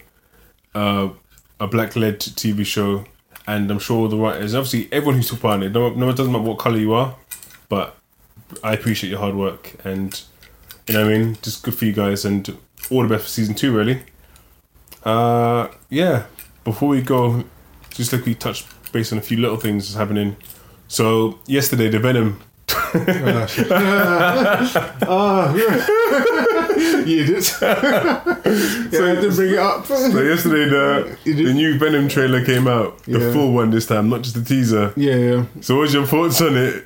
uh, 0.75 1.09
a 1.59 1.67
black 1.67 1.95
led 1.95 2.19
TV 2.19 2.65
show, 2.65 3.05
and 3.47 3.69
I'm 3.69 3.79
sure 3.79 4.07
the 4.07 4.17
writers, 4.17 4.55
obviously 4.55 4.87
everyone 4.91 5.15
who's 5.15 5.31
part 5.31 5.61
in 5.61 5.63
it. 5.67 5.71
No, 5.73 5.89
no, 5.93 6.09
it 6.09 6.15
doesn't 6.15 6.31
matter 6.31 6.43
what 6.45 6.57
color 6.59 6.77
you 6.77 6.93
are, 6.93 7.15
but 7.69 7.97
I 8.63 8.73
appreciate 8.73 9.09
your 9.09 9.19
hard 9.19 9.35
work 9.35 9.75
and 9.83 10.21
you 10.87 10.93
know 10.95 11.05
what 11.05 11.13
I 11.13 11.17
mean. 11.17 11.37
Just 11.41 11.63
good 11.63 11.75
for 11.75 11.85
you 11.85 11.93
guys, 11.93 12.23
and 12.25 12.57
all 12.89 13.03
the 13.03 13.09
best 13.09 13.23
for 13.23 13.29
season 13.29 13.55
two. 13.55 13.75
Really. 13.75 14.01
Uh, 15.03 15.67
yeah. 15.89 16.25
Before 16.63 16.89
we 16.89 17.01
go, 17.01 17.43
just 17.89 18.13
like 18.13 18.25
we 18.25 18.35
touched 18.35 18.67
base 18.93 19.11
on 19.11 19.17
a 19.17 19.21
few 19.21 19.37
little 19.37 19.57
things 19.57 19.85
that's 19.87 19.97
happening. 19.97 20.37
So 20.87 21.39
yesterday, 21.45 21.89
the 21.89 21.99
Venom. 21.99 22.39
Yeah. 25.53 27.05
you 27.05 27.25
did. 27.25 27.45
yeah, 27.61 28.23
I 28.45 29.15
didn't 29.15 29.35
bring 29.35 29.53
it 29.53 29.59
up. 29.59 29.85
So 29.85 30.21
yesterday, 30.21 30.69
the 30.69 31.17
the 31.25 31.53
new 31.53 31.77
Venom 31.77 32.07
trailer 32.07 32.43
came 32.45 32.67
out, 32.67 32.97
the 33.03 33.19
Yeah. 33.19 33.33
full 33.33 33.51
one 33.53 33.71
this 33.71 33.85
time, 33.85 34.09
not 34.09 34.21
just 34.21 34.35
the 34.35 34.43
teaser. 34.43 34.93
yeah, 34.95 35.15
yeah. 35.15 35.45
So 35.61 35.77
what's 35.77 35.93
your 35.93 36.05
thoughts 36.05 36.41
on 36.41 36.55
it? 36.57 36.85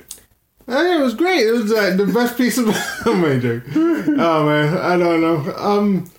Hey, 0.66 0.98
it 0.98 1.02
was 1.02 1.14
great. 1.14 1.46
It 1.46 1.52
was 1.52 1.70
like 1.70 1.96
the 1.96 2.06
best 2.06 2.36
piece 2.36 2.58
of 2.58 2.66
my 3.06 3.38
joke. 3.38 3.62
Oh 3.74 4.44
man, 4.46 4.76
I 4.78 4.96
don't 4.96 5.20
know. 5.20 5.54
Um, 5.56 6.10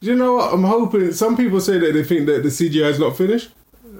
you 0.00 0.14
know 0.14 0.34
what? 0.34 0.54
I'm 0.54 0.62
hoping. 0.64 1.12
Some 1.12 1.36
people 1.36 1.60
say 1.60 1.78
that 1.78 1.92
they 1.92 2.04
think 2.04 2.26
that 2.26 2.42
the 2.44 2.48
CGI 2.50 2.90
is 2.90 2.98
not 3.00 3.16
finished. 3.16 3.50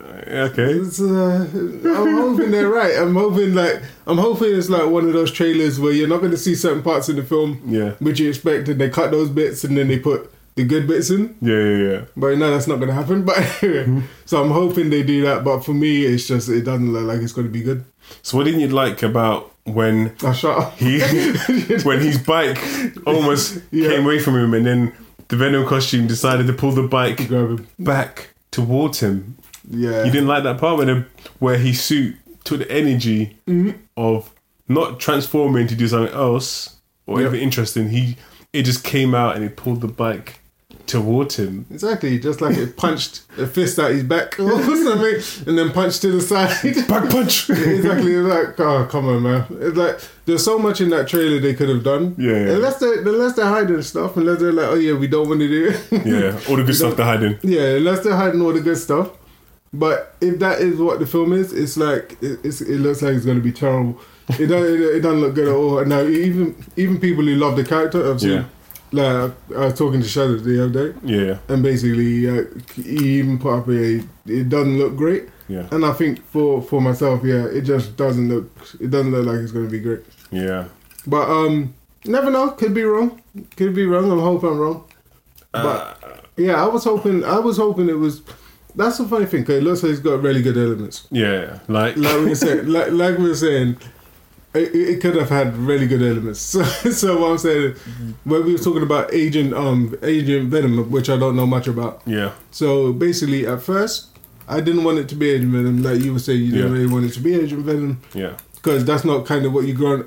Okay. 0.08 0.72
It's, 0.72 1.00
uh, 1.00 1.46
I'm 1.52 2.16
hoping 2.16 2.50
they're 2.50 2.68
right. 2.68 2.96
I'm 2.98 3.14
hoping 3.14 3.54
like 3.54 3.82
I'm 4.06 4.18
hoping 4.18 4.54
it's 4.56 4.68
like 4.68 4.86
one 4.88 5.06
of 5.06 5.12
those 5.12 5.30
trailers 5.32 5.78
where 5.80 5.92
you're 5.92 6.08
not 6.08 6.18
going 6.18 6.30
to 6.32 6.36
see 6.38 6.54
certain 6.54 6.82
parts 6.82 7.08
in 7.08 7.16
the 7.16 7.22
film 7.22 7.60
Yeah. 7.66 7.90
which 8.00 8.20
you 8.20 8.28
expect, 8.28 8.68
and 8.68 8.80
they 8.80 8.88
cut 8.90 9.10
those 9.10 9.28
bits 9.30 9.64
and 9.64 9.76
then 9.76 9.88
they 9.88 9.98
put 9.98 10.32
the 10.54 10.64
good 10.64 10.86
bits 10.88 11.10
in. 11.10 11.36
Yeah, 11.40 11.54
yeah, 11.62 11.90
yeah. 11.92 12.04
But 12.16 12.36
no, 12.38 12.50
that's 12.50 12.66
not 12.66 12.76
going 12.76 12.88
to 12.88 12.94
happen. 12.94 13.24
But 13.28 13.62
anyway, 13.62 14.02
so 14.24 14.42
I'm 14.42 14.50
hoping 14.50 14.90
they 14.90 15.02
do 15.02 15.22
that. 15.22 15.44
But 15.44 15.60
for 15.64 15.72
me, 15.74 16.04
it's 16.04 16.26
just 16.26 16.48
it 16.48 16.62
doesn't 16.62 16.92
look 16.92 17.04
like 17.04 17.20
it's 17.20 17.32
going 17.32 17.46
to 17.46 17.52
be 17.52 17.62
good. 17.62 17.84
So 18.22 18.38
what 18.38 18.44
didn't 18.44 18.60
you 18.60 18.68
like 18.68 19.02
about 19.02 19.52
when 19.64 20.14
up. 20.22 20.78
he 20.78 20.98
when 21.84 22.00
his 22.00 22.18
bike 22.18 22.58
almost 23.06 23.60
Yeah. 23.70 23.88
came 23.90 24.04
away 24.04 24.18
from 24.18 24.34
him 24.36 24.54
and 24.54 24.64
then 24.64 24.92
the 25.28 25.36
Venom 25.36 25.66
costume 25.66 26.06
decided 26.06 26.46
to 26.46 26.54
pull 26.54 26.72
the 26.72 26.84
bike 26.88 27.28
back 27.78 28.30
towards 28.50 29.00
him. 29.00 29.36
Yeah. 29.70 30.04
You 30.04 30.10
didn't 30.10 30.28
like 30.28 30.44
that 30.44 30.58
part 30.58 30.78
when 30.78 31.06
where 31.38 31.58
his 31.58 31.80
suit 31.82 32.16
took 32.44 32.60
the 32.60 32.70
energy 32.70 33.36
mm-hmm. 33.46 33.78
of 33.96 34.30
not 34.68 35.00
transforming 35.00 35.66
to 35.68 35.74
do 35.74 35.88
something 35.88 36.14
else 36.14 36.76
or 37.06 37.20
Yep. 37.20 37.28
anything 37.28 37.44
interesting. 37.44 37.88
He 37.90 38.16
it 38.52 38.62
just 38.62 38.84
came 38.84 39.14
out 39.14 39.36
and 39.36 39.44
it 39.44 39.56
pulled 39.56 39.80
the 39.80 39.88
bike 39.88 40.40
towards 40.88 41.36
him. 41.36 41.66
Exactly, 41.70 42.18
just 42.18 42.40
like 42.40 42.56
it 42.56 42.76
punched 42.76 43.22
a 43.36 43.46
fist 43.46 43.78
at 43.78 43.92
his 43.92 44.02
back 44.02 44.40
or 44.40 44.50
something, 44.62 45.46
and 45.46 45.58
then 45.58 45.70
punched 45.70 46.00
to 46.02 46.10
the 46.10 46.20
side. 46.20 46.48
Back 46.88 47.10
punch. 47.10 47.50
exactly, 47.50 48.16
like, 48.16 48.58
oh, 48.58 48.86
come 48.90 49.06
on, 49.06 49.22
man. 49.22 49.46
It's 49.50 49.76
like, 49.76 50.00
there's 50.24 50.44
so 50.44 50.58
much 50.58 50.80
in 50.80 50.88
that 50.90 51.06
trailer 51.06 51.38
they 51.40 51.54
could 51.54 51.68
have 51.68 51.84
done. 51.84 52.14
Yeah, 52.18 52.32
yeah. 52.32 52.52
Unless 52.54 52.78
they're, 52.78 53.00
unless 53.06 53.34
they're 53.34 53.46
hiding 53.46 53.82
stuff, 53.82 54.16
unless 54.16 54.40
they're 54.40 54.52
like, 54.52 54.68
oh, 54.68 54.74
yeah, 54.74 54.94
we 54.94 55.06
don't 55.06 55.28
want 55.28 55.40
to 55.40 55.48
do 55.48 55.68
it. 55.68 56.06
yeah, 56.06 56.40
all 56.48 56.56
the 56.56 56.64
good 56.64 56.74
stuff 56.74 56.96
they're 56.96 57.06
hiding. 57.06 57.38
yeah, 57.42 57.76
unless 57.76 58.02
they're 58.02 58.16
hiding 58.16 58.40
all 58.40 58.52
the 58.52 58.60
good 58.60 58.78
stuff. 58.78 59.10
But 59.72 60.16
if 60.20 60.38
that 60.38 60.60
is 60.60 60.78
what 60.78 60.98
the 60.98 61.06
film 61.06 61.32
is, 61.32 61.52
it's 61.52 61.76
like, 61.76 62.16
it, 62.22 62.40
it's, 62.42 62.60
it 62.60 62.78
looks 62.78 63.02
like 63.02 63.14
it's 63.14 63.24
going 63.26 63.36
to 63.38 63.42
be 63.44 63.52
terrible. 63.52 64.00
It, 64.30 64.46
don't, 64.46 64.64
it, 64.64 64.80
it 64.80 65.00
doesn't 65.00 65.20
look 65.20 65.34
good 65.34 65.48
at 65.48 65.54
all. 65.54 65.78
And 65.78 65.90
now, 65.90 66.02
even 66.02 66.54
even 66.76 66.98
people 67.00 67.24
who 67.24 67.34
love 67.34 67.56
the 67.56 67.64
character, 67.64 68.10
I've 68.10 68.20
seen, 68.20 68.30
Yeah. 68.30 68.44
like, 68.92 69.32
I 69.56 69.64
was 69.66 69.74
talking 69.78 70.00
to 70.00 70.08
Shadow 70.08 70.36
the 70.36 70.64
other 70.64 70.92
day. 70.92 70.98
Yeah, 71.04 71.38
and 71.48 71.62
basically 71.62 72.28
uh, 72.28 72.44
he 72.74 73.18
even 73.18 73.38
put 73.38 73.58
up 73.58 73.68
a 73.68 74.02
it 74.26 74.48
doesn't 74.48 74.78
look 74.78 74.96
great 74.96 75.24
yeah, 75.48 75.66
and 75.70 75.82
i 75.86 75.92
think 75.94 76.22
for 76.26 76.60
for 76.60 76.82
myself 76.82 77.22
yeah 77.24 77.46
it 77.46 77.62
just 77.62 77.96
doesn't 77.96 78.28
look 78.28 78.50
it 78.78 78.90
doesn't 78.90 79.10
look 79.10 79.24
like 79.24 79.36
it's 79.40 79.50
going 79.52 79.64
to 79.64 79.70
be 79.70 79.80
great 79.80 80.00
yeah. 80.30 80.66
but 81.06 81.26
um 81.30 81.72
never 82.04 82.30
know 82.30 82.50
could 82.50 82.74
be 82.74 82.82
wrong 82.82 83.22
could 83.56 83.74
be 83.74 83.86
wrong 83.86 84.10
i'm 84.12 84.18
hoping 84.20 84.50
i'm 84.50 84.58
wrong 84.58 84.84
Uh, 85.54 85.62
but 85.62 86.24
yeah 86.36 86.62
i 86.62 86.66
was 86.68 86.84
hoping 86.84 87.24
i 87.24 87.38
was 87.38 87.56
hoping 87.56 87.88
it 87.88 87.96
was 87.98 88.20
that's 88.78 88.96
the 88.98 89.06
funny 89.12 89.26
thing 89.26 89.44
'cause 89.44 89.56
it 89.56 89.62
looks 89.62 89.82
like 89.82 89.92
it's 89.92 90.00
got 90.00 90.22
really 90.22 90.40
good 90.42 90.56
elements 90.56 91.06
yeah, 91.10 91.58
like 91.68 91.96
like 91.96 92.16
we 92.22 92.26
were 92.32 92.34
saying 92.34 92.66
like, 92.76 92.90
like 92.92 93.18
we 93.18 93.28
were 93.28 93.34
saying 93.34 93.76
it, 94.54 94.74
it 94.74 95.00
could 95.02 95.14
have 95.14 95.28
had 95.28 95.54
really 95.58 95.86
good 95.86 96.02
elements. 96.02 96.40
So, 96.52 96.62
so 96.90 97.20
what 97.20 97.30
I'm 97.32 97.38
saying, 97.38 97.74
when 98.24 98.44
we 98.46 98.52
were 98.54 98.58
talking 98.68 98.82
about 98.82 99.12
Agent 99.12 99.52
um 99.52 99.94
Agent 100.02 100.48
Venom, 100.48 100.90
which 100.90 101.10
I 101.10 101.16
don't 101.18 101.36
know 101.36 101.46
much 101.46 101.66
about, 101.68 102.00
yeah, 102.06 102.30
So 102.50 102.92
basically, 102.94 103.46
at 103.46 103.60
first, 103.60 104.06
I 104.48 104.60
didn't 104.62 104.84
want 104.84 104.98
it 104.98 105.08
to 105.10 105.14
be 105.14 105.28
Agent 105.30 105.52
Venom, 105.52 105.82
like 105.82 106.00
you 106.00 106.14
were 106.14 106.18
saying. 106.18 106.40
You 106.42 106.52
didn't 106.52 106.66
Yeah. 106.68 106.72
really 106.78 106.90
want 106.94 107.04
it 107.04 107.12
to 107.18 107.20
be 107.20 107.34
Agent 107.34 107.62
Venom 107.66 108.00
yeah, 108.14 108.32
because 108.54 108.86
that's 108.86 109.04
not 109.04 109.26
kind 109.26 109.44
of 109.44 109.52
what 109.52 109.64
you 109.66 109.74
grow. 109.74 110.04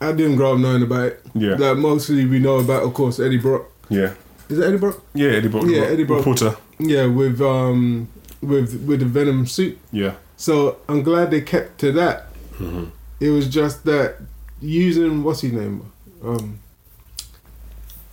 I 0.00 0.10
didn't 0.12 0.36
grow 0.36 0.54
up 0.54 0.58
knowing 0.58 0.82
about 0.82 1.06
it. 1.12 1.20
yeah, 1.34 1.54
Like 1.54 1.78
mostly 1.78 2.26
we 2.26 2.40
know 2.40 2.56
about, 2.58 2.82
of 2.82 2.92
course, 2.94 3.20
Eddie 3.20 3.38
Brock. 3.38 3.62
yeah, 3.88 4.14
Is 4.48 4.58
it 4.58 4.64
Eddie 4.66 4.78
Brock? 4.78 5.02
yeah. 5.14 5.30
Eddie 5.30 5.48
Brock, 5.48 5.64
Yeah, 5.66 5.82
Eddie 5.82 6.04
Brock. 6.04 6.18
reporter. 6.18 6.56
Yeah, 6.78 7.06
with 7.06 7.40
um 7.40 8.08
with 8.40 8.82
with 8.86 9.00
the 9.00 9.06
Venom 9.06 9.46
suit. 9.46 9.78
Yeah, 9.92 10.14
So 10.36 10.78
I'm 10.88 11.02
glad 11.02 11.30
they 11.30 11.40
kept 11.40 11.78
to 11.80 11.92
that. 11.92 12.26
Mm-hmm. 12.58 12.84
It 13.20 13.30
was 13.30 13.48
just 13.48 13.84
that 13.84 14.16
using 14.60 15.22
what's 15.24 15.40
his 15.42 15.52
name, 15.52 15.90
um, 16.24 16.58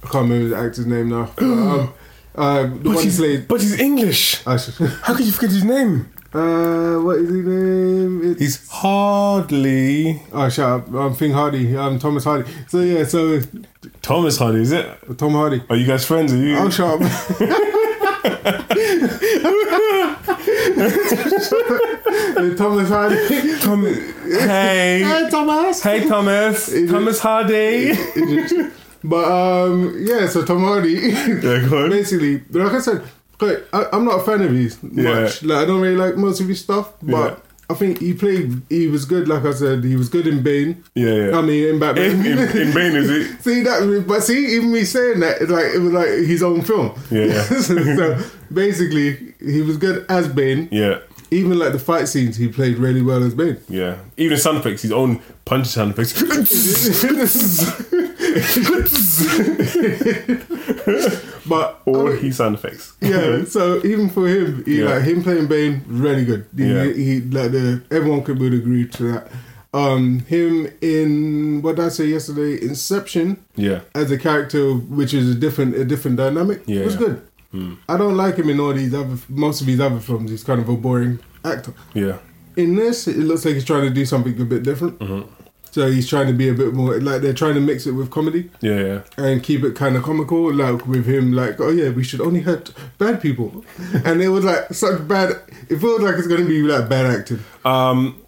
I 0.03 0.07
can't 0.07 0.29
remember 0.29 0.49
the 0.49 0.57
actor's 0.57 0.85
name 0.87 1.09
now. 1.09 1.31
um, 1.37 1.93
uh, 2.35 2.63
the 2.63 2.67
but 2.83 2.95
one 2.95 3.03
he's, 3.03 3.17
played. 3.17 3.47
but 3.47 3.61
he's 3.61 3.79
English. 3.79 4.45
I 4.45 4.57
should- 4.57 4.73
How 5.03 5.15
could 5.15 5.25
you 5.25 5.31
forget 5.31 5.51
his 5.51 5.63
name? 5.63 6.09
Uh, 6.35 6.99
what 6.99 7.15
is 7.17 7.29
his 7.29 7.45
name? 7.45 8.31
It's, 8.31 8.39
He's 8.41 8.67
hardly 8.69 10.21
oh, 10.33 10.49
shut 10.49 10.69
up. 10.81 10.93
I'm 10.93 11.13
Thing 11.13 11.31
Hardy. 11.31 11.77
I'm 11.77 11.97
Thomas 11.97 12.25
Hardy. 12.25 12.51
So 12.67 12.81
yeah, 12.81 13.05
so 13.05 13.39
Thomas 14.01 14.37
Hardy, 14.37 14.59
is 14.61 14.73
it? 14.73 14.85
Tom 15.17 15.31
Hardy. 15.31 15.61
Are 15.69 15.77
you 15.77 15.87
guys 15.87 16.05
friends? 16.05 16.33
Are 16.33 16.37
you? 16.37 16.57
Oh, 16.57 16.69
shut 16.69 17.01
up. 17.01 17.09
Thomas 22.57 22.89
Hardy. 22.89 23.59
Tom- 23.59 23.85
hey, 23.85 25.03
Hey, 25.03 25.27
Thomas. 25.29 25.81
hey, 25.83 26.07
Thomas, 26.07 26.67
Is 26.69 26.89
it- 26.89 26.93
Thomas 26.93 27.19
Hardy. 27.19 27.93
But 29.03 29.25
um, 29.31 29.95
yeah. 29.99 30.25
So 30.27 30.43
Tom 30.43 30.61
Hardy. 30.63 30.93
yeah. 30.93 31.87
Basically, 31.89 32.41
like 32.49 32.73
I 32.73 32.79
said, 32.79 33.03
like, 33.41 33.65
I, 33.73 33.85
I'm 33.93 34.05
not 34.05 34.21
a 34.21 34.23
fan 34.23 34.41
of 34.41 34.51
his 34.51 34.81
much. 34.83 35.43
Like 35.43 35.63
I 35.63 35.65
don't 35.65 35.81
really 35.81 35.95
like 35.95 36.15
most 36.15 36.39
of 36.41 36.47
his 36.47 36.59
stuff, 36.61 36.93
but. 37.01 37.31
Yeah. 37.31 37.35
I 37.67 37.73
think 37.73 37.99
he 37.99 38.13
played. 38.13 38.61
He 38.69 38.85
was 38.87 39.05
good. 39.05 39.27
Like 39.27 39.43
I 39.43 39.51
said, 39.51 39.83
he 39.83 39.95
was 39.95 40.07
good 40.07 40.27
in 40.27 40.43
Bane. 40.43 40.83
Yeah, 40.93 41.13
yeah. 41.15 41.39
I 41.39 41.41
mean, 41.41 41.67
in 41.67 41.79
Batman. 41.79 42.23
in, 42.23 42.37
in, 42.37 42.39
in 42.57 42.73
Bane, 42.75 42.95
is 42.95 43.09
it? 43.09 43.41
See 43.41 43.63
that, 43.63 44.03
but 44.07 44.21
see, 44.21 44.55
even 44.55 44.71
me 44.71 44.83
saying 44.83 45.19
that, 45.21 45.41
it's 45.41 45.49
like 45.49 45.73
it 45.73 45.79
was 45.79 45.91
like 45.91 46.09
his 46.09 46.43
own 46.43 46.61
film. 46.61 46.91
Yeah, 47.09 47.25
yeah. 47.25 47.41
so, 47.41 47.75
so 47.95 48.21
basically, 48.53 49.33
he 49.39 49.63
was 49.63 49.77
good 49.77 50.05
as 50.09 50.27
Bane. 50.27 50.69
Yeah, 50.71 50.99
Even 51.31 51.57
like 51.57 51.71
the 51.71 51.79
fight 51.79 52.07
scenes, 52.07 52.37
he 52.37 52.49
played 52.49 52.77
really 52.77 53.01
well 53.01 53.23
as 53.23 53.33
Bane. 53.33 53.57
yeah. 53.67 53.97
Even 54.17 54.37
sound 54.37 54.59
effects, 54.59 54.83
his 54.83 54.91
own 54.91 55.19
punch 55.45 55.65
sound 55.65 55.97
effects. 55.97 56.21
but 61.47 61.81
All 61.85 62.07
I 62.07 62.11
mean, 62.11 62.19
his 62.23 62.37
sound 62.37 62.55
effects. 62.55 62.93
yeah, 63.01 63.43
so 63.45 63.77
even 63.85 64.09
for 64.09 64.27
him, 64.27 64.63
he, 64.65 64.79
Yeah. 64.81 64.95
like 64.95 65.03
him 65.03 65.23
playing 65.23 65.47
Bane, 65.47 65.81
really 65.87 66.25
good. 66.25 66.45
He, 66.55 66.65
Yeah. 66.73 66.85
he 66.91 67.21
like 67.21 67.51
the 67.51 67.81
everyone 67.91 68.23
could 68.23 68.39
would 68.39 68.53
agree 68.53 68.87
to 68.87 69.03
that. 69.13 69.31
Um, 69.73 70.19
him 70.19 70.67
in 70.81 71.61
what 71.61 71.75
did 71.75 71.85
I 71.85 71.89
say 71.89 72.05
yesterday, 72.05 72.61
Inception 72.61 73.37
Yeah, 73.55 73.81
as 73.93 74.09
a 74.11 74.17
character, 74.17 74.73
which 74.73 75.13
is 75.13 75.29
a 75.29 75.35
different 75.35 75.75
a 75.75 75.85
different 75.85 76.17
dynamic, 76.17 76.61
Yeah, 76.65 76.85
was 76.85 76.93
yeah. 76.95 76.99
good. 76.99 77.21
I 77.87 77.95
don't 77.95 78.17
like 78.17 78.35
him 78.35 78.49
in 78.49 78.59
all 78.59 78.73
these 78.73 78.93
other 78.93 79.17
most 79.29 79.61
of 79.61 79.67
his 79.67 79.79
other 79.79 80.01
films. 80.01 80.29
He's 80.29 80.43
kind 80.43 80.59
of 80.59 80.67
a 80.67 80.75
boring 80.75 81.19
actor. 81.45 81.73
yeah, 81.93 82.17
In 82.57 82.75
this, 82.75 83.07
it 83.07 83.15
looks 83.17 83.45
like 83.45 83.53
he's 83.53 83.63
trying 83.63 83.83
to 83.87 83.93
do 83.93 84.03
something 84.05 84.37
a 84.41 84.43
bit 84.43 84.63
different. 84.63 84.99
Mm-hmm. 84.99 85.21
So 85.75 85.91
he's 85.91 86.07
trying 86.07 86.27
to 86.27 86.33
be 86.33 86.47
a 86.47 86.53
bit 86.53 86.73
more 86.73 86.97
like 87.01 87.21
they're 87.21 87.33
trying 87.33 87.55
to 87.55 87.59
mix 87.59 87.85
it 87.85 87.91
with 87.91 88.09
comedy 88.09 88.49
yeah, 88.61 88.79
yeah. 88.79 89.01
and 89.17 89.43
keep 89.43 89.61
it 89.61 89.75
kind 89.75 89.97
of 89.97 90.03
comical. 90.03 90.53
Like 90.53 90.87
with 90.87 91.05
him, 91.05 91.33
like 91.33 91.59
oh 91.59 91.67
yeah, 91.67 91.89
we 91.89 92.01
should 92.01 92.21
only 92.21 92.39
hurt 92.39 92.71
bad 92.97 93.21
people, 93.21 93.65
and 94.05 94.21
it 94.21 94.29
was 94.29 94.45
like 94.45 94.73
such 94.73 95.05
bad. 95.05 95.31
It 95.69 95.79
feels 95.79 95.99
like 95.99 96.15
it's 96.15 96.27
going 96.27 96.43
to 96.43 96.47
be 96.47 96.61
like 96.61 96.87
bad 96.87 97.05
acting. 97.07 97.39
Um, 97.65 98.23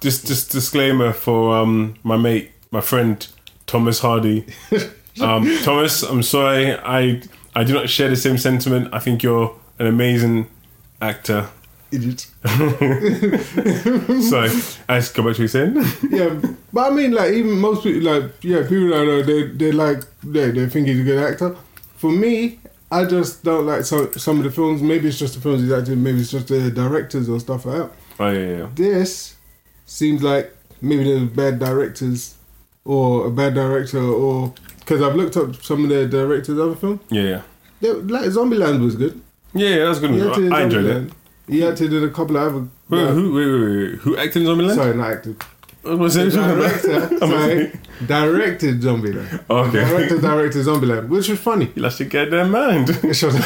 just 0.00 0.26
just 0.26 0.50
disclaimer 0.52 1.12
for 1.12 1.58
um 1.58 1.96
my 2.02 2.16
mate, 2.16 2.52
my 2.70 2.80
friend 2.80 3.28
Thomas 3.66 4.00
Hardy. 4.00 4.46
Um, 5.18 5.50
Thomas, 5.62 6.02
I'm 6.02 6.22
sorry. 6.22 6.74
I 6.74 7.22
I 7.54 7.64
do 7.64 7.72
not 7.72 7.88
share 7.88 8.10
the 8.10 8.16
same 8.16 8.36
sentiment. 8.36 8.90
I 8.92 8.98
think 8.98 9.22
you're 9.22 9.58
an 9.78 9.86
amazing 9.86 10.46
actor. 11.00 11.48
Idiot. 11.90 12.26
So, 14.22 14.40
let's 14.40 14.78
go 14.86 14.88
back 14.88 15.14
to 15.14 15.22
what 15.22 15.38
you're 15.38 15.48
saying. 15.48 15.76
yeah, 16.10 16.40
but 16.72 16.92
I 16.92 16.94
mean, 16.94 17.12
like 17.12 17.32
even 17.32 17.58
most 17.60 17.82
people, 17.84 18.10
like 18.12 18.32
yeah, 18.42 18.62
people 18.62 18.94
I 18.94 19.04
know 19.04 19.22
they 19.22 19.48
they 19.48 19.72
like 19.72 20.02
they 20.22 20.50
they 20.50 20.66
think 20.68 20.88
he's 20.88 21.00
a 21.00 21.04
good 21.04 21.22
actor. 21.22 21.56
For 21.96 22.10
me, 22.10 22.58
I 22.90 23.04
just 23.04 23.44
don't 23.44 23.66
like 23.66 23.84
some 23.84 24.12
some 24.14 24.38
of 24.38 24.44
the 24.44 24.50
films. 24.50 24.82
Maybe 24.82 25.08
it's 25.08 25.18
just 25.18 25.34
the 25.34 25.40
films 25.40 25.62
he's 25.62 25.72
acting. 25.72 26.02
Maybe 26.02 26.20
it's 26.20 26.30
just 26.30 26.48
the 26.48 26.70
directors 26.70 27.28
or 27.28 27.38
stuff 27.40 27.66
like 27.66 27.78
that. 27.78 27.90
Oh 28.18 28.30
yeah, 28.30 28.58
yeah. 28.58 28.68
This 28.74 29.36
seems 29.86 30.22
like 30.22 30.54
maybe 30.80 31.04
there's 31.04 31.28
bad 31.30 31.58
directors 31.58 32.34
or 32.84 33.26
a 33.26 33.30
bad 33.30 33.54
director 33.54 34.02
or 34.02 34.52
because 34.80 35.02
I've 35.02 35.14
looked 35.14 35.36
up 35.36 35.56
some 35.62 35.84
of 35.84 35.90
the 35.90 36.06
directors 36.06 36.58
of 36.58 36.70
the 36.70 36.76
film. 36.76 37.00
Yeah, 37.10 37.22
yeah. 37.22 37.42
They, 37.80 37.92
like 37.92 38.24
Zombieland 38.30 38.80
was 38.82 38.96
good. 38.96 39.20
Yeah, 39.54 39.68
yeah, 39.68 39.84
that's 39.86 40.00
good. 40.00 40.10
He 40.10 40.48
I 40.50 40.62
enjoyed 40.62 40.84
it. 40.84 41.12
He 41.48 41.64
acted 41.64 41.92
in 41.92 42.02
a 42.04 42.10
couple 42.10 42.36
of 42.36 42.42
other. 42.56 42.68
Wait, 42.88 43.08
who, 43.14 43.34
wait, 43.34 43.46
wait, 43.46 43.90
wait, 43.92 43.98
who 44.00 44.16
acted 44.16 44.42
in 44.42 44.48
Zombieland? 44.48 44.74
Sorry, 44.74 44.94
not 44.96 45.10
acted. 45.12 45.36
Was 45.84 46.14
Director, 46.14 47.18
sorry, 47.18 47.72
directed 48.04 48.80
Zombieland. 48.80 49.48
Okay. 49.48 49.84
Director 49.84 50.20
directed 50.20 50.66
Zombieland, 50.66 51.08
which 51.08 51.28
was 51.28 51.38
funny. 51.38 51.70
You 51.76 51.82
lost 51.82 52.00
your 52.00 52.08
goddamn 52.08 52.50
mind. 52.50 52.88
Shut 53.16 53.32
up. 53.36 53.44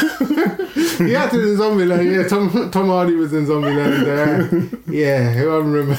he 0.99 1.15
acted 1.15 1.41
in 1.41 1.57
Zombieland. 1.59 2.11
Yeah, 2.11 2.27
Tom 2.27 2.71
Tom 2.71 2.87
Hardy 2.87 3.15
was 3.15 3.35
in 3.35 3.45
Zombieland. 3.45 4.07
Uh, 4.07 4.77
yeah, 4.91 5.33
who 5.35 5.51
I 5.51 5.57
remember. 5.59 5.99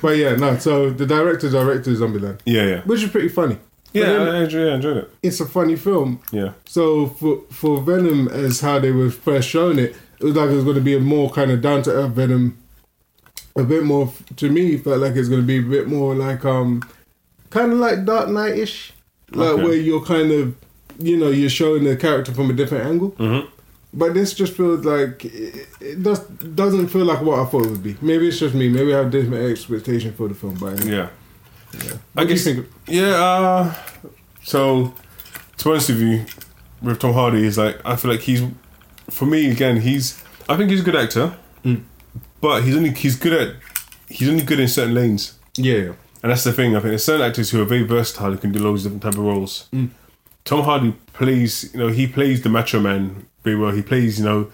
but 0.00 0.16
yeah, 0.16 0.36
no. 0.36 0.56
So 0.56 0.88
the 0.88 1.04
director 1.04 1.50
directed 1.50 1.94
Zombieland, 1.94 2.40
yeah, 2.46 2.64
yeah. 2.64 2.80
which 2.84 3.02
is 3.02 3.10
pretty 3.10 3.28
funny. 3.28 3.58
Yeah, 3.92 4.04
then- 4.06 4.28
I, 4.28 4.42
enjoyed, 4.44 4.68
I 4.72 4.74
enjoyed 4.76 4.96
it. 4.98 5.10
It's 5.22 5.40
a 5.40 5.46
funny 5.46 5.76
film. 5.76 6.20
Yeah. 6.32 6.52
So 6.64 7.08
for 7.08 7.42
for 7.50 7.82
Venom, 7.82 8.28
as 8.28 8.60
how 8.60 8.78
they 8.78 8.92
were 8.92 9.10
first 9.10 9.48
shown 9.48 9.78
it, 9.78 9.94
it 10.20 10.24
was 10.24 10.34
like 10.36 10.50
it 10.50 10.54
was 10.54 10.64
going 10.64 10.76
to 10.76 10.82
be 10.82 10.94
a 10.96 11.00
more 11.00 11.30
kind 11.30 11.50
of 11.50 11.60
down 11.60 11.82
to 11.82 11.90
earth 11.92 12.12
Venom. 12.12 12.56
A 13.56 13.64
bit 13.64 13.82
more 13.84 14.12
to 14.36 14.48
me 14.50 14.76
felt 14.78 15.00
like 15.00 15.16
it's 15.16 15.28
going 15.28 15.40
to 15.40 15.46
be 15.46 15.58
a 15.58 15.62
bit 15.62 15.88
more 15.88 16.14
like 16.14 16.44
um, 16.44 16.82
kind 17.50 17.72
of 17.72 17.78
like 17.78 18.04
Dark 18.04 18.28
Knight 18.28 18.56
ish, 18.56 18.92
like 19.32 19.48
Okay. 19.50 19.62
where 19.64 19.74
you're 19.74 20.04
kind 20.04 20.30
of, 20.30 20.54
you 20.98 21.16
know, 21.16 21.30
you're 21.30 21.50
showing 21.50 21.82
the 21.84 21.96
character 21.96 22.32
from 22.32 22.48
a 22.50 22.52
different 22.52 22.86
angle. 22.86 23.10
Mm-hmm. 23.12 23.48
But 23.92 24.14
this 24.14 24.34
just 24.34 24.52
feels 24.52 24.84
like 24.84 25.24
it, 25.24 25.66
it 25.80 26.02
does 26.02 26.20
doesn't 26.20 26.88
feel 26.88 27.04
like 27.04 27.22
what 27.22 27.40
I 27.40 27.44
thought 27.44 27.66
it 27.66 27.70
would 27.70 27.82
be. 27.82 27.96
Maybe 28.00 28.28
it's 28.28 28.38
just 28.38 28.54
me. 28.54 28.68
Maybe 28.68 28.94
I 28.94 28.98
have 28.98 29.10
different 29.10 29.50
expectation 29.50 30.12
for 30.12 30.28
the 30.28 30.34
film. 30.34 30.54
But 30.54 30.84
Yeah. 30.84 31.08
yeah. 31.74 31.80
I 31.80 31.80
What 31.82 31.94
do 32.14 32.22
you 32.22 32.28
guess. 32.28 32.44
think? 32.44 32.66
Yeah. 32.86 33.14
Uh, 33.24 33.74
so, 34.44 34.94
to 35.58 35.64
be 35.64 35.70
honest 35.70 35.88
with 35.88 36.00
you, 36.00 36.24
with 36.82 37.00
Tom 37.00 37.14
Hardy, 37.14 37.44
is 37.44 37.58
like 37.58 37.80
I 37.84 37.96
feel 37.96 38.12
like 38.12 38.20
he's, 38.20 38.42
for 39.10 39.26
me 39.26 39.50
again, 39.50 39.80
he's. 39.80 40.22
I 40.48 40.56
think 40.56 40.70
he's 40.70 40.80
a 40.80 40.84
good 40.84 40.96
actor, 40.96 41.34
Mm. 41.64 41.82
but 42.40 42.62
he's 42.64 42.76
only 42.76 42.90
he's 42.90 43.16
good 43.16 43.32
at 43.32 43.56
he's 44.08 44.28
only 44.28 44.42
good 44.42 44.58
in 44.60 44.68
certain 44.68 44.94
lanes, 44.94 45.34
Yeah, 45.56 45.92
and 46.22 46.30
that's 46.32 46.44
the 46.44 46.52
thing. 46.52 46.70
I 46.74 46.80
think 46.80 46.90
there's 46.90 47.04
certain 47.04 47.26
actors 47.26 47.50
who 47.50 47.60
are 47.62 47.64
very 47.64 47.82
versatile 47.84 48.32
who 48.32 48.38
can 48.38 48.50
do 48.52 48.58
loads 48.60 48.84
of 48.86 48.92
different 48.92 49.02
type 49.14 49.18
of 49.20 49.24
roles. 49.26 49.68
Mm. 49.72 49.90
Tom 50.44 50.62
Hardy 50.64 50.92
plays, 51.12 51.70
you 51.72 51.78
know, 51.78 51.88
he 51.88 52.06
plays 52.06 52.42
the 52.42 52.48
macho 52.48 52.80
man 52.80 53.26
very 53.44 53.56
well. 53.56 53.70
He 53.72 53.82
plays, 53.82 54.18
you 54.18 54.24
know, 54.24 54.50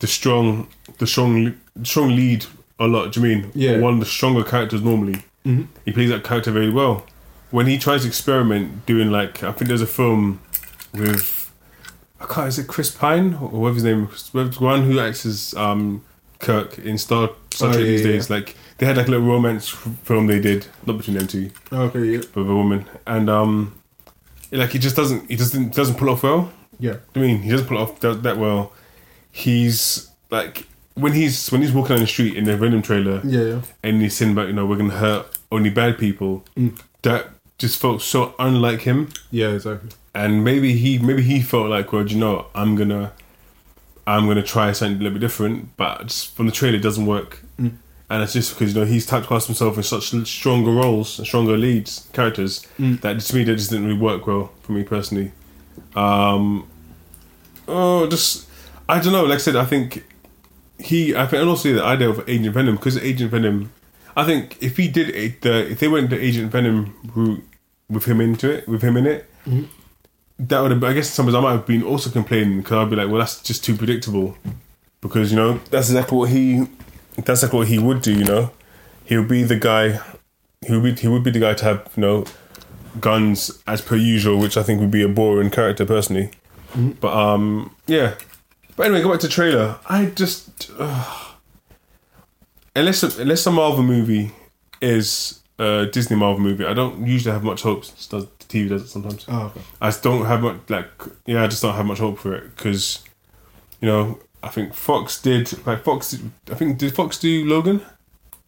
the 0.00 0.06
strong, 0.06 0.66
the 0.98 1.06
strong, 1.06 1.54
strong 1.84 2.08
lead 2.14 2.44
a 2.80 2.86
lot. 2.86 3.12
Do 3.12 3.20
you 3.20 3.26
mean? 3.26 3.50
Yeah. 3.54 3.78
One 3.78 3.94
of 3.94 4.00
the 4.00 4.06
stronger 4.06 4.42
characters 4.44 4.82
normally. 4.82 5.22
Mhm. 5.46 5.68
He 5.84 5.92
plays 5.92 6.10
that 6.10 6.24
character 6.24 6.50
very 6.50 6.70
well. 6.70 7.06
When 7.50 7.66
he 7.66 7.78
tries 7.78 8.02
to 8.02 8.08
experiment 8.08 8.84
doing 8.84 9.10
like, 9.10 9.42
I 9.42 9.52
think 9.52 9.68
there's 9.68 9.80
a 9.80 9.86
film 9.86 10.40
with, 10.92 11.37
I 12.20 12.26
can't, 12.26 12.48
is 12.48 12.58
it 12.58 12.66
Chris 12.66 12.90
Pine 12.90 13.34
or 13.34 13.48
whatever 13.48 13.74
his 13.74 13.84
name? 13.84 14.08
The 14.32 14.56
one 14.58 14.82
who 14.84 14.98
acts 15.00 15.24
as 15.24 15.54
um, 15.54 16.04
Kirk 16.40 16.78
in 16.78 16.98
Star, 16.98 17.30
Star 17.52 17.68
Oh, 17.68 17.72
Trek 17.72 17.84
yeah, 17.84 17.90
these 17.90 18.04
yeah, 18.04 18.12
days. 18.12 18.30
Like 18.30 18.56
they 18.78 18.86
had 18.86 18.96
like 18.96 19.08
a 19.08 19.10
little 19.10 19.26
romance 19.26 19.68
film 19.68 20.26
they 20.26 20.40
did, 20.40 20.66
not 20.86 20.98
between 20.98 21.16
them 21.18 21.26
two, 21.26 21.50
okay, 21.72 22.04
yeah, 22.04 22.18
but 22.18 22.42
with 22.42 22.50
a 22.50 22.54
woman, 22.54 22.86
and 23.06 23.28
um, 23.30 23.80
like 24.52 24.70
he 24.70 24.78
just 24.78 24.96
doesn't, 24.96 25.28
he 25.28 25.36
doesn't 25.36 25.74
doesn't 25.74 25.96
pull 25.96 26.10
off 26.10 26.22
well. 26.22 26.52
yeah, 26.78 26.96
I 27.14 27.18
mean, 27.18 27.42
he 27.42 27.50
doesn't 27.50 27.66
pull 27.66 27.78
off 27.78 27.98
that, 28.00 28.22
that 28.22 28.36
well. 28.38 28.72
He's 29.30 30.10
like 30.30 30.66
when 30.94 31.12
he's 31.12 31.48
when 31.50 31.62
he's 31.62 31.72
walking 31.72 31.94
on 31.94 32.00
the 32.00 32.06
street 32.06 32.36
in 32.36 32.44
the 32.44 32.56
Venom 32.56 32.82
trailer, 32.82 33.20
yeah, 33.24 33.42
yeah. 33.42 33.60
and 33.82 34.00
he's 34.02 34.16
saying 34.16 34.32
about 34.32 34.48
you 34.48 34.52
know 34.54 34.66
we're 34.66 34.76
gonna 34.76 34.94
hurt 34.94 35.26
only 35.52 35.70
bad 35.70 35.98
people. 35.98 36.44
Mm. 36.56 36.80
That 37.02 37.28
just 37.58 37.80
felt 37.80 38.02
so 38.02 38.34
unlike 38.38 38.82
him, 38.82 39.08
Yeah, 39.30 39.48
exactly. 39.50 39.90
And 40.22 40.42
maybe 40.48 40.70
he 40.82 40.98
maybe 40.98 41.22
he 41.22 41.40
felt 41.52 41.68
like, 41.76 41.92
well, 41.92 42.04
do 42.04 42.14
you 42.14 42.20
know, 42.20 42.46
I'm 42.54 42.74
gonna 42.80 43.12
I'm 44.06 44.26
gonna 44.26 44.42
try 44.54 44.72
something 44.72 44.96
a 45.00 45.02
little 45.04 45.18
bit 45.18 45.24
different, 45.28 45.76
but 45.76 46.06
just 46.08 46.34
from 46.36 46.46
the 46.46 46.52
trailer 46.52 46.76
it 46.76 46.82
doesn't 46.88 47.06
work. 47.06 47.30
Mm. 47.60 47.72
And 48.10 48.22
it's 48.22 48.32
just 48.32 48.48
because 48.54 48.74
you 48.74 48.80
know 48.80 48.86
he's 48.86 49.06
typecast 49.06 49.46
himself 49.46 49.76
in 49.76 49.82
such 49.82 50.06
stronger 50.26 50.70
roles 50.72 51.18
and 51.18 51.26
stronger 51.26 51.56
leads 51.58 52.08
characters 52.12 52.66
Mm. 52.80 53.00
that 53.02 53.20
to 53.20 53.36
me 53.36 53.44
that 53.44 53.56
just 53.56 53.70
didn't 53.70 53.86
really 53.86 54.00
work 54.10 54.26
well 54.26 54.50
for 54.62 54.72
me 54.72 54.82
personally. 54.82 55.30
Um, 55.94 56.66
oh, 57.66 58.06
just 58.08 58.48
I 58.88 59.00
don't 59.00 59.12
know. 59.12 59.24
Like 59.24 59.36
I 59.36 59.44
said, 59.46 59.56
I 59.56 59.64
think 59.66 60.04
he. 60.78 61.14
I 61.14 61.26
think 61.26 61.40
and 61.42 61.50
also 61.50 61.72
the 61.74 61.84
idea 61.84 62.08
of 62.08 62.26
Agent 62.28 62.54
Venom 62.54 62.76
because 62.76 62.96
Agent 62.98 63.30
Venom. 63.30 63.72
I 64.16 64.24
think 64.24 64.56
if 64.60 64.76
he 64.78 64.88
did 64.88 65.10
it, 65.10 65.42
the 65.42 65.70
if 65.72 65.78
they 65.80 65.88
went 65.88 66.10
the 66.10 66.18
Agent 66.28 66.50
Venom 66.50 66.94
route 67.14 67.44
with 67.88 68.04
him 68.06 68.20
into 68.20 68.50
it, 68.50 68.66
with 68.66 68.82
him 68.82 68.96
in 68.96 69.06
it, 69.06 69.26
Mhm. 69.46 69.66
That 70.38 70.60
would 70.60 70.70
have. 70.70 70.84
I 70.84 70.92
guess 70.92 71.10
sometimes 71.10 71.34
I 71.34 71.40
might 71.40 71.52
have 71.52 71.66
been 71.66 71.82
also 71.82 72.10
complaining 72.10 72.58
because 72.58 72.72
I'd 72.78 72.90
be 72.90 72.96
like, 72.96 73.08
well, 73.08 73.18
that's 73.18 73.42
just 73.42 73.64
too 73.64 73.76
predictable. 73.76 74.36
Because 75.00 75.30
you 75.30 75.36
know 75.36 75.58
that's 75.70 75.88
exactly 75.88 76.18
what 76.18 76.30
he. 76.30 76.66
That's 77.16 77.42
exactly 77.42 77.58
what 77.58 77.68
he 77.68 77.78
would 77.78 78.02
do. 78.02 78.12
You 78.12 78.24
know, 78.24 78.50
he 79.04 79.16
would 79.16 79.28
be 79.28 79.42
the 79.42 79.56
guy. 79.56 80.00
He 80.66 80.72
would 80.76 80.82
be. 80.82 81.00
He 81.00 81.08
would 81.08 81.24
be 81.24 81.30
the 81.30 81.40
guy 81.40 81.54
to 81.54 81.64
have 81.64 81.92
you 81.96 82.00
know 82.00 82.24
guns 83.00 83.62
as 83.66 83.80
per 83.80 83.96
usual, 83.96 84.38
which 84.38 84.56
I 84.56 84.62
think 84.62 84.80
would 84.80 84.90
be 84.90 85.02
a 85.02 85.08
boring 85.08 85.50
character 85.50 85.84
personally. 85.84 86.30
But 87.00 87.12
um, 87.12 87.74
yeah. 87.86 88.14
But 88.76 88.86
anyway, 88.86 89.02
go 89.02 89.10
back 89.10 89.20
to 89.20 89.28
trailer. 89.28 89.78
I 89.88 90.06
just 90.06 90.70
uh, 90.78 91.32
unless 92.76 93.02
unless 93.02 93.46
a 93.46 93.50
Marvel 93.50 93.82
movie 93.82 94.32
is 94.80 95.37
a 95.58 95.86
Disney 95.86 96.16
Marvel 96.16 96.40
movie, 96.40 96.64
I 96.64 96.74
don't 96.74 97.06
usually 97.06 97.32
have 97.32 97.44
much 97.44 97.62
hope. 97.62 97.84
It 97.84 98.06
does 98.10 98.26
TV 98.48 98.68
does 98.68 98.82
it 98.82 98.88
sometimes? 98.88 99.24
Oh, 99.28 99.46
okay. 99.46 99.60
I 99.80 99.88
just 99.88 100.02
don't 100.02 100.24
have 100.26 100.42
much 100.42 100.60
like 100.68 100.90
yeah, 101.26 101.44
I 101.44 101.46
just 101.46 101.62
don't 101.62 101.74
have 101.74 101.86
much 101.86 101.98
hope 101.98 102.18
for 102.18 102.34
it 102.34 102.56
because 102.56 103.02
you 103.80 103.88
know 103.88 104.18
I 104.42 104.48
think 104.48 104.74
Fox 104.74 105.20
did 105.20 105.66
like 105.66 105.84
Fox. 105.84 106.10
Did, 106.10 106.30
I 106.50 106.54
think 106.54 106.78
did 106.78 106.94
Fox 106.94 107.18
do 107.18 107.44
Logan? 107.44 107.82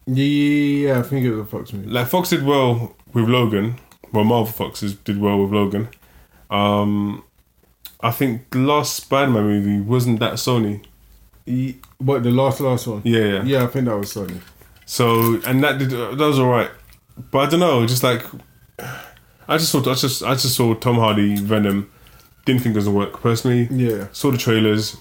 Yeah, 0.07 0.99
I 0.99 1.03
think 1.03 1.25
it 1.25 1.31
was 1.31 1.39
a 1.39 1.45
Fox 1.45 1.73
movie. 1.73 1.89
Like 1.89 2.07
Fox 2.07 2.29
did 2.29 2.43
well 2.43 2.95
with 3.13 3.29
Logan. 3.29 3.75
Well, 4.11 4.23
Marvel 4.23 4.51
Foxes 4.51 4.95
did 4.95 5.21
well 5.21 5.41
with 5.41 5.51
Logan. 5.51 5.89
Um, 6.49 7.23
I 8.01 8.11
think 8.11 8.49
the 8.49 8.59
last 8.59 8.95
Spider-Man 8.95 9.43
movie 9.43 9.79
wasn't 9.79 10.19
that 10.19 10.33
Sony. 10.33 10.85
What 11.97 12.23
the 12.23 12.31
last 12.31 12.59
last 12.59 12.87
one? 12.87 13.01
Yeah, 13.03 13.25
yeah. 13.25 13.43
Yeah, 13.43 13.63
I 13.63 13.67
think 13.67 13.85
that 13.85 13.97
was 13.97 14.13
Sony. 14.13 14.41
So 14.85 15.39
and 15.45 15.63
that 15.63 15.77
did 15.77 15.91
that 15.91 16.17
was 16.17 16.39
alright, 16.39 16.71
but 17.31 17.39
I 17.39 17.49
don't 17.49 17.59
know. 17.59 17.85
Just 17.85 18.03
like 18.03 18.23
I 19.47 19.57
just 19.57 19.71
saw, 19.71 19.79
I 19.79 19.93
just 19.95 20.23
I 20.23 20.33
just 20.33 20.55
saw 20.55 20.73
Tom 20.75 20.95
Hardy 20.95 21.35
Venom. 21.35 21.91
Didn't 22.45 22.61
think 22.63 22.73
it 22.73 22.79
was 22.79 22.85
gonna 22.85 22.97
work 22.97 23.21
personally. 23.21 23.67
Yeah, 23.71 24.07
Saw 24.11 24.31
the 24.31 24.37
trailers. 24.37 24.97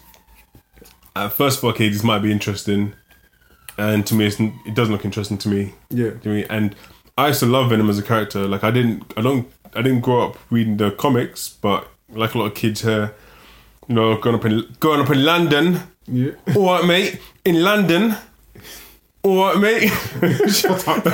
At 1.16 1.33
first, 1.33 1.64
okay, 1.64 1.89
this 1.89 2.05
might 2.05 2.21
be 2.21 2.31
interesting, 2.31 2.93
and 3.77 4.07
to 4.07 4.14
me, 4.14 4.27
it's, 4.27 4.39
it 4.39 4.75
doesn't 4.75 4.93
look 4.93 5.05
interesting 5.05 5.39
to 5.39 5.49
me. 5.49 5.75
yeah, 5.91 6.11
To 6.11 6.29
me, 6.29 6.45
and 6.49 6.75
I 7.18 7.29
used 7.29 7.41
to 7.41 7.47
love 7.47 7.71
Venom 7.71 7.91
as 7.91 7.99
a 7.99 8.03
character. 8.03 8.47
Like 8.47 8.62
I 8.62 8.71
didn't, 8.71 9.12
I 9.16 9.23
don't, 9.23 9.49
I 9.75 9.83
didn't 9.83 10.01
grow 10.03 10.29
up 10.29 10.39
reading 10.51 10.77
the 10.77 10.91
comics, 10.93 11.49
but 11.49 11.89
like 12.11 12.35
a 12.35 12.39
lot 12.39 12.47
of 12.47 12.55
kids 12.55 12.83
here, 12.83 13.12
you 13.89 13.95
know, 13.95 14.16
growing 14.18 14.39
up 14.39 14.45
in 14.45 14.66
growing 14.79 15.01
up 15.01 15.11
in 15.11 15.25
London. 15.25 15.81
yeah. 16.07 16.33
All 16.55 16.66
right, 16.66 16.85
mate. 16.87 17.21
In 17.45 17.62
London. 17.62 18.14
Right, 19.23 19.59
mate. 19.59 19.89
Shut 20.51 20.89
up. 20.89 21.05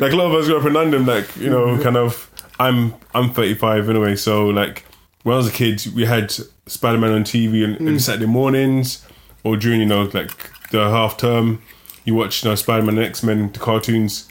like 0.00 0.12
a 0.12 0.16
lot 0.16 0.26
of 0.26 0.34
us 0.34 0.46
grew 0.46 0.58
up 0.58 0.66
in 0.66 0.72
London, 0.74 1.06
like 1.06 1.34
you 1.36 1.50
know, 1.50 1.82
kind 1.82 1.96
of. 1.96 2.30
I'm 2.58 2.94
I'm 3.14 3.32
35 3.34 3.90
anyway, 3.90 4.16
so 4.16 4.46
like 4.46 4.84
when 5.22 5.34
I 5.34 5.36
was 5.36 5.48
a 5.48 5.52
kid, 5.52 5.84
we 5.94 6.06
had 6.06 6.32
Spider 6.66 6.98
Man 6.98 7.12
on 7.12 7.24
TV 7.24 7.64
on, 7.64 7.74
on 7.74 7.94
mm. 7.94 8.00
Saturday 8.00 8.26
mornings, 8.26 9.06
or 9.44 9.56
during 9.56 9.80
you 9.80 9.86
know 9.86 10.04
like 10.04 10.50
the 10.70 10.88
half 10.88 11.16
term, 11.16 11.62
you 12.04 12.14
watch 12.14 12.42
you 12.44 12.50
know 12.50 12.54
Spider 12.54 12.82
Man 12.82 12.96
and 12.96 13.06
X 13.06 13.22
Men 13.22 13.52
the 13.52 13.58
cartoons, 13.58 14.28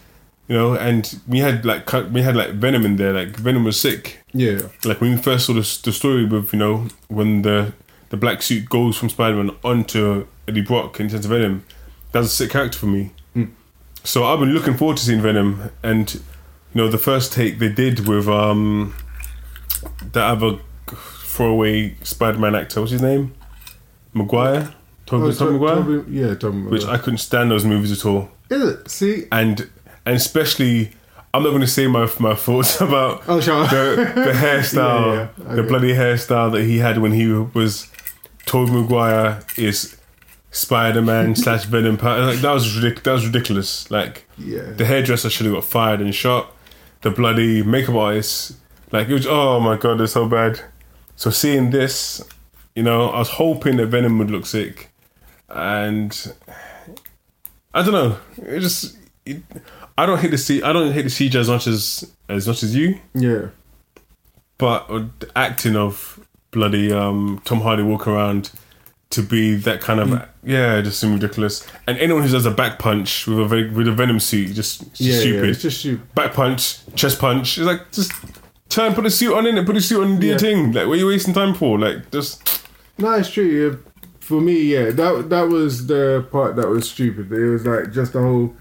you 0.48 0.56
know, 0.56 0.74
and 0.74 1.20
we 1.28 1.40
had 1.40 1.66
like 1.66 1.92
we 2.12 2.22
had 2.22 2.36
like 2.36 2.52
Venom 2.52 2.86
in 2.86 2.96
there. 2.96 3.14
Like 3.14 3.36
Venom 3.36 3.64
was 3.64 3.80
sick. 3.80 4.20
yeah, 4.34 4.62
Like 4.84 5.02
when 5.02 5.12
we 5.12 5.18
first 5.18 5.46
saw 5.46 5.54
the, 5.54 5.80
the 5.84 5.92
story 5.92 6.26
with 6.26 6.52
you 6.54 6.60
know 6.60 6.88
when 7.10 7.44
the 7.44 7.74
the 8.10 8.18
black 8.18 8.42
suit 8.42 8.70
goes 8.70 8.98
from 8.98 9.10
Spider 9.10 9.38
Man 9.44 9.56
onto 9.64 10.28
Eddie 10.48 10.62
Brock 10.62 11.00
in 11.00 11.10
terms 11.10 11.26
of 11.26 11.32
Venom, 11.32 11.66
that's 12.12 12.28
a 12.28 12.30
sick 12.30 12.52
character 12.52 12.78
for 12.80 12.86
me. 12.88 13.12
Mm. 13.36 13.52
So 14.04 14.24
I've 14.26 14.40
been 14.40 14.54
looking 14.54 14.76
forward 14.78 14.98
to 14.98 15.04
seeing 15.04 15.22
Venom, 15.22 15.72
and 15.84 16.14
you 16.14 16.22
know, 16.74 16.88
the 16.88 16.98
first 16.98 17.34
take 17.34 17.60
they 17.60 17.70
did 17.70 18.08
with 18.08 18.28
um 18.28 18.96
that 20.14 20.24
other 20.24 20.60
throwaway 20.88 21.96
Spider-Man 22.02 22.56
actor. 22.56 22.80
What's 22.80 22.92
his 22.92 23.02
name? 23.02 23.34
Maguire. 24.14 24.74
Tobey, 25.06 25.26
Oh, 25.28 25.32
Tom 25.32 25.54
Maguire. 25.54 25.76
Tobey- 25.84 26.12
yeah, 26.12 26.36
Tom. 26.36 26.70
Which 26.70 26.86
I 26.86 26.98
couldn't 26.98 27.20
stand 27.20 27.52
those 27.52 27.66
movies 27.66 27.92
at 27.92 28.06
all, 28.06 28.30
is 28.50 28.62
it? 28.62 28.90
See, 28.90 29.26
and 29.32 29.70
and 30.06 30.16
especially. 30.16 30.92
I'm 31.34 31.44
not 31.44 31.50
going 31.50 31.60
to 31.64 31.68
say 31.68 31.86
my 31.88 32.10
my 32.18 32.34
thoughts 32.34 32.80
about 32.88 33.24
oh, 33.28 33.42
shut 33.42 33.70
the, 33.70 34.10
the 34.16 34.32
hairstyle, 34.34 35.06
Yeah, 35.16 35.28
yeah, 35.38 35.54
the 35.56 35.60
okay. 35.64 35.68
bloody 35.68 35.94
hairstyle 35.94 36.50
that 36.54 36.62
he 36.64 36.78
had 36.78 36.98
when 37.00 37.12
he 37.12 37.28
was 37.28 37.92
Tobey 38.46 38.72
Maguire 38.72 39.42
is 39.58 39.98
Spider 40.52 41.02
Man 41.02 41.36
slash 41.44 41.66
Venom. 41.66 41.98
Like 41.98 42.40
that 42.40 42.52
was 42.54 42.68
ridic- 42.76 43.04
That 43.04 43.14
was 43.14 43.26
ridiculous. 43.26 43.90
Like 43.92 44.26
yeah, 44.38 44.62
the 44.72 44.86
hairdresser 44.86 45.30
should 45.30 45.46
have 45.46 45.56
got 45.56 45.66
fired 45.66 46.02
and 46.02 46.14
shot. 46.14 46.52
The 47.02 47.12
bloody 47.12 47.62
makeup 47.62 47.96
artist, 47.96 48.54
like 48.92 49.08
it 49.10 49.14
was. 49.14 49.28
Oh 49.28 49.60
my 49.60 49.78
god, 49.78 50.02
it's 50.02 50.14
so 50.14 50.28
bad. 50.28 50.60
So 51.16 51.30
seeing 51.30 51.70
this, 51.70 52.24
you 52.76 52.84
know, 52.84 53.10
I 53.10 53.20
was 53.20 53.30
hoping 53.30 53.78
that 53.78 53.88
Venom 53.88 54.18
would 54.18 54.32
look 54.32 54.46
sick, 54.46 54.90
and 55.50 56.34
I 57.74 57.82
don't 57.84 57.94
know. 57.94 58.18
It 58.38 58.60
just. 58.62 58.98
It, 59.26 59.42
I 59.98 60.06
don't 60.06 60.20
hate 60.20 60.32
the 60.32 60.38
C. 60.38 60.62
I 60.62 60.74
don't 60.74 60.92
hate 60.92 61.04
the 61.04 61.10
CJ 61.10 61.36
as 61.36 61.48
much 61.50 61.68
as 61.68 62.12
as 62.28 62.48
much 62.48 62.64
as 62.64 62.76
you 62.76 63.00
yeah, 63.14 63.48
but 64.58 64.90
uh, 64.90 65.06
the 65.20 65.30
acting 65.36 65.76
of 65.76 66.25
bloody 66.56 66.92
um, 66.92 67.42
Tom 67.46 67.62
Hardy 67.62 67.84
walk 67.84 68.08
around 68.08 68.50
to 69.12 69.22
be 69.22 69.56
that 69.56 69.80
kind 69.82 70.00
of 70.00 70.28
yeah, 70.44 70.82
just 70.82 71.00
seemed 71.00 71.14
ridiculous. 71.22 71.66
And 71.88 71.98
anyone 72.00 72.24
who 72.24 72.30
does 72.30 72.46
a 72.48 72.52
back 72.52 72.80
punch 72.80 73.28
with 73.28 73.38
a 73.54 73.72
with 73.74 73.88
a 73.88 73.92
venom 73.92 74.20
suit, 74.20 74.54
just, 74.56 74.80
just 74.96 75.00
yeah, 75.02 75.20
stupid. 75.20 75.44
Yeah, 75.46 75.52
it's 75.52 75.62
just 75.62 75.80
stupid. 75.80 76.16
back 76.16 76.34
punch, 76.34 76.80
chest 76.96 77.20
punch. 77.20 77.58
It's 77.60 77.68
like 77.68 77.92
just 77.92 78.12
turn, 78.70 78.94
put 78.96 79.06
a 79.06 79.12
suit 79.12 79.34
on 79.38 79.46
in 79.46 79.58
it, 79.58 79.66
put 79.66 79.78
a 79.78 79.82
suit 79.82 80.02
on 80.04 80.20
do 80.20 80.26
your 80.26 80.36
Yeah. 80.36 80.40
thing. 80.40 80.72
Like, 80.72 80.88
what 80.88 80.94
are 80.94 80.98
you 81.04 81.08
wasting 81.08 81.34
time 81.36 81.54
for? 81.54 81.78
Like, 81.78 82.10
just 82.12 82.62
No, 82.98 83.14
it's 83.14 83.30
true. 83.30 83.44
Yeah. 83.46 83.76
For 84.20 84.42
me, 84.42 84.60
yeah, 84.74 84.90
that 84.90 85.30
that 85.30 85.50
was 85.50 85.86
the 85.86 86.26
part 86.32 86.56
that 86.56 86.68
was 86.68 86.90
stupid. 86.90 87.32
It 87.32 87.48
was 87.50 87.64
like 87.66 87.92
just 87.92 88.14
the 88.14 88.22
whole 88.22 88.56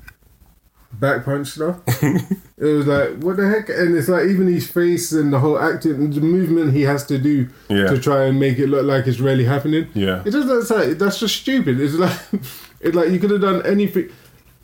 back 1.01 1.25
punch 1.25 1.49
stuff. 1.49 1.81
it 2.03 2.39
was 2.59 2.87
like 2.87 3.19
what 3.19 3.37
the 3.37 3.49
heck, 3.49 3.69
and 3.69 3.97
it's 3.97 4.09
like 4.09 4.27
even 4.27 4.47
his 4.47 4.71
face 4.71 5.13
and 5.13 5.33
the 5.33 5.39
whole 5.39 5.59
acting, 5.59 6.11
the 6.11 6.21
movement 6.21 6.73
he 6.73 6.83
has 6.83 7.05
to 7.07 7.19
do 7.19 7.49
Yeah. 7.69 7.87
to 7.89 7.99
try 8.01 8.25
and 8.25 8.39
make 8.41 8.59
it 8.59 8.69
look 8.69 8.85
like 8.85 9.07
it's 9.07 9.21
really 9.21 9.45
happening. 9.45 9.89
yeah, 9.95 10.23
It 10.25 10.31
just 10.31 10.47
looks 10.49 10.71
like 10.71 10.99
that's 10.99 11.19
just 11.21 11.37
stupid. 11.37 11.81
It's 11.81 11.95
like 11.95 12.19
it's 12.81 12.95
like 12.97 13.11
you 13.11 13.19
could 13.19 13.31
have 13.31 13.41
done 13.41 13.65
anything. 13.67 14.11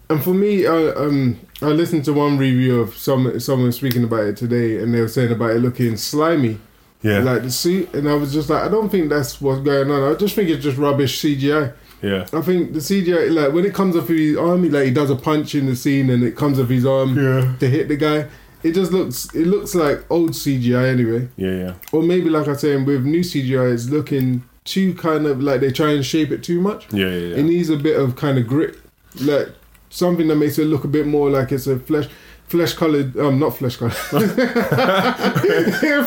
And 0.08 0.22
for 0.22 0.34
me, 0.34 0.66
I, 0.66 0.88
um, 0.96 1.38
I 1.62 1.66
listened 1.66 2.04
to 2.06 2.12
one 2.12 2.36
review 2.36 2.80
of 2.80 2.96
some 2.96 3.38
someone 3.38 3.70
speaking 3.72 4.04
about 4.04 4.24
it 4.24 4.36
today, 4.36 4.78
and 4.82 4.92
they 4.92 5.00
were 5.00 5.08
saying 5.08 5.30
about 5.32 5.50
it 5.50 5.60
looking 5.60 5.96
slimy 5.96 6.58
yeah, 7.02 7.20
like 7.20 7.42
the 7.42 7.50
suit, 7.50 7.94
and 7.94 8.06
I 8.08 8.14
was 8.14 8.30
just 8.32 8.50
like, 8.50 8.62
I 8.62 8.68
don't 8.68 8.90
think 8.90 9.08
that's 9.08 9.40
what's 9.40 9.62
going 9.62 9.90
on. 9.90 10.12
I 10.12 10.18
just 10.18 10.34
think 10.34 10.50
it's 10.50 10.62
just 10.62 10.76
rubbish 10.76 11.22
CGI. 11.22 11.72
Yeah, 12.02 12.26
I 12.32 12.40
think 12.40 12.72
the 12.72 12.80
CGI, 12.80 13.32
like 13.32 13.52
when 13.52 13.64
it 13.64 13.74
comes 13.74 13.96
off 13.96 14.08
his 14.08 14.36
arm, 14.36 14.64
he, 14.64 14.70
like 14.70 14.84
he 14.84 14.90
does 14.90 15.10
a 15.10 15.16
punch 15.16 15.54
in 15.54 15.66
the 15.66 15.76
scene, 15.76 16.10
and 16.10 16.22
it 16.22 16.36
comes 16.36 16.58
off 16.58 16.68
his 16.68 16.86
arm 16.86 17.16
yeah, 17.18 17.56
to 17.58 17.68
hit 17.68 17.88
the 17.88 17.96
guy. 17.96 18.26
It 18.62 18.72
just 18.72 18.92
looks, 18.92 19.34
it 19.34 19.46
looks 19.46 19.74
like 19.74 20.04
old 20.10 20.32
CGI 20.32 20.92
anyway, 20.92 21.28
yeah, 21.36 21.50
yeah, 21.50 21.74
or 21.92 22.02
maybe 22.02 22.28
like 22.28 22.48
I 22.48 22.54
saying 22.54 22.84
with 22.84 23.04
new 23.04 23.20
CGI, 23.20 23.72
it's 23.72 23.88
looking 23.88 24.44
too 24.64 24.94
kind 24.94 25.26
of 25.26 25.42
like 25.42 25.60
they 25.60 25.72
try 25.72 25.92
and 25.92 26.04
shape 26.04 26.30
it 26.30 26.42
too 26.42 26.60
much. 26.60 26.92
yeah, 26.92 27.06
yeah. 27.06 27.36
It 27.36 27.44
needs 27.44 27.70
a 27.70 27.76
bit 27.76 27.98
of 27.98 28.16
kind 28.16 28.38
of 28.38 28.46
grit, 28.46 28.76
like 29.20 29.48
something 29.88 30.28
that 30.28 30.36
makes 30.36 30.58
it 30.58 30.66
look 30.66 30.84
a 30.84 30.88
bit 30.88 31.06
more 31.06 31.30
like 31.30 31.52
it's 31.52 31.66
a 31.66 31.78
flesh, 31.78 32.08
flesh 32.50 32.74
colored, 32.74 33.16
um, 33.16 33.38
not 33.38 33.56
flesh 33.56 33.76
colored. 33.76 33.94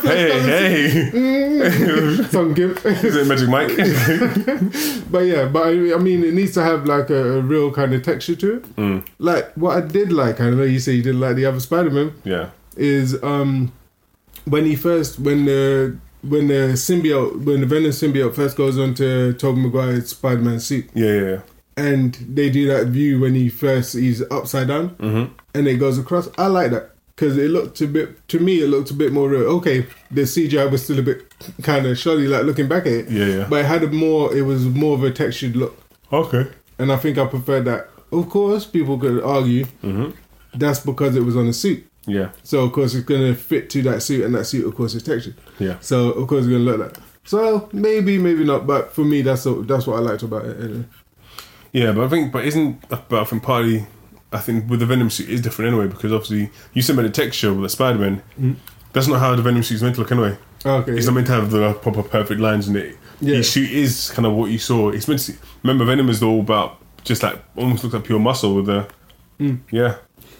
Hey, 0.03 0.89
hey, 0.89 2.23
Some 2.29 2.53
gimp. 2.53 2.85
is 2.85 3.15
it 3.15 3.27
Magic 3.27 3.49
Mike? 3.49 3.69
But 5.11 5.19
yeah, 5.25 5.45
but 5.47 5.67
I, 5.67 5.93
I 5.93 5.97
mean, 5.97 6.23
it 6.23 6.33
needs 6.33 6.53
to 6.53 6.63
have 6.63 6.85
like 6.85 7.09
a, 7.09 7.37
a 7.37 7.41
real 7.41 7.71
kind 7.71 7.93
of 7.93 8.03
texture 8.03 8.35
to 8.35 8.55
it. 8.57 8.75
Mm, 8.75 9.05
Like 9.19 9.51
what 9.53 9.77
I 9.77 9.81
did 9.81 10.11
like, 10.11 10.41
I 10.41 10.49
know 10.49 10.63
you 10.63 10.79
say 10.79 10.93
you 10.93 11.03
didn't 11.03 11.19
like 11.21 11.35
the 11.35 11.45
other 11.45 11.59
Spider 11.59 11.91
Man, 11.91 12.13
yeah, 12.23 12.49
is 12.75 13.21
um 13.23 13.71
when 14.45 14.65
he 14.65 14.75
first 14.75 15.19
when 15.19 15.45
the 15.45 15.95
when 16.21 16.47
the 16.47 16.73
symbiote 16.75 17.43
when 17.45 17.61
the 17.61 17.67
Venom 17.67 17.91
symbiote 17.91 18.35
first 18.35 18.57
goes 18.57 18.77
onto 18.77 19.33
Tobey 19.33 19.61
Maguire's 19.61 20.09
Spider 20.09 20.41
Man 20.41 20.59
suit, 20.59 20.89
yeah, 20.93 21.13
yeah. 21.13 21.39
And 21.77 22.13
they 22.29 22.49
do 22.49 22.67
that 22.67 22.87
view 22.87 23.19
when 23.19 23.33
he 23.35 23.49
first 23.49 23.93
he's 23.93 24.21
upside 24.31 24.67
down 24.67 24.91
Mm-hmm. 24.95 25.33
and 25.55 25.67
it 25.67 25.75
goes 25.77 25.97
across. 25.97 26.29
I 26.37 26.47
like 26.47 26.71
that 26.71 26.91
because 27.15 27.37
it 27.37 27.49
looked 27.49 27.79
a 27.81 27.87
bit 27.87 28.27
to 28.29 28.39
me 28.39 28.61
it 28.61 28.67
looked 28.67 28.91
a 28.91 28.93
bit 28.93 29.11
more 29.11 29.29
real. 29.29 29.43
Okay, 29.57 29.85
the 30.11 30.21
CGI 30.21 30.69
was 30.71 30.83
still 30.83 30.99
a 30.99 31.03
bit 31.03 31.33
kind 31.63 31.85
of 31.85 31.97
shoddy, 31.97 32.27
like 32.27 32.43
looking 32.43 32.67
back 32.67 32.85
at 32.85 32.91
it, 32.93 33.09
Yeah, 33.09 33.25
yeah. 33.25 33.47
but 33.49 33.61
it 33.61 33.65
had 33.65 33.83
a 33.83 33.87
more 33.87 34.35
it 34.35 34.43
was 34.43 34.65
more 34.65 34.95
of 34.95 35.03
a 35.03 35.11
textured 35.11 35.55
look. 35.55 35.77
Okay. 36.11 36.47
And 36.79 36.91
I 36.91 36.97
think 36.97 37.17
I 37.17 37.25
preferred 37.25 37.65
that. 37.65 37.89
Of 38.11 38.29
course, 38.29 38.65
people 38.65 38.97
could 38.97 39.23
argue 39.23 39.65
Mm-hmm. 39.83 40.11
that's 40.55 40.79
because 40.79 41.15
it 41.15 41.21
was 41.23 41.35
on 41.35 41.47
a 41.47 41.53
suit. 41.53 41.85
Yeah, 42.05 42.31
So 42.43 42.65
of 42.65 42.73
course 42.73 42.93
it's 42.95 43.05
gonna 43.05 43.33
fit 43.33 43.69
to 43.71 43.81
that 43.83 44.03
suit, 44.03 44.25
and 44.25 44.35
that 44.35 44.43
suit 44.45 44.67
of 44.67 44.75
course 44.75 44.93
is 44.93 45.03
textured. 45.03 45.35
yeah. 45.57 45.77
So 45.79 46.11
of 46.11 46.27
course 46.27 46.43
it's 46.43 46.51
gonna 46.51 46.63
look 46.65 46.79
like. 46.79 46.93
That. 46.93 47.03
So 47.25 47.69
maybe, 47.71 48.17
maybe 48.17 48.43
not. 48.43 48.67
But 48.67 48.93
for 48.93 49.05
me, 49.05 49.21
that's 49.21 49.45
what, 49.45 49.65
that's 49.69 49.87
what 49.87 49.95
I 49.95 49.99
liked 50.01 50.23
about 50.23 50.43
it. 50.43 50.59
Anyway. 50.61 50.83
Yeah, 51.73 51.91
but 51.91 52.05
I 52.05 52.07
think, 52.07 52.31
but 52.31 52.45
isn't, 52.45 52.87
but 52.87 53.11
I 53.11 53.23
think 53.25 53.43
partly, 53.43 53.85
I 54.31 54.37
think 54.39 54.69
with 54.69 54.79
the 54.79 54.85
Venom 54.85 55.09
suit 55.09 55.27
is 55.29 55.41
different 55.41 55.69
anyway 55.73 55.87
because 55.87 56.13
obviously 56.13 56.49
you 56.73 56.81
said 56.81 56.93
about 56.93 57.03
the 57.03 57.09
texture 57.09 57.51
with 57.51 57.63
the 57.63 57.69
Spider 57.69 57.99
Man. 57.99 58.21
Mm. 58.39 58.55
That's 58.93 59.07
not 59.07 59.19
how 59.19 59.35
the 59.35 59.41
Venom 59.41 59.63
suit's 59.63 59.81
meant 59.81 59.95
to 59.95 60.01
look 60.01 60.11
anyway. 60.11 60.37
Okay. 60.65 60.91
It's 60.93 61.07
not 61.07 61.15
meant 61.15 61.27
to 61.27 61.33
have 61.33 61.49
the 61.51 61.73
proper 61.73 62.03
perfect 62.03 62.39
lines 62.39 62.67
in 62.69 62.75
it. 62.75 62.95
Yeah. 63.19 63.37
His 63.37 63.51
suit 63.51 63.71
is 63.71 64.11
kind 64.11 64.25
of 64.25 64.33
what 64.33 64.51
you 64.51 64.59
saw. 64.59 64.89
It's 64.89 65.07
meant 65.07 65.21
to. 65.21 65.33
Remember, 65.63 65.83
Venom 65.85 66.09
is 66.09 66.21
all 66.21 66.39
about 66.39 66.77
just 67.03 67.23
like 67.23 67.41
almost 67.55 67.83
looks 67.83 67.95
like 67.95 68.03
pure 68.03 68.19
muscle 68.19 68.55
with 68.55 68.67
the. 68.67 68.87
Mm. 69.39 69.59
Yeah, 69.71 69.97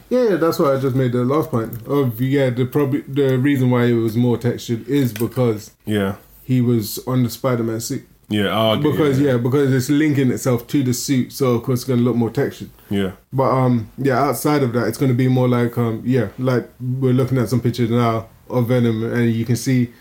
Yeah, 0.09 0.35
that's 0.35 0.59
why 0.59 0.75
I 0.75 0.79
just 0.79 0.95
made 0.95 1.13
the 1.13 1.25
last 1.25 1.49
point. 1.49 1.85
Of 1.87 2.21
yeah, 2.21 2.51
the 2.51 2.65
prob- 2.65 3.03
the 3.07 3.37
reason 3.39 3.71
why 3.71 3.85
it 3.85 3.93
was 3.93 4.15
more 4.15 4.37
textured 4.37 4.87
is 4.87 5.11
because 5.11 5.71
yeah, 5.85 6.17
he 6.43 6.61
was 6.61 6.99
on 7.07 7.23
the 7.23 7.29
Spider-Man 7.29 7.81
suit. 7.81 8.07
Yeah. 8.33 8.49
Oh, 8.57 8.71
okay, 8.71 8.81
Because 8.91 9.19
yeah, 9.19 9.37
because 9.37 9.71
it's 9.73 9.89
linking 9.89 10.31
itself 10.31 10.65
to 10.67 10.83
the 10.83 10.93
suit, 10.93 11.31
so 11.31 11.45
of 11.55 11.63
course 11.63 11.79
it's 11.81 11.87
gonna 11.89 12.01
look 12.01 12.15
more 12.15 12.29
textured. 12.29 12.69
yeah, 12.89 13.11
But 13.31 13.49
um, 13.51 13.89
yeah, 13.97 14.17
outside 14.27 14.63
of 14.63 14.73
that, 14.73 14.87
it's 14.87 14.97
going 14.97 15.11
to 15.11 15.17
be 15.17 15.27
more 15.27 15.47
like 15.47 15.77
um, 15.77 16.01
yeah, 16.05 16.27
like 16.37 16.69
we're 16.81 17.13
looking 17.13 17.37
at 17.37 17.49
some 17.49 17.61
pictures 17.61 17.89
now 17.89 18.27
of 18.49 18.67
Venom, 18.67 19.03
and 19.13 19.31
you 19.31 19.45
can 19.45 19.55
see 19.55 19.91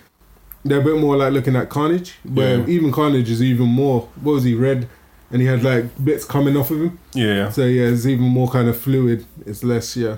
they're 0.65 0.81
a 0.81 0.85
bit 0.85 0.97
more 0.99 1.17
like 1.17 1.33
looking 1.33 1.57
at 1.57 1.69
Carnage, 1.69 2.15
where 2.25 2.59
Yeah. 2.61 2.67
even 2.67 2.93
Carnage 2.93 3.31
is 3.31 3.43
even 3.43 3.67
more. 3.67 4.09
What 4.23 4.33
was 4.35 4.45
he 4.45 4.55
red? 4.55 4.89
And 5.31 5.41
he 5.41 5.47
had 5.49 5.63
like 5.65 5.87
bits 6.05 6.25
coming 6.27 6.57
off 6.57 6.71
of 6.71 6.79
him. 6.79 6.99
yeah, 7.15 7.35
yeah. 7.35 7.51
So 7.51 7.65
yeah, 7.65 7.87
it's 7.89 8.05
even 8.07 8.27
more 8.27 8.49
kind 8.51 8.69
of 8.69 8.77
fluid. 8.79 9.25
It's 9.47 9.63
less 9.65 9.97
yeah, 9.97 10.17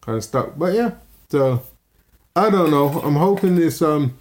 kind 0.00 0.16
of 0.16 0.22
stuck. 0.24 0.56
But 0.58 0.74
yeah, 0.74 0.90
so 1.28 1.62
I 2.36 2.48
don't 2.50 2.70
know. 2.70 2.88
I'm 3.04 3.16
hoping 3.16 3.56
this 3.56 3.82
um. 3.82 4.16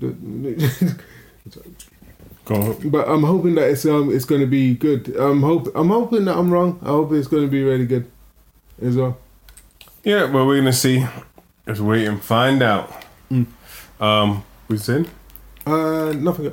But 2.48 3.08
I'm 3.08 3.22
hoping 3.22 3.54
that 3.56 3.68
it's 3.70 3.84
um 3.84 4.14
it's 4.14 4.24
going 4.24 4.40
to 4.40 4.46
be 4.46 4.74
good. 4.74 5.14
I'm 5.16 5.42
hope 5.42 5.68
I'm 5.74 5.88
hoping 5.88 6.24
that 6.24 6.36
I'm 6.36 6.50
wrong. 6.50 6.78
I 6.82 6.88
hope 6.88 7.12
it's 7.12 7.28
going 7.28 7.44
to 7.44 7.50
be 7.50 7.62
really 7.62 7.86
good 7.86 8.10
as 8.80 8.96
well. 8.96 9.18
Yeah, 10.04 10.30
well, 10.30 10.46
we're 10.46 10.58
gonna 10.58 10.72
see. 10.72 11.06
Let's 11.66 11.80
wait 11.80 12.06
and 12.06 12.22
find 12.22 12.62
out. 12.62 12.90
Mm. 13.30 13.46
Um, 14.00 14.44
who's 14.68 14.88
in? 14.88 15.06
Uh, 15.66 16.12
nothing. 16.12 16.52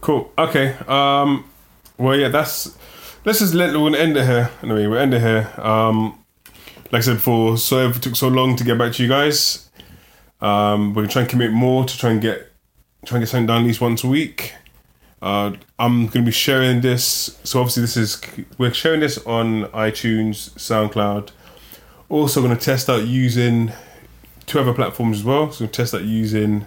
Cool. 0.00 0.30
Okay. 0.36 0.74
Um. 0.86 1.44
Well, 1.96 2.16
yeah. 2.16 2.28
That's. 2.28 2.76
Let's 3.24 3.38
just 3.38 3.54
let. 3.54 3.72
We're 3.72 3.90
gonna 3.90 3.98
end 3.98 4.16
it 4.16 4.26
here. 4.26 4.50
Anyway, 4.62 4.86
we'll 4.86 4.98
end 4.98 5.14
it 5.14 5.20
here. 5.20 5.50
Um. 5.58 6.22
Like 6.90 6.98
I 6.98 7.00
said 7.00 7.14
before, 7.14 7.56
so 7.56 7.88
it 7.88 8.02
took 8.02 8.16
so 8.16 8.28
long 8.28 8.56
to 8.56 8.64
get 8.64 8.76
back 8.76 8.92
to 8.94 9.02
you 9.02 9.08
guys. 9.08 9.70
Um. 10.40 10.92
We're 10.92 11.02
gonna 11.02 11.12
try 11.12 11.22
and 11.22 11.30
commit 11.30 11.52
more 11.52 11.84
to 11.86 11.98
try 11.98 12.10
and 12.10 12.20
get 12.20 12.52
try 13.06 13.16
and 13.16 13.22
get 13.22 13.30
something 13.30 13.46
done 13.46 13.62
at 13.62 13.66
least 13.66 13.80
once 13.80 14.04
a 14.04 14.08
week. 14.08 14.52
Uh, 15.22 15.52
I'm 15.78 16.08
gonna 16.08 16.26
be 16.26 16.32
sharing 16.32 16.80
this. 16.80 17.38
So 17.44 17.60
obviously, 17.60 17.82
this 17.82 17.96
is 17.96 18.20
we're 18.58 18.74
sharing 18.74 19.00
this 19.00 19.18
on 19.24 19.66
iTunes, 19.66 20.50
SoundCloud. 20.54 21.30
Also, 22.08 22.42
going 22.42 22.54
to 22.54 22.62
test 22.62 22.90
out 22.90 23.06
using 23.06 23.72
two 24.44 24.60
other 24.60 24.74
platforms 24.74 25.20
as 25.20 25.24
well. 25.24 25.50
So, 25.50 25.64
we'll 25.64 25.72
test 25.72 25.94
out 25.94 26.02
using. 26.02 26.66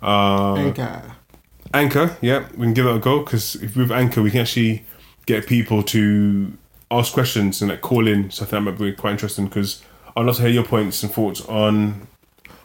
Uh, 0.00 0.54
Anchor. 0.54 1.14
Anchor, 1.74 2.16
yeah, 2.20 2.46
we 2.56 2.66
can 2.66 2.74
give 2.74 2.86
it 2.86 2.94
a 2.94 2.98
go 2.98 3.24
because 3.24 3.56
with 3.56 3.90
Anchor 3.90 4.22
we 4.22 4.30
can 4.30 4.40
actually 4.40 4.84
get 5.26 5.46
people 5.46 5.82
to 5.84 6.52
ask 6.90 7.12
questions 7.12 7.62
and 7.62 7.70
like 7.70 7.80
call 7.80 8.06
in. 8.06 8.30
So 8.30 8.44
I 8.44 8.46
think 8.46 8.64
that 8.64 8.72
might 8.72 8.78
be 8.78 8.92
quite 8.92 9.12
interesting 9.12 9.46
because 9.46 9.82
I'd 10.14 10.26
love 10.26 10.36
to 10.36 10.42
hear 10.42 10.50
your 10.50 10.64
points 10.64 11.02
and 11.02 11.10
thoughts 11.10 11.40
on 11.46 12.06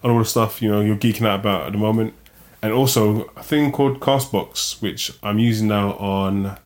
on 0.04 0.12
all 0.12 0.20
the 0.20 0.26
stuff 0.26 0.62
you 0.62 0.70
know 0.70 0.82
you're 0.82 0.98
geeking 0.98 1.26
out 1.26 1.40
about 1.40 1.68
at 1.68 1.72
the 1.72 1.78
moment, 1.78 2.14
and 2.62 2.74
also 2.74 3.24
a 3.36 3.44
thing 3.44 3.72
called 3.72 4.00
Castbox 4.00 4.82
which 4.82 5.12
I'm 5.24 5.40
using 5.40 5.68
now 5.68 5.94
on 5.94 6.58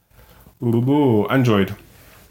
Android, 0.62 1.76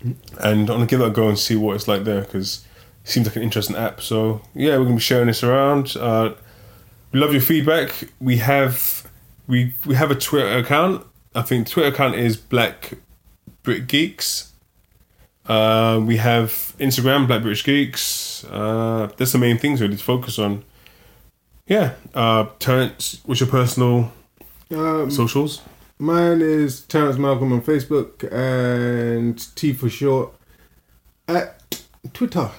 and 0.02 0.60
I'm 0.60 0.66
gonna 0.66 0.86
give 0.86 1.00
that 1.00 1.06
a 1.06 1.10
go 1.10 1.28
and 1.28 1.38
see 1.38 1.56
what 1.56 1.76
it's 1.76 1.88
like 1.88 2.04
there 2.04 2.22
because 2.22 2.64
it 3.04 3.10
seems 3.10 3.26
like 3.26 3.36
an 3.36 3.42
interesting 3.42 3.76
app. 3.76 4.00
So 4.00 4.42
yeah, 4.54 4.76
we're 4.76 4.84
gonna 4.84 4.96
be 4.96 5.00
sharing 5.00 5.26
this 5.26 5.42
around. 5.42 5.96
Uh, 5.96 6.34
we 7.12 7.20
love 7.20 7.32
your 7.32 7.42
feedback. 7.42 8.08
We 8.20 8.38
have 8.38 9.06
we 9.46 9.74
we 9.84 9.94
have 9.94 10.10
a 10.10 10.14
Twitter 10.14 10.58
account. 10.58 11.06
I 11.34 11.42
think 11.42 11.68
Twitter 11.68 11.88
account 11.88 12.14
is 12.14 12.36
Black 12.36 12.94
Brit 13.62 13.86
Geeks. 13.86 14.52
Uh, 15.46 16.00
we 16.04 16.16
have 16.18 16.74
Instagram, 16.78 17.26
Black 17.26 17.42
British 17.42 17.64
Geeks. 17.64 18.44
Uh, 18.44 19.10
that's 19.16 19.32
the 19.32 19.38
main 19.38 19.58
things 19.58 19.80
really 19.80 19.96
to 19.96 20.02
focus 20.02 20.38
on. 20.38 20.64
Yeah, 21.70 21.92
uh, 22.14 22.46
Terrence, 22.58 23.20
what's 23.26 23.38
your 23.40 23.48
personal 23.48 24.10
Um, 24.72 25.08
socials? 25.08 25.62
Mine 26.00 26.40
is 26.42 26.80
Terrence 26.80 27.16
Malcolm 27.16 27.52
on 27.52 27.62
Facebook 27.62 28.24
and 28.32 29.38
T 29.54 29.72
for 29.72 29.88
short 29.88 30.32
at 31.28 31.82
Twitter. 32.12 32.50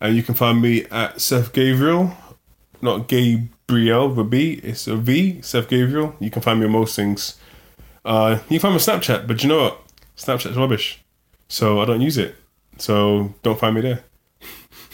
And 0.00 0.14
you 0.14 0.22
can 0.22 0.36
find 0.36 0.62
me 0.62 0.84
at 0.84 1.20
Seth 1.20 1.52
Gavriel, 1.52 2.14
not 2.80 3.08
Gabriel 3.08 4.20
a 4.20 4.22
B, 4.22 4.60
it's 4.62 4.86
a 4.86 4.94
V, 4.94 5.42
Seth 5.42 5.68
Gavriel. 5.68 6.14
You 6.20 6.30
can 6.30 6.40
find 6.40 6.60
me 6.60 6.66
on 6.66 6.72
most 6.72 6.94
things. 6.94 7.36
Uh, 8.04 8.38
you 8.48 8.60
can 8.60 8.70
find 8.70 8.74
me 8.74 8.80
on 8.80 9.00
Snapchat, 9.00 9.26
but 9.26 9.42
you 9.42 9.48
know 9.48 9.62
what? 9.64 9.80
Snapchat's 10.16 10.56
rubbish. 10.56 11.02
So 11.48 11.80
I 11.80 11.86
don't 11.86 12.02
use 12.02 12.16
it. 12.16 12.36
So 12.76 13.34
don't 13.42 13.58
find 13.58 13.74
me 13.74 13.80
there. 13.80 14.04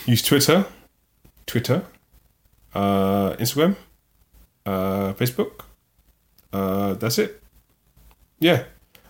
Use 0.07 0.23
Twitter, 0.23 0.65
Twitter, 1.45 1.85
uh, 2.75 3.37
Instagram, 3.39 3.77
uh, 4.67 5.13
Facebook. 5.15 5.63
Uh, 6.53 6.95
that's 6.95 7.19
it. 7.19 7.43
Yeah. 8.39 8.65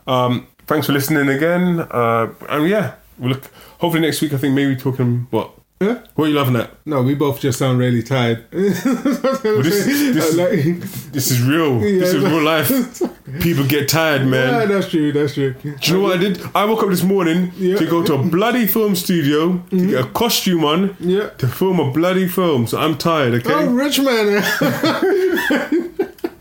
Um, 0.06 0.46
thanks 0.66 0.86
for 0.86 0.92
listening 0.92 1.28
again. 1.28 1.80
Uh, 1.80 2.32
and 2.48 2.68
yeah, 2.68 2.94
we'll 3.18 3.32
look. 3.32 3.50
Hopefully 3.78 4.02
next 4.02 4.20
week. 4.20 4.32
I 4.32 4.38
think 4.38 4.54
maybe 4.54 4.76
talking 4.76 5.26
what. 5.30 5.50
Yeah? 5.84 6.00
What 6.14 6.24
are 6.24 6.28
you 6.28 6.36
laughing 6.36 6.56
at? 6.56 6.70
No, 6.86 7.02
we 7.02 7.14
both 7.14 7.40
just 7.40 7.58
sound 7.58 7.78
really 7.78 8.02
tired. 8.02 8.46
this- 8.50 8.82
this- 8.84 10.36
Like- 10.36 10.80
This 11.12 11.30
is 11.30 11.42
real. 11.42 11.78
this 12.02 12.14
is 12.14 12.22
real 12.22 12.42
life. 12.42 12.68
People 13.40 13.64
get 13.66 13.88
tired, 13.88 14.26
man. 14.26 14.52
yeah, 14.52 14.66
that's 14.66 14.88
true. 14.90 15.12
That's 15.12 15.34
true. 15.34 15.54
Do 15.62 15.68
you 15.82 15.94
know 15.94 16.00
what 16.02 16.16
I 16.16 16.20
did? 16.20 16.40
I 16.54 16.64
woke 16.64 16.82
up 16.82 16.88
this 16.90 17.02
morning 17.02 17.52
Yeah. 17.56 17.76
to 17.76 17.86
go 17.86 18.02
to 18.02 18.14
a 18.14 18.22
bloody 18.22 18.66
film 18.66 18.94
studio 18.94 19.40
to 19.70 19.76
mm-hmm. 19.76 19.90
get 19.90 20.04
a 20.04 20.08
costume 20.08 20.64
on 20.64 20.96
Yeah. 21.00 21.28
to 21.38 21.46
film 21.48 21.80
a 21.80 21.90
bloody 21.90 22.28
film. 22.28 22.66
So 22.66 22.78
I'm 22.78 22.96
tired. 22.96 23.34
Okay. 23.34 23.52
Oh, 23.52 23.66
rich 23.72 23.98
man. 24.00 24.42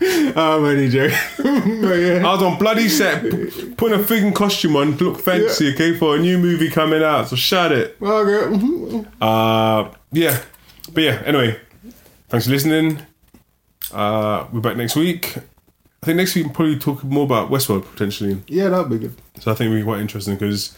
oh, 0.36 0.60
but 1.38 1.94
yeah. 1.94 2.26
I 2.26 2.32
was 2.32 2.42
on 2.42 2.58
bloody 2.58 2.88
set, 2.88 3.22
p- 3.22 3.74
putting 3.76 3.98
a 3.98 4.02
freaking 4.02 4.34
costume 4.34 4.76
on 4.76 4.96
to 4.98 5.04
look 5.10 5.20
fancy, 5.20 5.72
okay, 5.72 5.96
for 5.96 6.16
a 6.16 6.18
new 6.18 6.38
movie 6.38 6.68
coming 6.68 7.02
out. 7.02 7.28
So 7.28 7.36
shut 7.36 7.72
it. 7.72 7.96
Okay. 8.02 9.08
Uh, 9.20 9.90
yeah, 10.12 10.42
but 10.92 11.02
yeah. 11.02 11.22
Anyway, 11.24 11.58
thanks 12.28 12.46
for 12.46 12.52
listening. 12.52 12.98
Uh, 13.92 14.46
we're 14.52 14.60
back 14.60 14.76
next 14.76 14.96
week. 14.96 15.36
I 16.02 16.06
think 16.06 16.18
next 16.18 16.34
week 16.34 16.46
we'll 16.46 16.54
probably 16.54 16.78
talk 16.78 17.02
more 17.04 17.24
about 17.24 17.50
Westworld 17.50 17.90
potentially. 17.90 18.42
Yeah, 18.46 18.68
that'll 18.68 18.84
be 18.84 18.98
good. 18.98 19.14
So 19.40 19.52
I 19.52 19.54
think 19.54 19.68
it'll 19.68 19.80
be 19.80 19.84
quite 19.84 20.00
interesting 20.00 20.34
because 20.34 20.76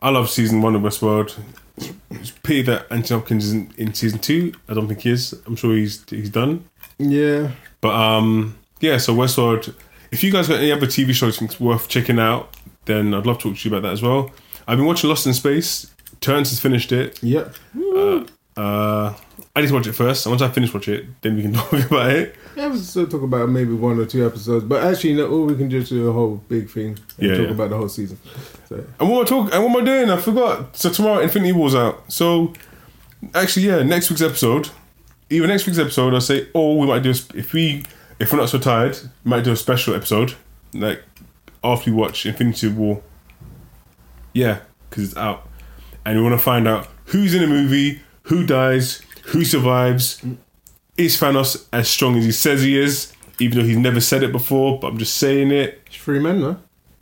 I 0.00 0.10
love 0.10 0.30
season 0.30 0.62
one 0.62 0.76
of 0.76 0.82
Westworld. 0.82 1.36
It's 2.10 2.30
pity 2.30 2.62
that 2.62 2.86
Anthony 2.90 3.18
Hopkins 3.18 3.46
isn't 3.46 3.76
in 3.78 3.94
season 3.94 4.20
two. 4.20 4.52
I 4.68 4.74
don't 4.74 4.86
think 4.86 5.00
he 5.00 5.10
is. 5.10 5.34
I'm 5.46 5.56
sure 5.56 5.74
he's 5.74 6.04
he's 6.08 6.30
done. 6.30 6.64
Yeah. 6.98 7.50
But 7.80 7.94
um, 7.94 8.58
yeah. 8.80 8.96
So 8.98 9.14
Westworld. 9.14 9.74
If 10.10 10.24
you 10.24 10.32
guys 10.32 10.48
got 10.48 10.58
any 10.58 10.72
other 10.72 10.86
TV 10.86 11.12
shows 11.14 11.40
worth 11.60 11.88
checking 11.88 12.18
out, 12.18 12.52
then 12.86 13.14
I'd 13.14 13.26
love 13.26 13.38
to 13.38 13.50
talk 13.50 13.58
to 13.58 13.68
you 13.68 13.74
about 13.76 13.86
that 13.86 13.92
as 13.92 14.02
well. 14.02 14.32
I've 14.66 14.76
been 14.76 14.86
watching 14.86 15.08
Lost 15.08 15.26
in 15.26 15.34
Space. 15.34 15.86
Terrence 16.20 16.50
has 16.50 16.58
finished 16.58 16.90
it. 16.90 17.22
Yep. 17.22 17.54
Uh, 18.56 19.14
I 19.54 19.60
need 19.60 19.68
to 19.68 19.74
watch 19.74 19.86
it 19.86 19.92
first. 19.92 20.26
And 20.26 20.32
once 20.32 20.42
I 20.42 20.48
finish 20.48 20.74
watch 20.74 20.88
it, 20.88 21.06
then 21.22 21.36
we 21.36 21.42
can 21.42 21.52
talk 21.54 21.72
about 21.72 22.10
it. 22.10 22.34
Yeah, 22.56 22.66
we'll 22.68 22.78
still 22.78 23.06
talk 23.06 23.22
about 23.22 23.48
maybe 23.48 23.72
one 23.72 23.98
or 23.98 24.04
two 24.06 24.26
episodes, 24.26 24.64
but 24.64 24.82
actually, 24.82 25.14
no, 25.14 25.30
all 25.30 25.46
we 25.46 25.54
can 25.56 25.70
just 25.70 25.90
do 25.90 26.08
a 26.08 26.12
whole 26.12 26.42
big 26.48 26.68
thing 26.68 26.98
and 27.18 27.26
Yeah, 27.28 27.36
talk 27.36 27.46
yeah. 27.46 27.52
about 27.52 27.70
the 27.70 27.76
whole 27.76 27.88
season. 27.88 28.18
So, 28.68 28.84
And 28.98 29.08
what 29.08 29.18
am 29.18 29.24
I 29.38 29.42
talk? 29.44 29.54
And 29.54 29.64
what 29.64 29.70
am 29.76 29.82
I 29.82 29.84
doing? 29.84 30.10
I 30.10 30.20
forgot. 30.20 30.76
So 30.76 30.90
tomorrow, 30.90 31.20
Infinity 31.20 31.52
War's 31.52 31.74
out. 31.74 32.12
So 32.12 32.52
actually, 33.34 33.66
yeah, 33.66 33.82
next 33.82 34.10
week's 34.10 34.22
episode. 34.22 34.68
Even 35.30 35.48
next 35.48 35.66
week's 35.66 35.78
episode, 35.78 36.12
I'll 36.12 36.20
say, 36.20 36.48
oh, 36.54 36.76
we 36.76 36.86
might 36.88 37.04
do 37.04 37.10
if 37.10 37.52
we 37.52 37.84
if 38.20 38.32
we're 38.32 38.38
not 38.38 38.50
so 38.50 38.58
tired, 38.58 38.98
we 39.24 39.30
might 39.30 39.42
do 39.42 39.52
a 39.52 39.56
special 39.56 39.94
episode 39.94 40.34
like 40.74 41.02
after 41.64 41.90
we 41.90 41.96
watch 41.96 42.26
Infinity 42.26 42.68
War. 42.68 43.02
Yeah, 44.32 44.60
because 44.88 45.04
it's 45.04 45.16
out, 45.16 45.48
and 46.04 46.16
we 46.16 46.22
want 46.22 46.34
to 46.34 46.38
find 46.38 46.68
out 46.68 46.86
who's 47.06 47.34
in 47.34 47.40
the 47.40 47.48
movie, 47.48 48.00
who 48.24 48.46
dies, 48.46 49.02
who 49.24 49.44
survives. 49.44 50.22
Is 50.96 51.18
Thanos 51.18 51.66
as 51.72 51.88
strong 51.88 52.16
as 52.18 52.24
he 52.26 52.32
says 52.32 52.62
he 52.62 52.78
is? 52.78 53.12
Even 53.40 53.58
though 53.58 53.64
he's 53.64 53.78
never 53.78 54.00
said 54.00 54.22
it 54.22 54.32
before, 54.32 54.78
but 54.78 54.88
I'm 54.88 54.98
just 54.98 55.16
saying 55.16 55.50
it. 55.50 55.80
it's 55.86 55.96
three 55.96 56.20
men, 56.20 56.40
no? 56.40 56.60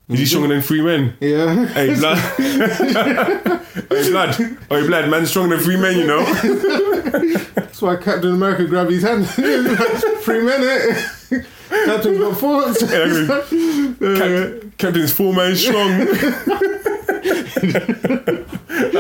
Is 0.09 0.21
he 0.21 0.27
stronger 0.27 0.49
than 0.49 0.63
three 0.63 0.81
men? 0.81 1.17
Yeah. 1.21 1.67
Hey, 1.67 1.95
blood. 1.95 2.17
hey, 2.37 4.11
blood. 4.11 4.37
Oh, 4.71 4.81
hey, 4.81 4.87
blood. 4.87 5.11
Man's 5.11 5.31
stronger 5.31 5.57
than 5.57 5.65
three 5.65 5.77
men, 5.77 5.99
you 5.99 6.07
know. 6.07 6.25
That's 7.79 7.83
why 7.83 8.05
Captain 8.05 8.33
America 8.33 8.67
grabbed 8.67 8.91
his 8.91 9.05
hand. 9.05 9.25
three 9.31 10.51
eh? 10.51 11.01
Captain's 11.85 12.19
got 12.19 12.37
four. 12.37 12.65
Cap- 14.17 14.79
Captain's 14.79 15.13
four 15.13 15.33
man 15.33 15.55
strong. 15.55 16.09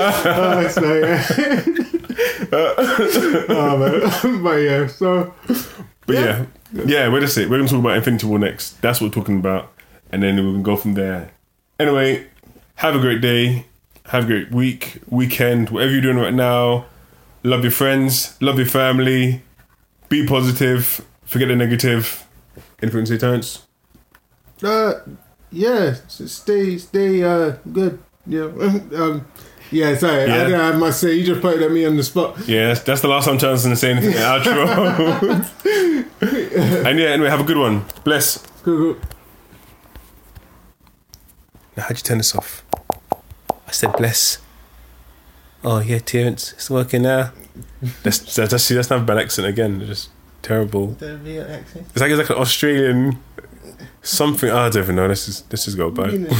Oh, 0.00 0.68
so, 0.68 0.94
yeah. 0.94 1.26
oh, 3.48 3.78
man. 3.78 4.42
but 4.44 4.56
yeah, 4.58 4.86
so 4.86 5.34
But 6.06 6.14
yeah, 6.14 6.46
yeah. 6.72 7.08
Wait 7.08 7.24
a 7.24 7.26
sec. 7.26 7.48
We're 7.48 7.58
gonna 7.58 7.68
talk 7.68 7.80
about 7.80 7.96
Infinity 7.96 8.28
War 8.28 8.38
next. 8.38 8.80
That's 8.80 9.00
what 9.00 9.08
we're 9.08 9.20
talking 9.20 9.38
about, 9.40 9.72
and 10.12 10.22
then 10.22 10.36
we 10.36 10.52
can 10.52 10.62
go 10.62 10.76
from 10.76 10.94
there. 10.94 11.32
Anyway, 11.80 12.28
have 12.76 12.94
a 12.94 13.00
great 13.00 13.20
day. 13.20 13.66
Have 14.04 14.22
a 14.22 14.26
great 14.28 14.52
week, 14.52 15.00
weekend, 15.08 15.70
whatever 15.70 15.90
you're 15.90 16.00
doing 16.00 16.18
right 16.18 16.32
now. 16.32 16.86
Love 17.48 17.64
your 17.64 17.70
friends. 17.70 18.36
Love 18.42 18.58
your 18.58 18.66
family. 18.66 19.40
Be 20.10 20.26
positive. 20.26 21.02
Forget 21.24 21.48
the 21.48 21.56
negative. 21.56 22.26
Anything 22.82 23.06
to 23.06 23.06
say, 23.06 23.16
Terrence? 23.16 23.66
uh, 24.62 24.94
yeah, 25.50 25.94
stay 26.08 26.76
stay 26.76 27.22
uh 27.22 27.52
good. 27.72 27.98
Yeah. 28.26 28.42
um, 29.00 29.26
yeah, 29.70 29.96
sorry. 29.96 30.26
Yeah. 30.26 30.34
I, 30.34 30.44
didn't 30.44 30.60
have 30.60 30.78
much 30.78 30.92
to 30.92 30.98
say. 30.98 31.14
You 31.14 31.24
just 31.24 31.40
put 31.40 31.56
it 31.56 31.62
at 31.62 31.72
me 31.72 31.86
on 31.86 31.96
the 31.96 32.02
spot. 32.02 32.36
Yeah, 32.46 32.68
that's, 32.68 32.80
that's 32.80 33.00
the 33.00 33.08
last 33.08 33.24
time 33.24 33.38
Terrence 33.38 33.60
is 33.60 33.66
gonna 33.66 33.76
say 33.76 33.92
anything 33.92 34.10
in 34.10 34.16
the 34.16 34.22
outro. 34.22 34.66
and 36.86 36.98
yeah, 36.98 37.06
anyway, 37.06 37.30
have 37.30 37.40
a 37.40 37.44
good 37.44 37.56
one. 37.56 37.86
Bless. 38.04 38.44
Cool, 38.62 38.94
cool. 38.94 38.96
Now, 41.78 41.84
how'd 41.84 41.96
you 41.96 42.02
turn 42.02 42.18
this 42.18 42.34
off? 42.34 42.62
I 43.66 43.70
said 43.70 43.94
bless. 43.96 44.38
Oh 45.64 45.80
yeah, 45.80 45.98
Terrence, 45.98 46.52
it's 46.52 46.70
working 46.70 47.02
now. 47.02 47.32
That's 48.02 48.18
that's 48.34 48.50
that's, 48.50 48.64
see, 48.64 48.74
that's 48.74 48.90
not 48.90 49.00
a 49.00 49.04
bad 49.04 49.18
accent 49.18 49.48
again. 49.48 49.80
It's 49.80 49.88
just 49.88 50.10
terrible. 50.42 50.96
It's 51.00 52.00
like 52.00 52.10
it's 52.10 52.18
like 52.18 52.30
an 52.30 52.36
Australian 52.36 53.18
something. 54.02 54.50
I 54.50 54.68
don't 54.68 54.82
even 54.82 54.96
know. 54.96 55.08
This 55.08 55.28
is 55.28 55.40
just 55.40 55.52
let's 55.52 55.64
just 55.64 55.76
go. 55.76 55.90
Bye. 55.90 56.10
You 56.10 56.18
know. 56.20 56.30